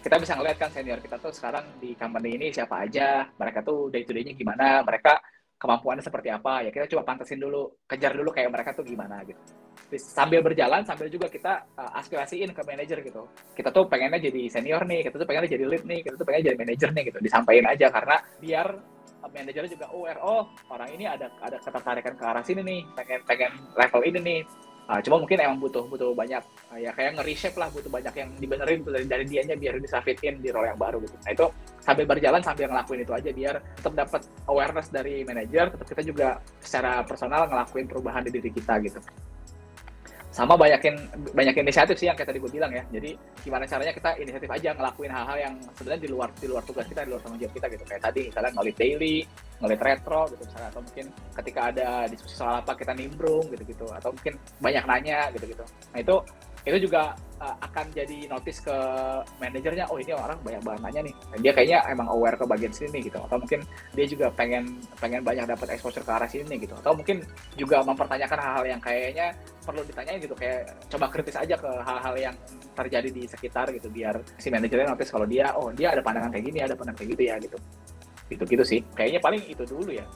kita 0.03 0.15
bisa 0.19 0.33
ngeliat 0.35 0.57
kan 0.59 0.69
senior 0.73 0.99
kita 0.99 1.21
tuh 1.21 1.31
sekarang 1.31 1.63
di 1.79 1.95
company 1.95 2.35
ini 2.37 2.47
siapa 2.51 2.83
aja, 2.83 3.29
mereka 3.39 3.61
tuh 3.63 3.93
day 3.93 4.03
to 4.03 4.11
day-nya 4.11 4.33
gimana, 4.35 4.81
mereka 4.83 5.21
kemampuannya 5.61 6.03
seperti 6.03 6.27
apa, 6.27 6.67
ya 6.67 6.75
kita 6.75 6.91
coba 6.91 7.15
pantasin 7.15 7.39
dulu, 7.39 7.71
kejar 7.87 8.11
dulu 8.17 8.33
kayak 8.35 8.51
mereka 8.51 8.75
tuh 8.75 8.83
gimana 8.83 9.23
gitu. 9.23 9.39
Sambil 10.01 10.39
berjalan, 10.41 10.85
sambil 10.85 11.07
juga 11.09 11.27
kita 11.29 11.67
uh, 11.77 11.99
aspirasiin 11.99 12.53
ke 12.53 12.61
manajer 12.63 13.01
gitu. 13.03 13.29
Kita 13.53 13.69
tuh 13.69 13.85
pengennya 13.89 14.19
jadi 14.19 14.41
senior 14.49 14.83
nih, 14.85 15.05
kita 15.09 15.15
tuh 15.19 15.27
pengennya 15.27 15.51
jadi 15.53 15.65
lead 15.65 15.83
nih, 15.83 15.99
kita 16.05 16.15
tuh 16.15 16.25
pengennya 16.25 16.45
jadi 16.53 16.57
manajer 16.57 16.89
nih 16.93 17.03
gitu. 17.11 17.19
Disampaikan 17.21 17.65
aja 17.69 17.87
karena 17.89 18.15
biar 18.41 18.67
uh, 19.23 19.29
manajernya 19.29 19.71
juga 19.73 19.87
aware 19.91 20.19
oh 20.21 20.49
orang 20.69 20.89
ini 20.93 21.05
ada 21.09 21.31
ada 21.41 21.57
ketertarikan 21.61 22.13
ke 22.17 22.23
arah 22.23 22.43
sini 22.43 22.61
nih 22.61 22.79
pengen 22.97 23.19
pengen 23.25 23.51
level 23.75 24.01
ini 24.03 24.19
nih 24.19 24.39
Ah, 24.83 24.99
cuma 24.99 25.15
mungkin 25.15 25.39
emang 25.39 25.63
butuh 25.63 25.87
butuh 25.87 26.11
banyak 26.11 26.43
ah, 26.67 26.75
ya 26.75 26.91
kayak 26.91 27.15
nge-reshape 27.15 27.55
lah 27.55 27.71
butuh 27.71 27.87
banyak 27.87 28.11
yang 28.19 28.29
dibenerin 28.35 28.83
dari 28.83 29.05
dari 29.07 29.23
dianya 29.23 29.55
biar 29.55 29.79
bisa 29.79 30.03
fit 30.03 30.19
in 30.27 30.43
di 30.43 30.51
role 30.51 30.67
yang 30.67 30.75
baru 30.75 30.99
gitu 30.99 31.15
nah 31.23 31.31
itu 31.31 31.47
sambil 31.79 32.03
berjalan 32.03 32.43
sambil 32.43 32.67
ngelakuin 32.67 32.99
itu 33.07 33.13
aja 33.15 33.29
biar 33.31 33.55
tetap 33.79 33.93
dapat 33.95 34.21
awareness 34.51 34.91
dari 34.91 35.23
manajer 35.23 35.71
tetap 35.71 35.87
kita 35.87 36.03
juga 36.03 36.27
secara 36.59 36.99
personal 37.07 37.47
ngelakuin 37.47 37.87
perubahan 37.87 38.27
di 38.27 38.31
diri 38.35 38.51
kita 38.51 38.75
gitu 38.83 38.99
sama 40.33 40.57
banyakin 40.57 40.97
banyak 41.37 41.61
inisiatif 41.61 41.93
sih 42.01 42.09
yang 42.09 42.17
kayak 42.17 42.33
tadi 42.33 42.41
gue 42.41 42.49
bilang 42.49 42.73
ya. 42.73 42.81
Jadi 42.89 43.13
gimana 43.45 43.69
caranya 43.69 43.93
kita 43.93 44.17
inisiatif 44.17 44.49
aja 44.49 44.73
ngelakuin 44.73 45.13
hal-hal 45.13 45.37
yang 45.37 45.53
sebenarnya 45.77 46.01
di 46.01 46.09
luar 46.09 46.29
di 46.33 46.47
luar 46.49 46.65
tugas 46.65 46.89
kita 46.89 47.05
di 47.05 47.13
luar 47.13 47.21
tanggung 47.21 47.37
jawab 47.37 47.53
kita 47.53 47.65
gitu. 47.69 47.83
Kayak 47.85 48.01
tadi 48.09 48.21
misalnya 48.33 48.51
ngelit 48.57 48.75
daily 48.81 49.17
ngelit 49.61 49.81
retro 49.85 50.21
gitu 50.33 50.41
misalnya. 50.41 50.69
Atau 50.73 50.81
mungkin 50.81 51.05
ketika 51.37 51.61
ada 51.69 51.89
diskusi 52.09 52.33
soal 52.33 52.65
apa 52.65 52.73
kita 52.73 52.97
nimbrung 52.97 53.45
gitu 53.53 53.63
gitu 53.63 53.85
atau 53.93 54.09
mungkin 54.09 54.33
banyak 54.57 54.83
nanya 54.89 55.29
gitu 55.35 55.45
gitu 55.53 55.63
nah 55.93 55.99
itu 56.01 56.15
itu 56.63 56.87
juga 56.87 57.11
uh, 57.43 57.55
akan 57.59 57.91
jadi 57.91 58.31
notice 58.31 58.63
ke 58.63 58.77
manajernya 59.43 59.83
oh 59.91 59.99
ini 59.99 60.15
orang 60.15 60.39
banyak 60.39 60.63
banget 60.63 60.79
nanya 60.79 61.01
nih. 61.11 61.15
Dia 61.43 61.51
kayaknya 61.51 61.79
emang 61.91 62.07
aware 62.07 62.39
ke 62.39 62.47
bagian 62.47 62.71
sini 62.71 63.03
gitu. 63.03 63.19
Atau 63.19 63.35
mungkin 63.35 63.67
dia 63.91 64.05
juga 64.07 64.31
pengen 64.31 64.79
pengen 64.95 65.27
banyak 65.27 65.43
dapat 65.43 65.75
exposure 65.75 66.07
ke 66.07 66.11
arah 66.15 66.29
sini 66.31 66.55
gitu. 66.55 66.71
Atau 66.79 66.95
mungkin 66.95 67.19
juga 67.59 67.83
mempertanyakan 67.83 68.39
hal-hal 68.39 68.65
yang 68.77 68.81
kayaknya 68.81 69.35
perlu 69.59 69.83
ditanyain 69.83 70.19
gitu. 70.23 70.35
Kayak 70.39 70.71
coba 70.87 71.05
kritis 71.11 71.35
aja 71.35 71.55
ke 71.59 71.67
hal-hal 71.83 72.15
yang 72.15 72.35
terjadi 72.71 73.09
di 73.11 73.23
sekitar 73.27 73.67
gitu 73.75 73.91
biar 73.91 74.23
si 74.39 74.47
manajernya 74.47 74.95
notice 74.95 75.11
kalau 75.11 75.27
dia 75.27 75.51
oh 75.59 75.67
dia 75.75 75.91
ada 75.91 75.99
pandangan 75.99 76.31
kayak 76.31 76.45
gini 76.47 76.59
ada 76.63 76.79
pandangan 76.79 77.03
kayak 77.03 77.11
gitu 77.19 77.23
ya 77.27 77.35
gitu. 77.43 77.57
Gitu 78.31 78.43
gitu 78.47 78.63
sih. 78.63 78.79
Kayaknya 78.95 79.19
paling 79.19 79.43
itu 79.43 79.63
dulu 79.67 79.91
ya. 79.91 80.07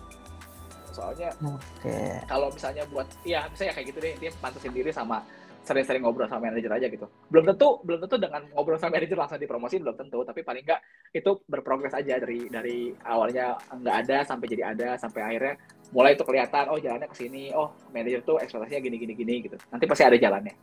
Soalnya 0.95 1.29
Oke. 1.45 2.23
kalau 2.25 2.49
misalnya 2.49 2.81
buat 2.89 3.05
iya 3.21 3.45
misalnya 3.51 3.75
kayak 3.77 3.87
gitu 3.93 3.99
deh 4.01 4.13
dia 4.17 4.31
pantasin 4.41 4.73
diri 4.73 4.89
sama 4.89 5.21
sering-sering 5.67 5.99
ngobrol 5.99 6.31
sama 6.31 6.47
manajer 6.47 6.71
aja 6.71 6.87
gitu 6.87 7.11
belum 7.27 7.43
tentu 7.51 7.83
belum 7.83 7.99
tentu 8.07 8.15
dengan 8.15 8.41
ngobrol 8.55 8.79
sama 8.79 8.95
manajer 8.95 9.19
langsung 9.19 9.35
dipromosin 9.35 9.83
belum 9.83 9.99
tentu 9.99 10.23
tapi 10.23 10.47
paling 10.47 10.63
enggak 10.63 10.79
itu 11.11 11.43
berprogres 11.43 11.91
aja 11.91 12.15
dari 12.23 12.47
dari 12.47 12.95
awalnya 13.03 13.59
nggak 13.75 13.95
ada 14.07 14.17
sampai 14.23 14.45
jadi 14.47 14.63
ada 14.71 14.95
sampai 14.95 15.21
akhirnya 15.27 15.55
mulai 15.91 16.15
itu 16.15 16.23
kelihatan 16.23 16.71
oh 16.71 16.79
jalannya 16.79 17.11
ke 17.11 17.17
sini 17.19 17.51
oh 17.51 17.75
manajer 17.91 18.23
tuh 18.23 18.39
ekspektasinya 18.39 18.79
gini 18.79 18.95
gini 18.95 19.13
gini 19.13 19.33
gitu 19.43 19.59
nanti 19.67 19.83
pasti 19.83 20.07
ada 20.07 20.15
jalannya 20.15 20.55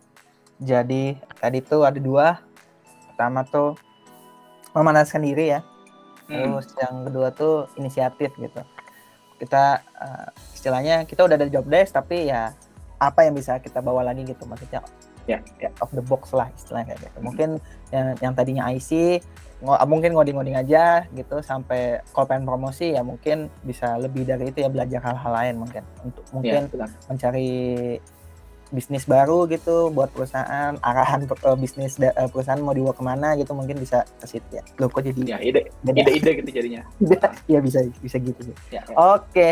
Jadi 0.63 1.19
tadi 1.39 1.59
tuh 1.65 1.83
ada 1.83 1.99
dua. 1.99 2.39
Pertama 3.11 3.43
tuh 3.47 3.75
memanaskan 4.75 5.23
diri 5.23 5.55
ya. 5.55 5.61
Hmm. 6.31 6.59
Terus 6.59 6.67
yang 6.79 6.95
kedua 7.11 7.29
tuh 7.35 7.67
inisiatif 7.79 8.31
gitu. 8.39 8.63
Kita 9.39 9.83
eh, 9.83 10.29
istilahnya 10.55 11.05
kita 11.05 11.27
udah 11.27 11.37
ada 11.37 11.51
job 11.51 11.67
desk 11.67 11.95
tapi 11.95 12.31
ya 12.31 12.55
apa 13.05 13.21
yang 13.23 13.35
bisa 13.37 13.61
kita 13.61 13.79
bawa 13.79 14.01
lagi 14.03 14.25
gitu 14.25 14.45
maksudnya 14.45 14.81
ya 15.25 15.41
ya 15.57 15.69
off 15.81 15.93
the 15.93 16.05
box 16.05 16.33
lah 16.33 16.49
istilahnya 16.53 16.93
kayak 16.93 17.01
gitu. 17.05 17.19
Mungkin 17.21 17.49
yang, 17.89 18.07
yang 18.21 18.33
tadinya 18.33 18.69
IC 18.69 19.21
ngo- 19.61 19.81
mungkin 19.89 20.13
ngoding-ngoding 20.13 20.57
aja 20.57 21.09
gitu 21.11 21.41
sampai 21.41 22.05
kalau 22.13 22.27
pengen 22.27 22.45
promosi 22.45 22.93
ya 22.93 23.01
mungkin 23.01 23.49
bisa 23.61 23.97
lebih 23.97 24.25
dari 24.25 24.53
itu 24.53 24.61
ya 24.61 24.69
belajar 24.69 25.01
hal-hal 25.01 25.33
lain 25.33 25.55
mungkin 25.59 25.83
untuk 26.03 26.25
ya 26.25 26.33
mungkin 26.33 26.63
benar. 26.69 26.89
mencari 27.09 27.53
bisnis 28.69 29.07
baru 29.07 29.47
gitu 29.47 29.89
buat 29.89 30.11
perusahaan 30.11 30.75
arahan 30.83 31.25
per- 31.25 31.39
eh, 31.41 31.55
bisnis 31.55 31.95
da- 31.95 32.11
eh, 32.11 32.27
perusahaan 32.27 32.59
mau 32.59 32.75
dibawa 32.75 32.91
ke 32.91 33.01
mana 33.01 33.29
gitu 33.39 33.55
mungkin 33.55 33.79
bisa 33.79 34.03
ke 34.19 34.27
situ 34.27 34.49
ya 34.51 34.63
lo 34.77 34.91
kok 34.91 35.05
jadi 35.05 35.21
ya 35.25 35.39
ide 35.39 35.61
beda? 35.81 36.01
ide-ide 36.03 36.31
gitu 36.43 36.51
jadinya 36.51 36.83
ya 37.47 37.59
bisa 37.61 37.81
bisa 38.03 38.17
gitu 38.19 38.51
ya, 38.69 38.83
ya. 38.83 38.97
oke 39.15 39.49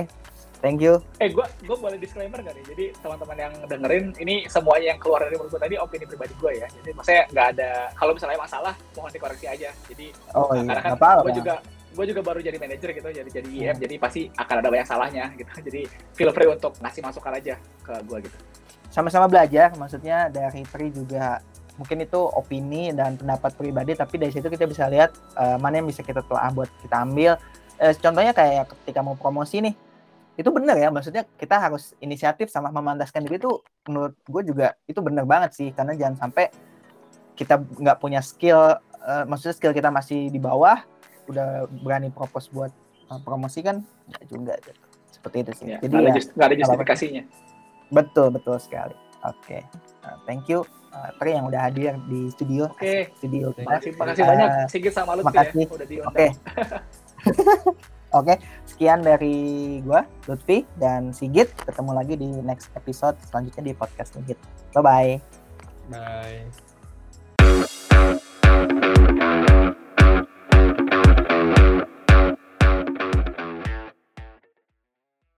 thank 0.62 0.78
you 0.78 0.96
Eh, 1.18 1.28
gue 1.28 1.42
gue 1.42 1.76
boleh 1.76 1.98
disclaimer 1.98 2.38
gak 2.38 2.54
nih? 2.54 2.64
Jadi 2.70 2.84
teman-teman 3.02 3.36
yang 3.36 3.52
dengerin, 3.66 4.04
ini 4.18 4.46
semuanya 4.46 4.94
yang 4.94 5.00
keluar 5.02 5.26
dari 5.26 5.34
mulut 5.36 5.50
gue 5.50 5.60
tadi 5.60 5.74
opini 5.76 6.06
pribadi 6.06 6.32
gue 6.38 6.52
ya. 6.62 6.66
Jadi 6.70 6.90
maksudnya 6.94 7.22
nggak 7.28 7.46
ada, 7.58 7.70
kalau 7.92 8.12
misalnya 8.14 8.38
masalah, 8.38 8.74
mohon 8.94 9.10
dikoreksi 9.10 9.46
aja. 9.46 9.70
Jadi 9.90 10.06
oh 10.32 10.48
iya 10.54 10.62
karena 10.64 10.80
kan 10.80 11.20
gue 11.26 11.32
juga 11.36 11.54
gue 11.92 12.04
juga 12.08 12.20
baru 12.24 12.40
jadi 12.40 12.56
manajer 12.56 12.88
gitu, 12.96 13.08
jadi 13.12 13.28
jadi 13.28 13.48
IM, 13.52 13.76
Hmm. 13.76 13.82
jadi 13.84 13.94
pasti 14.00 14.20
akan 14.32 14.54
ada 14.64 14.68
banyak 14.72 14.88
salahnya 14.88 15.24
gitu. 15.36 15.50
Jadi 15.60 15.80
feel 16.16 16.30
free 16.32 16.48
untuk 16.48 16.72
ngasih 16.80 17.02
masukan 17.04 17.32
aja 17.36 17.54
ke 17.84 17.94
gue 18.08 18.18
gitu. 18.30 18.38
sama-sama 18.88 19.24
belajar 19.24 19.72
maksudnya 19.76 20.28
dari 20.28 20.68
Tri 20.68 20.92
juga 20.92 21.40
mungkin 21.80 22.04
itu 22.04 22.20
opini 22.20 22.92
dan 22.92 23.16
pendapat 23.16 23.56
pribadi 23.56 23.96
tapi 23.96 24.20
dari 24.20 24.28
situ 24.28 24.52
kita 24.52 24.68
bisa 24.68 24.84
lihat 24.92 25.16
eh, 25.32 25.56
mana 25.56 25.80
yang 25.80 25.88
bisa 25.88 26.04
kita 26.04 26.20
telah 26.24 26.52
buat 26.52 26.68
kita 26.84 26.96
ambil 27.00 27.36
Eh, 27.80 27.98
contohnya 27.98 28.30
kayak 28.30 28.70
ketika 28.70 29.02
mau 29.02 29.18
promosi 29.18 29.58
nih 29.58 29.74
itu 30.32 30.48
bener 30.48 30.76
ya 30.80 30.88
maksudnya 30.88 31.28
kita 31.36 31.60
harus 31.60 31.92
inisiatif 32.00 32.48
sama 32.48 32.72
memandaskan 32.72 33.20
diri 33.28 33.36
itu 33.36 33.60
menurut 33.84 34.16
gue 34.24 34.42
juga 34.48 34.72
itu 34.88 35.00
bener 35.04 35.28
banget 35.28 35.52
sih 35.52 35.68
karena 35.76 35.92
jangan 35.92 36.16
sampai 36.28 36.48
kita 37.36 37.60
nggak 37.60 38.00
punya 38.00 38.24
skill 38.24 38.80
eh, 39.04 39.24
maksudnya 39.28 39.52
skill 39.52 39.76
kita 39.76 39.92
masih 39.92 40.32
di 40.32 40.40
bawah 40.40 40.80
udah 41.28 41.68
berani 41.84 42.08
propose 42.08 42.48
buat 42.48 42.72
eh, 43.12 43.20
promosi 43.20 43.60
kan 43.60 43.84
nggak 44.08 44.24
juga 44.32 44.56
gitu. 44.64 44.80
seperti 45.12 45.36
itu 45.44 45.52
sih 45.52 45.66
Ya, 45.68 45.78
jadi 45.84 45.94
ada, 46.00 46.08
ya, 46.08 46.14
just- 46.16 46.32
ada 46.40 46.54
justifikasinya. 46.56 47.22
Betul 47.92 48.32
betul 48.32 48.56
sekali. 48.56 48.96
Oke, 49.22 49.62
Uh, 50.02 50.18
thank 50.26 50.50
you 50.50 50.66
uh, 50.90 51.14
Tri 51.22 51.30
yang 51.38 51.46
udah 51.46 51.70
hadir 51.70 51.94
di 52.10 52.26
studio. 52.34 52.66
Oke. 52.74 53.14
Studio 53.22 53.54
kita. 53.54 53.70
Makasih, 53.70 53.90
makasih 53.94 54.24
Eh, 54.24 54.28
banyak 54.34 54.48
Sigit 54.66 54.90
sama 54.90 55.14
Lutfi 55.14 55.38
ya, 55.38 55.52
udah 55.70 55.86
diundang. 55.86 56.10
Oke. 56.10 56.26
Oke, 58.12 58.36
sekian 58.68 59.00
dari 59.00 59.80
gue, 59.80 60.00
Lutfi 60.28 60.68
dan 60.76 61.16
Sigit. 61.16 61.48
Ketemu 61.64 61.96
lagi 61.96 62.14
di 62.20 62.28
next 62.44 62.68
episode 62.76 63.16
selanjutnya 63.24 63.72
di 63.72 63.72
podcast 63.72 64.12
Sigit. 64.16 64.36
Bye 64.76 64.84
bye. 64.84 65.16
Bye. 65.88 66.44